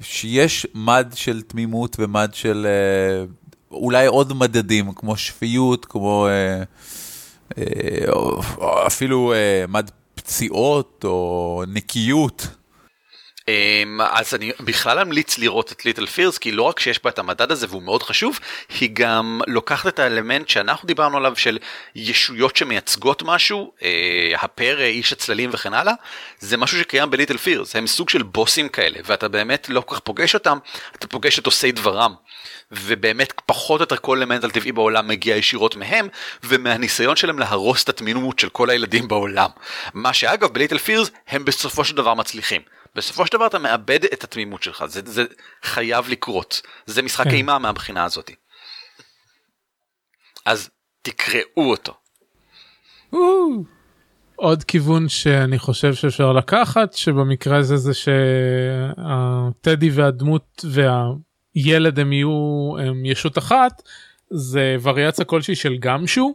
שיש 0.00 0.66
מד 0.74 1.12
של 1.14 1.42
תמימות 1.42 1.96
ומד 1.98 2.30
של 2.32 2.66
אה, 2.66 3.24
אולי 3.70 4.06
עוד 4.06 4.32
מדדים, 4.32 4.92
כמו 4.92 5.16
שפיות, 5.16 5.84
כמו 5.84 6.26
אה, 6.28 6.62
אפילו 8.86 9.34
מד 9.68 9.90
פציעות 10.14 11.04
או 11.04 11.64
נקיות. 11.68 12.59
אמ, 13.50 14.00
אז 14.00 14.34
אני 14.34 14.52
בכלל 14.60 14.98
אמליץ 14.98 15.38
לראות 15.38 15.72
את 15.72 15.84
ליטל 15.84 16.06
פירס 16.06 16.38
כי 16.38 16.52
לא 16.52 16.62
רק 16.62 16.80
שיש 16.80 17.04
בה 17.04 17.10
את 17.10 17.18
המדד 17.18 17.52
הזה 17.52 17.66
והוא 17.70 17.82
מאוד 17.82 18.02
חשוב 18.02 18.38
היא 18.80 18.90
גם 18.92 19.40
לוקחת 19.46 19.86
את 19.86 19.98
האלמנט 19.98 20.48
שאנחנו 20.48 20.86
דיברנו 20.86 21.16
עליו 21.16 21.36
של 21.36 21.58
ישויות 21.94 22.56
שמייצגות 22.56 23.22
משהו 23.22 23.72
אה, 23.82 24.32
הפרא 24.40 24.84
איש 24.84 25.12
הצללים 25.12 25.50
וכן 25.52 25.74
הלאה 25.74 25.94
זה 26.38 26.56
משהו 26.56 26.78
שקיים 26.78 27.10
בליטל 27.10 27.36
פירס 27.36 27.76
הם 27.76 27.86
סוג 27.86 28.08
של 28.08 28.22
בוסים 28.22 28.68
כאלה 28.68 28.98
ואתה 29.04 29.28
באמת 29.28 29.68
לא 29.68 29.80
כל 29.80 29.94
כך 29.94 30.00
פוגש 30.00 30.34
אותם 30.34 30.58
אתה 30.96 31.06
פוגש 31.06 31.38
את 31.38 31.46
עושי 31.46 31.72
דברם. 31.72 32.14
ובאמת 32.72 33.32
פחות 33.46 33.80
או 33.80 33.82
יותר 33.82 33.96
כל 33.96 34.18
אלמנט 34.18 34.44
טבעי 34.44 34.72
בעולם 34.72 35.08
מגיע 35.08 35.36
ישירות 35.36 35.76
מהם 35.76 36.08
ומהניסיון 36.42 37.16
שלהם 37.16 37.38
להרוס 37.38 37.84
את 37.84 37.88
התמימות 37.88 38.38
של 38.38 38.48
כל 38.48 38.70
הילדים 38.70 39.08
בעולם. 39.08 39.50
מה 39.94 40.12
שאגב 40.12 40.52
בליטל 40.52 40.78
פירס 40.78 41.10
הם 41.28 41.44
בסופו 41.44 41.84
של 41.84 41.96
דבר 41.96 42.14
מצליחים. 42.14 42.60
בסופו 42.94 43.26
של 43.26 43.32
דבר 43.32 43.46
אתה 43.46 43.58
מאבד 43.58 44.04
את 44.04 44.24
התמימות 44.24 44.62
שלך 44.62 44.84
זה, 44.86 45.00
זה 45.04 45.24
חייב 45.62 46.08
לקרות 46.08 46.62
זה 46.86 47.02
משחק 47.02 47.24
כן. 47.24 47.30
אימה 47.30 47.58
מהבחינה 47.58 48.04
הזאת. 48.04 48.30
אז 50.44 50.70
תקראו 51.02 51.70
אותו. 51.70 51.94
עוד 54.36 54.64
כיוון 54.64 55.08
שאני 55.08 55.58
חושב 55.58 55.94
שאפשר 55.94 56.32
לקחת 56.32 56.92
שבמקרה 56.92 57.56
הזה 57.56 57.76
זה 57.76 57.92
שהטדי 57.94 59.90
והדמות 59.90 60.64
והילד 60.64 61.98
הם 61.98 62.12
יהיו 62.12 62.74
הם 62.78 63.04
ישות 63.04 63.38
אחת 63.38 63.82
זה 64.30 64.76
וריאציה 64.82 65.24
כלשהי 65.24 65.54
של 65.54 65.76
Gumshoe 65.76 66.34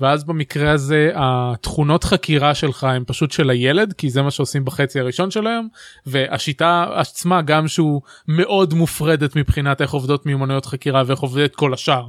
ואז 0.00 0.24
במקרה 0.24 0.70
הזה 0.70 1.10
התכונות 1.14 2.04
חקירה 2.04 2.54
שלך 2.54 2.84
הם 2.84 3.04
פשוט 3.06 3.32
של 3.32 3.50
הילד 3.50 3.92
כי 3.92 4.10
זה 4.10 4.22
מה 4.22 4.30
שעושים 4.30 4.64
בחצי 4.64 5.00
הראשון 5.00 5.30
של 5.30 5.46
היום 5.46 5.68
והשיטה 6.06 6.86
עצמה 6.94 7.42
גם 7.42 7.68
שהוא 7.68 8.02
מאוד 8.28 8.74
מופרדת 8.74 9.36
מבחינת 9.36 9.82
איך 9.82 9.90
עובדות 9.90 10.26
מיומנויות 10.26 10.66
חקירה 10.66 11.02
ואיך 11.06 11.20
עובדת 11.20 11.54
כל 11.54 11.74
השאר. 11.74 12.08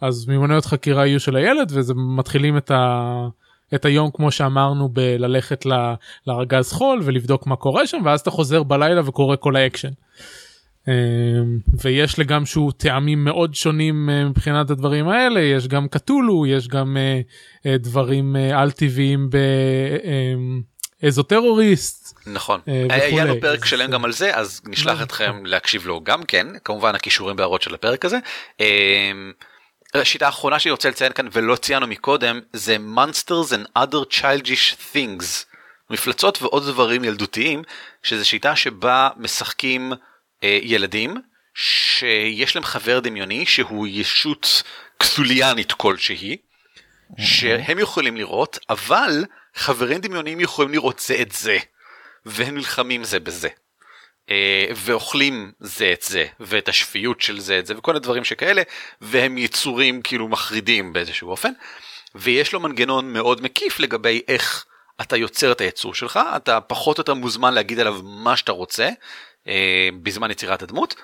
אז 0.00 0.26
מיומנויות 0.28 0.66
חקירה 0.66 1.06
יהיו 1.06 1.20
של 1.20 1.36
הילד 1.36 1.72
וזה 1.74 1.94
מתחילים 1.94 2.56
את 2.56 2.70
ה... 2.70 3.28
את 3.74 3.84
היום 3.84 4.10
כמו 4.14 4.30
שאמרנו 4.30 4.88
בללכת 4.88 5.66
ל- 5.66 5.94
לארגז 6.26 6.72
חול 6.72 7.00
ולבדוק 7.04 7.46
מה 7.46 7.56
קורה 7.56 7.86
שם 7.86 8.02
ואז 8.04 8.20
אתה 8.20 8.30
חוזר 8.30 8.62
בלילה 8.62 9.08
וקורה 9.08 9.36
כל 9.40 9.56
האקשן. 9.56 9.90
אמ, 10.88 11.58
ויש 11.80 12.18
לגם 12.18 12.46
שהוא 12.46 12.72
טעמים 12.76 13.24
מאוד 13.24 13.54
שונים 13.54 14.10
אה, 14.10 14.24
מבחינת 14.24 14.70
הדברים 14.70 15.08
האלה 15.08 15.40
יש 15.40 15.68
גם 15.68 15.88
קטולו 15.88 16.46
יש 16.46 16.68
גם 16.68 16.96
אה, 16.96 17.20
אה, 17.66 17.78
דברים 17.78 18.36
על 18.54 18.70
טבעיים 18.70 19.30
באזוטרוריסט 21.02 22.02
נכון. 22.26 22.60
אה, 22.68 22.86
היה 22.90 23.24
לנו 23.24 23.24
וכולי. 23.24 23.40
פרק 23.40 23.64
שלם 23.64 23.90
גם 23.90 24.04
על 24.04 24.12
זה 24.12 24.36
אז 24.36 24.60
נשלח 24.64 24.92
נכון. 24.92 25.04
אתכם 25.04 25.46
להקשיב 25.46 25.86
לו 25.86 26.00
גם 26.00 26.22
כן 26.22 26.46
כמובן 26.64 26.94
הכישורים 26.94 27.36
בהערות 27.36 27.62
של 27.62 27.74
הפרק 27.74 28.04
הזה. 28.04 28.18
אמ, 28.60 29.32
השיטה 29.94 30.26
האחרונה 30.26 30.58
שאני 30.58 30.70
רוצה 30.70 30.88
לציין 30.88 31.12
כאן 31.12 31.28
ולא 31.32 31.56
ציינו 31.56 31.86
מקודם 31.86 32.40
זה 32.52 32.76
monsters 32.96 33.52
and 33.52 33.82
other 33.82 34.18
childish 34.20 34.94
things 34.94 35.44
מפלצות 35.90 36.42
ועוד 36.42 36.66
דברים 36.66 37.04
ילדותיים 37.04 37.62
שזה 38.02 38.24
שיטה 38.24 38.56
שבה 38.56 39.08
משחקים 39.16 39.92
ילדים 40.42 41.16
שיש 41.54 42.56
להם 42.56 42.64
חבר 42.64 43.00
דמיוני 43.00 43.46
שהוא 43.46 43.86
ישות 43.90 44.62
כסוליאנית 45.00 45.72
כלשהי 45.72 46.36
שהם 47.18 47.78
יכולים 47.78 48.16
לראות 48.16 48.58
אבל 48.70 49.24
חברים 49.54 50.00
דמיוניים 50.00 50.40
יכולים 50.40 50.72
לראות 50.72 50.98
זה 50.98 51.18
את 51.22 51.32
זה 51.32 51.58
והם 52.26 52.54
נלחמים 52.54 53.04
זה 53.04 53.20
בזה. 53.20 53.48
אה, 54.30 54.66
ואוכלים 54.76 55.52
זה 55.60 55.92
את 55.92 56.02
זה 56.02 56.26
ואת 56.40 56.68
השפיות 56.68 57.20
של 57.20 57.40
זה 57.40 57.58
את 57.58 57.66
זה 57.66 57.78
וכל 57.78 57.96
הדברים 57.96 58.24
שכאלה 58.24 58.62
והם 59.00 59.38
יצורים 59.38 60.02
כאילו 60.02 60.28
מחרידים 60.28 60.92
באיזשהו 60.92 61.30
אופן 61.30 61.52
ויש 62.14 62.52
לו 62.52 62.60
מנגנון 62.60 63.12
מאוד 63.12 63.42
מקיף 63.42 63.80
לגבי 63.80 64.22
איך 64.28 64.64
אתה 65.00 65.16
יוצר 65.16 65.52
את 65.52 65.60
היצור 65.60 65.94
שלך 65.94 66.20
אתה 66.36 66.60
פחות 66.60 66.98
או 66.98 67.00
יותר 67.00 67.14
מוזמן 67.14 67.54
להגיד 67.54 67.80
עליו 67.80 68.00
מה 68.02 68.36
שאתה 68.36 68.52
רוצה 68.52 68.84
אה, 68.84 68.92
בזמן 70.02 70.30
יצירת 70.30 70.62
הדמות 70.62 70.94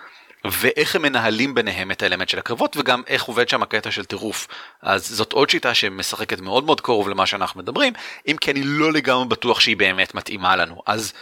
ואיך 0.44 0.96
הם 0.96 1.02
מנהלים 1.02 1.54
ביניהם 1.54 1.90
את 1.90 2.02
האלמנט 2.02 2.28
של 2.28 2.38
הקרבות 2.38 2.76
וגם 2.76 3.02
איך 3.06 3.24
עובד 3.24 3.48
שם 3.48 3.62
הקטע 3.62 3.90
של 3.90 4.04
טירוף. 4.04 4.48
אז 4.82 5.08
זאת 5.08 5.32
עוד 5.32 5.50
שיטה 5.50 5.74
שמשחקת 5.74 6.40
מאוד 6.40 6.64
מאוד 6.64 6.80
קרוב 6.80 7.08
למה 7.08 7.26
שאנחנו 7.26 7.60
מדברים, 7.60 7.92
אם 8.28 8.36
כי 8.40 8.50
אני 8.50 8.62
לא 8.64 8.92
לגמרי 8.92 9.28
בטוח 9.28 9.60
שהיא 9.60 9.76
באמת 9.76 10.14
מתאימה 10.14 10.56
לנו. 10.56 10.82
אז 10.86 11.12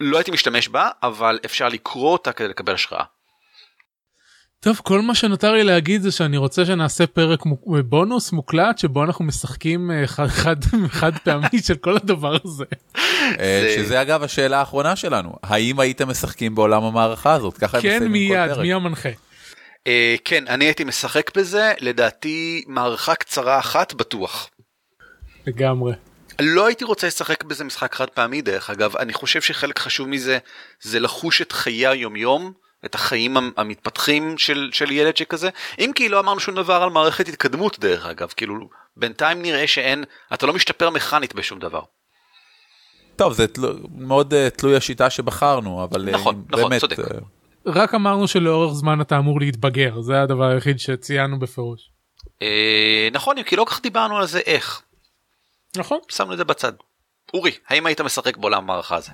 לא 0.00 0.16
הייתי 0.16 0.30
משתמש 0.30 0.68
בה, 0.68 0.90
אבל 1.02 1.38
אפשר 1.44 1.68
לקרוא 1.68 2.12
אותה 2.12 2.32
כדי 2.32 2.48
לקבל 2.48 2.74
השראה. 2.74 3.04
טוב 4.64 4.80
כל 4.84 5.00
מה 5.02 5.14
שנותר 5.14 5.52
לי 5.52 5.64
להגיד 5.64 6.02
זה 6.02 6.10
שאני 6.12 6.36
רוצה 6.36 6.66
שנעשה 6.66 7.06
פרק 7.06 7.46
מוק- 7.46 7.68
בונוס 7.84 8.32
מוקלט 8.32 8.78
שבו 8.78 9.04
אנחנו 9.04 9.24
משחקים 9.24 9.90
חד, 10.06 10.26
חד, 10.26 10.56
חד 10.88 11.12
פעמי 11.24 11.62
של 11.66 11.74
כל 11.74 11.96
הדבר 11.96 12.36
הזה. 12.44 12.64
אה, 13.40 13.60
זה- 13.62 13.74
שזה 13.76 14.02
אגב 14.02 14.22
השאלה 14.22 14.58
האחרונה 14.58 14.96
שלנו, 14.96 15.32
האם 15.42 15.80
הייתם 15.80 16.08
משחקים 16.08 16.54
בעולם 16.54 16.82
המערכה 16.84 17.32
הזאת? 17.32 17.58
ככה 17.58 17.76
הם 17.76 17.82
כן 17.82 17.96
מסיימים 17.96 18.32
כל 18.32 18.48
מיד. 18.48 18.58
מי 18.58 18.72
המנחה. 18.72 19.08
אה, 19.86 20.14
כן, 20.24 20.44
אני 20.48 20.64
הייתי 20.64 20.84
משחק 20.84 21.36
בזה, 21.36 21.72
לדעתי 21.80 22.64
מערכה 22.66 23.14
קצרה 23.14 23.58
אחת 23.58 23.94
בטוח. 23.94 24.50
לגמרי. 25.46 25.92
לא 26.40 26.66
הייתי 26.66 26.84
רוצה 26.84 27.06
לשחק 27.06 27.44
בזה 27.44 27.64
משחק 27.64 27.94
חד 27.94 28.10
פעמי 28.10 28.42
דרך 28.42 28.70
אגב, 28.70 28.96
אני 28.96 29.12
חושב 29.12 29.40
שחלק 29.40 29.78
חשוב 29.78 30.08
מזה 30.08 30.38
זה 30.82 31.00
לחוש 31.00 31.42
את 31.42 31.52
חיי 31.52 31.86
היומיום, 31.86 32.52
את 32.84 32.94
החיים 32.94 33.36
המ- 33.36 33.50
המתפתחים 33.56 34.38
של, 34.38 34.70
של 34.72 34.90
ילד 34.90 35.16
שכזה, 35.16 35.50
אם 35.78 35.90
כי 35.94 36.08
לא 36.08 36.20
אמרנו 36.20 36.40
שום 36.40 36.54
דבר 36.54 36.82
על 36.82 36.90
מערכת 36.90 37.28
התקדמות 37.28 37.78
דרך 37.78 38.06
אגב, 38.06 38.32
כאילו 38.36 38.68
בינתיים 38.96 39.42
נראה 39.42 39.66
שאין, 39.66 40.04
אתה 40.34 40.46
לא 40.46 40.52
משתפר 40.52 40.90
מכנית 40.90 41.34
בשום 41.34 41.58
דבר. 41.58 41.80
טוב, 43.16 43.32
זה 43.32 43.46
תלו, 43.46 43.68
מאוד 43.94 44.32
uh, 44.34 44.50
תלוי 44.56 44.76
השיטה 44.76 45.10
שבחרנו, 45.10 45.84
אבל 45.84 46.08
אה, 46.08 46.14
נכון, 46.14 46.44
נכון, 46.50 46.68
באמת, 46.68 46.80
צודק. 46.80 46.98
אה, 46.98 47.04
רק 47.66 47.94
אמרנו 47.94 48.28
שלאורך 48.28 48.74
זמן 48.74 49.00
אתה 49.00 49.18
אמור 49.18 49.40
להתבגר 49.40 50.00
זה 50.00 50.22
הדבר 50.22 50.44
היחיד 50.44 50.78
שציינו 50.78 51.38
בפירוש. 51.38 51.90
אה, 52.42 53.08
נכון, 53.12 53.42
כי 53.42 53.56
לא 53.56 53.64
כך 53.68 53.80
דיברנו 53.82 54.16
על 54.16 54.26
זה 54.26 54.38
איך, 54.38 54.82
נכון. 55.76 55.98
שמנו 56.12 56.32
את 56.32 56.38
זה 56.38 56.44
בצד. 56.44 56.72
אורי, 57.34 57.52
האם 57.68 57.86
היית 57.86 58.00
משחק 58.00 58.36
בעולם 58.36 58.62
המערכה 58.62 58.96
הזה? 58.96 59.12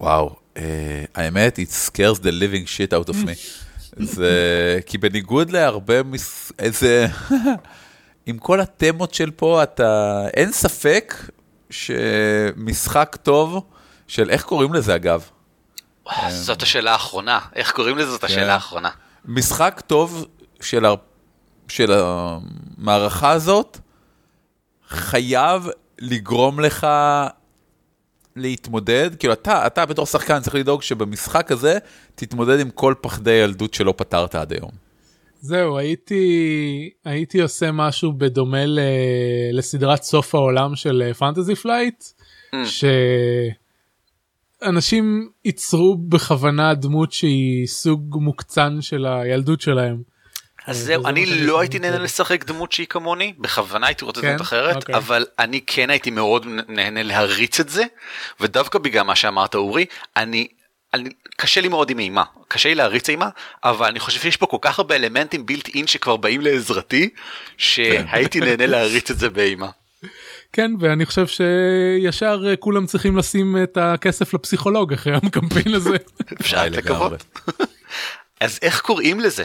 וואו, 0.00 0.30
uh, 0.30 0.43
האמת, 1.14 1.58
it 1.58 1.88
scares 1.88 2.18
the 2.20 2.30
living 2.30 2.66
shit 2.66 2.92
out 2.92 3.08
of 3.08 3.14
me. 3.14 3.36
זה, 4.14 4.78
כי 4.86 4.98
בניגוד 4.98 5.50
להרבה, 5.50 6.02
מס... 6.02 6.52
איזה, 6.58 7.06
עם 8.26 8.38
כל 8.38 8.60
התמות 8.60 9.14
של 9.14 9.30
פה, 9.30 9.62
אתה, 9.62 10.22
אין 10.34 10.52
ספק 10.52 11.14
שמשחק 11.70 13.16
טוב, 13.22 13.64
של 14.08 14.30
איך 14.30 14.42
קוראים 14.42 14.74
לזה 14.74 14.94
אגב? 14.94 15.28
זאת 16.28 16.62
השאלה 16.62 16.92
האחרונה, 16.92 17.38
איך 17.54 17.72
קוראים 17.72 17.98
לזה? 17.98 18.10
זאת 18.10 18.24
השאלה 18.24 18.54
האחרונה. 18.54 18.90
משחק 19.24 19.82
טוב 19.86 20.26
של, 20.60 20.84
הר... 20.84 20.94
של 21.68 21.92
המערכה 21.92 23.30
הזאת 23.30 23.78
חייב 24.88 25.68
לגרום 25.98 26.60
לך 26.60 26.86
להתמודד, 28.36 29.10
כאילו 29.18 29.32
אתה, 29.32 29.66
אתה 29.66 29.86
בתור 29.86 30.06
שחקן 30.06 30.40
צריך 30.40 30.54
לדאוג 30.54 30.82
שבמשחק 30.82 31.52
הזה 31.52 31.78
תתמודד 32.14 32.60
עם 32.60 32.70
כל 32.70 32.94
פחדי 33.00 33.30
הילדות 33.30 33.74
שלא 33.74 33.94
פתרת 33.96 34.34
עד 34.34 34.52
היום. 34.52 34.70
זהו 35.40 35.78
הייתי 35.78 36.90
הייתי 37.04 37.40
עושה 37.42 37.72
משהו 37.72 38.12
בדומה 38.12 38.66
ל... 38.66 38.78
לסדרת 39.52 40.02
סוף 40.02 40.34
העולם 40.34 40.76
של 40.76 41.12
Fantasy 41.18 41.54
Flight 41.54 42.04
ממ. 42.54 42.56
שאנשים 44.62 45.28
ייצרו 45.44 45.96
בכוונה 45.96 46.74
דמות 46.74 47.12
שהיא 47.12 47.66
סוג 47.66 48.16
מוקצן 48.20 48.80
של 48.80 49.06
הילדות 49.06 49.60
שלהם. 49.60 50.02
אז 50.66 50.78
זהו, 50.78 51.06
אני 51.06 51.26
לא 51.26 51.60
הייתי 51.60 51.78
נהנה. 51.78 51.98
לשחק 51.98 52.44
דמות 52.44 52.72
שהיא 52.72 52.86
כמוני, 52.86 53.34
בכוונה 53.38 53.86
הייתי 53.86 54.04
רוצה 54.04 54.20
כן? 54.20 54.28
דמות 54.28 54.40
אחרת, 54.40 54.76
אוקיי. 54.76 54.94
אבל 54.94 55.26
אני 55.38 55.60
כן 55.66 55.90
הייתי 55.90 56.10
מאוד 56.10 56.46
נהנה 56.68 57.02
להריץ 57.02 57.60
את 57.60 57.68
זה, 57.68 57.84
ודווקא 58.40 58.78
בגלל 58.78 59.02
מה 59.02 59.16
שאמרת 59.16 59.54
אורי, 59.54 59.86
אני, 60.16 60.48
אני, 60.94 61.10
קשה 61.36 61.60
לי 61.60 61.68
מאוד 61.68 61.90
עם 61.90 61.98
אימה, 61.98 62.24
קשה 62.48 62.68
לי 62.68 62.74
להריץ 62.74 63.08
אימה, 63.08 63.28
אבל 63.64 63.86
אני 63.86 64.00
חושב 64.00 64.20
שיש 64.20 64.36
פה 64.36 64.46
כל 64.46 64.58
כך 64.60 64.78
הרבה 64.78 64.96
אלמנטים 64.96 65.46
בילט 65.46 65.68
אין 65.68 65.86
שכבר 65.86 66.16
באים 66.16 66.40
לעזרתי, 66.40 67.08
שהייתי 67.56 68.40
נהנה 68.40 68.66
להריץ 68.66 69.10
את 69.10 69.18
זה 69.18 69.30
באימה. 69.30 69.68
כן 70.52 70.70
ואני 70.80 71.06
חושב 71.06 71.26
שישר 71.26 72.44
אה, 72.46 72.56
כולם 72.56 72.86
צריכים 72.86 73.16
לשים 73.16 73.56
את 73.62 73.76
הכסף 73.76 74.34
לפסיכולוג 74.34 74.92
אחרי 74.92 75.14
הקמפיין 75.14 75.74
הזה. 75.74 75.96
אפשר 76.40 76.64
לקוות. 76.70 77.24
אז 78.40 78.58
איך 78.62 78.80
קוראים 78.80 79.20
לזה? 79.20 79.44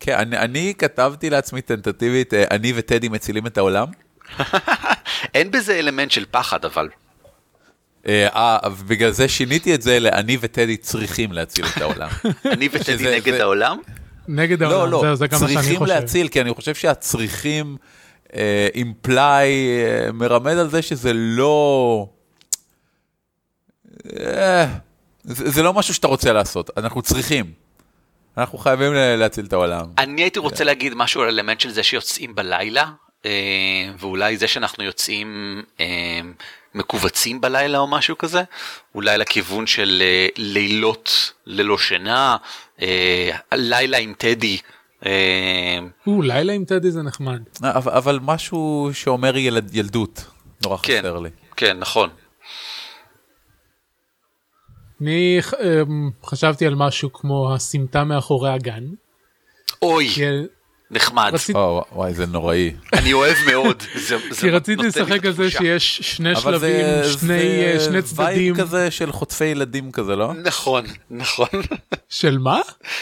כן, 0.00 0.18
אני, 0.18 0.38
אני 0.38 0.74
כתבתי 0.78 1.30
לעצמי 1.30 1.62
טנטטיבית, 1.62 2.34
אה, 2.34 2.44
אני 2.50 2.72
וטדי 2.76 3.08
מצילים 3.08 3.46
את 3.46 3.58
העולם. 3.58 3.86
אין 5.34 5.50
בזה 5.50 5.78
אלמנט 5.78 6.10
של 6.10 6.24
פחד 6.30 6.64
אבל. 6.64 6.88
אה, 8.06 8.28
אה, 8.34 8.68
בגלל 8.86 9.10
זה 9.10 9.28
שיניתי 9.28 9.74
את 9.74 9.82
זה 9.82 10.00
ל"אני 10.00 10.38
וטדי 10.40 10.76
צריכים 10.76 11.32
להציל 11.32 11.64
את 11.76 11.82
העולם". 11.82 12.08
אני 12.52 12.68
וטדי 12.72 13.16
נגד 13.16 13.34
העולם? 13.34 13.78
נגד 14.28 14.62
לא, 14.62 14.70
העולם, 14.70 14.92
לא, 14.92 15.00
זהו, 15.00 15.16
זה 15.16 15.26
גם 15.26 15.40
מה 15.40 15.48
שאני 15.48 15.54
צריכים 15.54 15.78
חושב. 15.78 15.92
להציל, 15.92 16.28
כי 16.28 16.40
אני 16.40 16.54
חושב 16.54 16.74
שהצריכים 16.74 17.76
אימפליי 18.74 19.52
מרמז 20.12 20.58
על 20.58 20.70
זה 20.70 20.82
שזה 20.82 21.12
לא... 21.14 22.06
אה, 24.18 24.66
זה 25.24 25.50
זה 25.50 25.62
לא 25.62 25.72
משהו 25.72 25.94
שאתה 25.94 26.06
רוצה 26.08 26.32
לעשות, 26.32 26.70
אנחנו 26.76 27.02
צריכים. 27.02 27.59
אנחנו 28.38 28.58
חייבים 28.58 28.92
להציל 28.94 29.44
את 29.44 29.52
העולם. 29.52 29.86
אני 29.98 30.22
הייתי 30.22 30.38
רוצה 30.38 30.64
להגיד 30.64 30.94
משהו 30.94 31.22
על 31.22 31.28
אלמנט 31.28 31.60
של 31.60 31.70
זה 31.70 31.82
שיוצאים 31.82 32.34
בלילה, 32.34 32.84
אה, 33.26 33.30
ואולי 33.98 34.36
זה 34.36 34.48
שאנחנו 34.48 34.84
יוצאים 34.84 35.62
אה, 35.80 36.20
מכווצים 36.74 37.40
בלילה 37.40 37.78
או 37.78 37.86
משהו 37.86 38.18
כזה, 38.18 38.42
אולי 38.94 39.18
לכיוון 39.18 39.66
של 39.66 40.02
אה, 40.04 40.28
לילות 40.36 41.32
ללא 41.46 41.78
שינה, 41.78 42.36
לילה 43.52 43.98
עם 43.98 44.14
טדי. 44.18 44.58
או, 46.06 46.22
לילה 46.22 46.52
עם 46.52 46.64
טדי 46.64 46.90
זה 46.90 47.02
נחמד. 47.02 47.40
אבל, 47.74 48.18
משהו 48.22 48.90
שאומר 48.92 49.36
ילד, 49.36 49.74
ילדות, 49.74 50.24
נורא 50.62 50.76
כן. 50.82 50.98
חסר 50.98 51.18
לי. 51.18 51.30
כן, 51.56 51.78
נכון. 51.78 52.10
אני 55.00 55.40
אמ, 55.62 56.10
חשבתי 56.24 56.66
על 56.66 56.74
משהו 56.74 57.12
כמו 57.12 57.54
הסמטה 57.54 58.04
מאחורי 58.04 58.50
הגן. 58.50 58.84
אוי, 59.82 60.08
נחמד. 60.90 61.32
או, 61.54 61.84
וואי, 61.92 62.14
זה 62.14 62.26
נוראי. 62.26 62.72
אני 62.92 63.12
אוהב 63.12 63.36
מאוד. 63.50 63.82
זה- 63.94 64.16
זה 64.30 64.40
כי 64.40 64.50
רציתי 64.50 64.82
לשחק 64.82 65.24
על 65.26 65.32
זה. 65.32 65.50
שיש 65.50 65.96
שני 65.98 66.32
אבל 66.32 66.40
שלבים, 66.40 66.84
זה, 67.02 67.18
שני 67.18 67.32
אה, 67.66 67.78
זה 67.78 67.84
שני 67.84 68.02
צדדים. 68.02 68.26
vibe 68.26 68.56
כזה 68.56 68.90
של 68.90 69.12
חוטפי 69.12 69.44
ילדים 69.44 69.92
כזה, 69.92 70.16
לא? 70.16 70.32
נכון, 70.34 70.84
נכון. 71.10 71.48
של 72.08 72.38
מה? 72.38 72.60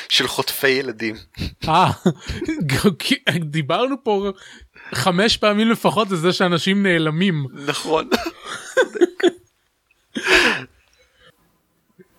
של 0.08 0.28
חוטפי 0.28 0.68
ילדים. 0.68 1.16
אה, 1.68 1.90
דיברנו 3.40 3.96
פה 4.04 4.30
חמש 4.94 5.36
פעמים 5.36 5.70
לפחות 5.70 6.10
על 6.10 6.16
זה 6.16 6.32
שאנשים 6.32 6.86
נעלמים. 6.86 7.46
נכון. 7.66 8.08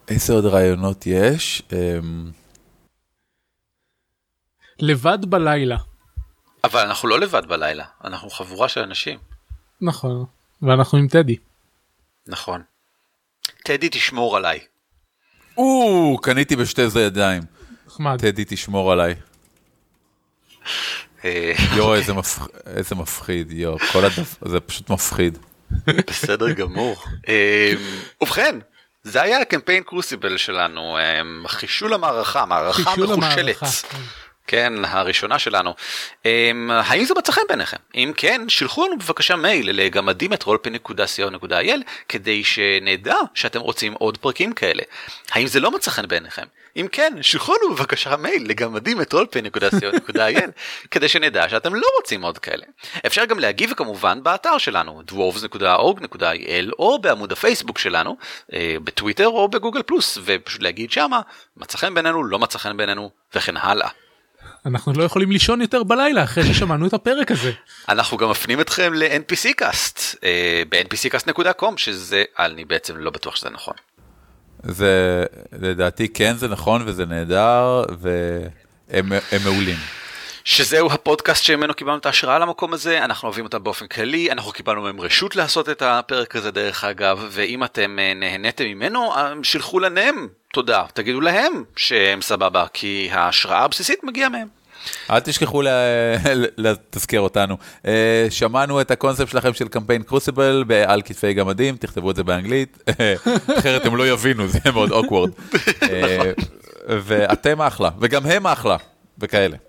איזה 0.10 0.34
עוד 0.34 0.46
רעיונות 0.46 1.08
יש? 1.08 1.62
אמ, 1.74 2.32
לבד 4.80 5.26
בלילה. 5.26 5.78
אבל 6.64 6.80
אנחנו 6.80 7.08
לא 7.08 7.20
לבד 7.20 7.46
בלילה, 7.48 7.86
אנחנו 8.04 8.30
חבורה 8.30 8.70
של 8.70 8.80
אנשים. 8.82 9.20
נכון. 9.82 10.26
ואנחנו 10.62 10.98
עם 10.98 11.08
טדי. 11.08 11.36
נכון. 12.28 12.62
טדי 13.64 13.90
תשמור 13.92 14.38
עליי. 14.38 14.60
או, 15.58 16.18
קניתי 16.22 16.56
בשתי 16.56 16.90
זה 16.90 17.02
ידיים. 17.02 17.44
נחמד. 17.88 18.20
טדי 18.20 18.46
תשמור 18.48 18.92
עליי. 18.92 19.16
אה, 21.26 21.54
יואו, 21.76 21.96
איזה 21.96 22.14
מפח- 22.14 22.48
איזה 22.66 22.96
מפחיד, 22.96 23.52
יואו, 23.52 23.80
כל 23.80 24.06
הדף, 24.06 24.36
זה 24.46 24.60
פשוט 24.60 24.90
מפחיד. 24.90 25.38
בסדר 26.08 26.52
גמור. 26.52 26.96
אה, 27.28 27.74
ובכן, 28.22 28.60
זה 29.10 29.22
היה 29.22 29.40
הקמפיין 29.42 29.84
קרוסיבל 29.84 30.38
שלנו, 30.38 30.98
אה, 30.98 31.22
חישול 31.48 31.94
המערכה, 31.94 32.46
מערכה 32.46 32.82
מחושלת. 32.82 33.10
המערכה. 33.10 33.66
כן, 33.90 33.98
הראשונה 34.84 35.40
שלנו. 35.40 35.74
אמ, 36.26 36.72
האם 36.74 37.06
זה 37.06 37.14
מצא 37.18 37.32
חן 37.32 37.42
בעיניכם? 37.48 37.78
אם 37.96 38.12
כן, 38.18 38.50
שלחו 38.50 38.86
לנו 38.86 38.98
בבקשה 38.98 39.36
מייל 39.36 39.70
לגמדים 39.70 40.34
את 40.34 40.44
rollpay.co.il 40.44 41.82
כדי 42.10 42.44
שנדע 42.44 43.16
שאתם 43.34 43.60
רוצים 43.60 43.94
עוד 43.94 44.18
פרקים 44.18 44.54
כאלה. 44.54 44.84
האם 45.32 45.48
זה 45.48 45.60
לא 45.60 45.72
מצא 45.72 45.92
חן 45.92 46.08
בעיניכם? 46.08 46.46
אם 46.78 46.88
כן, 46.92 47.14
שלחו 47.22 47.54
לנו 47.54 47.76
בבקשה 47.76 48.16
מייל 48.16 48.50
לגמדים 48.50 49.02
את 49.02 49.14
rollpay.co.il 49.14 50.52
כדי 50.92 51.08
שנדע 51.08 51.50
שאתם 51.50 51.76
לא 51.76 51.88
רוצים 51.98 52.22
עוד 52.22 52.38
כאלה. 52.38 52.66
אפשר 53.06 53.26
גם 53.26 53.40
להגיב 53.40 53.74
כמובן 53.74 54.24
באתר 54.24 54.58
שלנו, 54.58 55.02
dwarves.org.il 55.12 56.72
או 56.80 57.00
בעמוד 57.00 57.32
הפייסבוק 57.32 57.78
שלנו, 57.78 58.18
אה, 58.54 58.76
בטוויטר 58.84 59.28
או 59.28 59.48
בגוגל 59.48 59.84
פלוס, 59.84 60.18
ופשוט 60.24 60.62
להגיד 60.62 60.92
שמה, 60.92 61.22
מצא 61.58 61.78
חן 61.78 61.94
בעינינו, 61.94 62.24
לא 62.24 62.40
מצא 62.40 62.58
חן 62.58 62.78
בעינינו, 62.78 63.10
וכן 63.36 63.58
הלאה. 63.58 63.90
אנחנו 64.66 64.94
לא 64.94 65.04
יכולים 65.04 65.32
לישון 65.32 65.62
יותר 65.62 65.84
בלילה 65.84 66.24
אחרי 66.24 66.44
ששמענו 66.44 66.88
את 66.88 66.94
הפרק 66.94 67.32
הזה. 67.32 67.52
אנחנו 67.90 68.18
גם 68.18 68.30
מפנים 68.30 68.62
אתכם 68.62 68.94
ל-NPC 68.94 69.54
קאסט 69.56 70.16
אה, 70.24 70.64
ב-npccast.com 70.70 71.78
שזה 71.78 72.24
אני 72.40 72.66
בעצם 72.66 72.98
לא 72.98 73.12
בטוח 73.12 73.36
שזה 73.36 73.50
נכון. 73.50 73.74
זה, 74.64 75.26
לדעתי 75.60 76.08
כן 76.08 76.36
זה 76.36 76.48
נכון 76.48 76.84
וזה 76.86 77.06
נהדר, 77.06 77.84
והם 78.00 79.12
הם 79.32 79.42
מעולים. 79.44 79.78
שזהו 80.44 80.92
הפודקאסט 80.92 81.44
שממנו 81.44 81.74
קיבלנו 81.74 81.98
את 81.98 82.06
ההשראה 82.06 82.40
למקום 82.40 82.74
הזה, 82.74 83.04
אנחנו 83.06 83.28
אוהבים 83.28 83.46
אותם 83.46 83.64
באופן 83.64 83.88
כללי, 83.88 84.32
אנחנו 84.32 84.52
קיבלנו 84.52 84.82
מהם 84.82 85.02
רשות 85.02 85.36
לעשות 85.36 85.70
את 85.70 85.82
הפרק 85.82 86.36
הזה 86.36 86.52
דרך 86.52 86.84
אגב, 86.84 87.28
ואם 87.32 87.64
אתם 87.64 88.00
אה, 88.00 88.14
נהניתם 88.14 88.64
ממנו, 88.64 89.16
אה, 89.16 89.34
שילחו 89.44 89.80
להם 89.80 90.28
תודה, 90.54 90.84
תגידו 90.94 91.22
להם 91.22 91.64
שהם 91.76 92.22
סבבה, 92.22 92.66
כי 92.74 93.10
ההשראה 93.12 93.64
הבסיסית 93.64 94.04
מגיעה 94.04 94.30
מהם. 94.30 94.48
אל 95.10 95.20
תשכחו 95.20 95.62
לתזכר 96.58 97.20
אותנו. 97.20 97.58
אה, 97.86 98.28
שמענו 98.30 98.82
את 98.82 98.92
הקונספט 98.92 99.30
שלכם 99.30 99.54
של 99.54 99.68
קמפיין 99.68 100.04
קרוסיבל 100.04 100.64
על 100.88 101.02
כתפי 101.02 101.34
גמדים, 101.34 101.78
תכתבו 101.78 102.12
את 102.12 102.16
זה 102.16 102.24
באנגלית, 102.24 102.84
אחרת 103.60 103.86
הם 103.86 103.96
לא 103.96 104.08
יבינו, 104.08 104.48
זה 104.48 104.60
מאוד 104.74 104.92
אוקוורד. 104.98 105.32
ואתם 106.88 107.62
אחלה, 107.62 107.90
וגם 108.00 108.26
הם 108.26 108.48
אחלה, 108.48 108.78
וכאלה. 109.20 109.69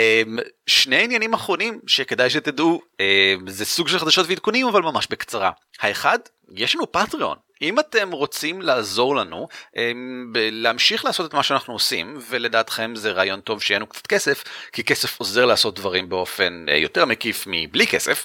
אמ, 0.00 0.38
שני 0.66 1.04
עניינים 1.04 1.34
אחרונים 1.34 1.80
שכדאי 1.86 2.30
שתדעו, 2.30 2.82
אמ, 3.00 3.50
זה 3.50 3.64
סוג 3.64 3.88
של 3.88 3.98
חדשות 3.98 4.26
ועדכונים 4.28 4.66
אבל 4.66 4.82
ממש 4.82 5.06
בקצרה. 5.10 5.50
האחד, 5.80 6.18
יש 6.54 6.74
לנו 6.74 6.92
פטריון. 6.92 7.36
אם 7.62 7.78
אתם 7.78 8.10
רוצים 8.10 8.62
לעזור 8.62 9.16
לנו 9.16 9.48
אמ, 9.76 10.32
להמשיך 10.36 11.04
לעשות 11.04 11.28
את 11.30 11.34
מה 11.34 11.42
שאנחנו 11.42 11.72
עושים 11.72 12.18
ולדעתכם 12.28 12.92
זה 12.96 13.10
רעיון 13.10 13.40
טוב 13.40 13.62
שיהיה 13.62 13.78
לנו 13.78 13.86
קצת 13.86 14.06
כסף 14.06 14.44
כי 14.72 14.84
כסף 14.84 15.20
עוזר 15.20 15.46
לעשות 15.46 15.74
דברים 15.74 16.08
באופן 16.08 16.66
אה, 16.68 16.76
יותר 16.76 17.04
מקיף 17.04 17.44
מבלי 17.46 17.86
כסף 17.86 18.24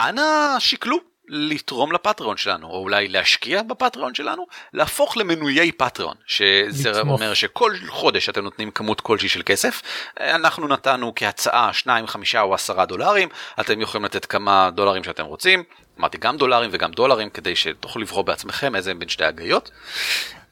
אנא 0.00 0.56
שקלו 0.58 1.11
לתרום 1.34 1.92
לפטריון 1.92 2.36
שלנו, 2.36 2.66
או 2.66 2.78
אולי 2.78 3.08
להשקיע 3.08 3.62
בפטריון 3.62 4.14
שלנו, 4.14 4.46
להפוך 4.72 5.16
למנויי 5.16 5.72
פטריון, 5.72 6.14
שזה 6.26 6.90
לתמוך. 6.90 7.20
אומר 7.20 7.34
שכל 7.34 7.72
חודש 7.88 8.28
אתם 8.28 8.44
נותנים 8.44 8.70
כמות 8.70 9.00
כלשהי 9.00 9.28
של 9.28 9.42
כסף, 9.46 9.82
אנחנו 10.20 10.68
נתנו 10.68 11.12
כהצעה 11.16 11.72
2, 11.72 12.06
5 12.06 12.34
או 12.34 12.54
10 12.54 12.84
דולרים, 12.84 13.28
אתם 13.60 13.80
יכולים 13.80 14.04
לתת 14.04 14.24
כמה 14.24 14.70
דולרים 14.74 15.04
שאתם 15.04 15.24
רוצים, 15.24 15.64
אמרתי 16.00 16.18
גם 16.18 16.36
דולרים 16.36 16.70
וגם 16.72 16.90
דולרים 16.90 17.30
כדי 17.30 17.56
שתוכלו 17.56 18.02
לבחור 18.02 18.24
בעצמכם 18.24 18.76
איזה 18.76 18.94
בין 18.94 19.08
שתי 19.08 19.24
הגאיות. 19.24 19.70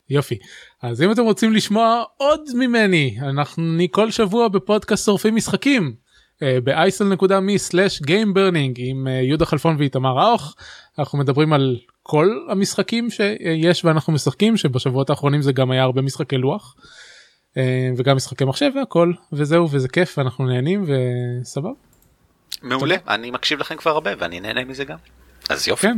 יופי. 0.10 0.38
אז 0.82 1.02
אם 1.02 1.11
אתם 1.11 1.23
רוצים 1.23 1.53
לשמוע 1.53 2.03
עוד 2.18 2.41
ממני, 2.53 3.18
אנחנו 3.22 3.64
כל 3.91 4.11
שבוע 4.11 4.48
בפודקאסט 4.48 5.06
שורפים 5.06 5.36
משחקים. 5.36 6.01
ב-isl.me/gameburning 6.41 8.73
עם 8.77 9.07
אה, 9.07 9.11
יהודה 9.11 9.45
חלפון 9.45 9.76
ואיתמר 9.80 10.09
ראוך 10.09 10.55
אנחנו 10.99 11.18
מדברים 11.18 11.53
על 11.53 11.80
כל 12.03 12.27
המשחקים 12.49 13.09
שיש 13.09 13.85
ואנחנו 13.85 14.13
משחקים 14.13 14.57
שבשבועות 14.57 15.09
האחרונים 15.09 15.41
זה 15.41 15.51
גם 15.51 15.72
היה 15.72 15.84
הרבה 15.84 16.01
משחקי 16.01 16.38
לוח 16.38 16.76
אה, 17.57 17.89
וגם 17.97 18.15
משחקי 18.15 18.45
מחשב 18.45 18.72
והכל 18.76 19.13
וזהו 19.34 19.69
וזה 19.72 19.88
כיף 19.88 20.18
ואנחנו 20.18 20.45
נהנים 20.45 20.85
וסבבה. 20.88 21.69
מעולה 22.61 22.95
אני 23.07 23.31
מקשיב 23.31 23.59
לכם 23.59 23.76
כבר 23.76 23.91
הרבה 23.91 24.11
ואני 24.18 24.39
נהנה 24.39 24.65
מזה 24.65 24.85
גם 24.85 24.97
אז 25.49 25.68
יופי. 25.68 25.88
כן. 25.88 25.97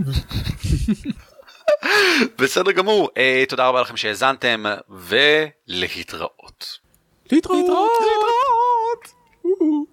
בסדר 2.40 2.72
גמור 2.72 3.10
אה, 3.18 3.44
תודה 3.50 3.68
רבה 3.68 3.82
לכם 3.82 3.98
שהאזנתם 3.98 4.64
ולהתראות. 4.90 6.80
להתראות. 7.32 7.62
להתראות. 7.62 7.92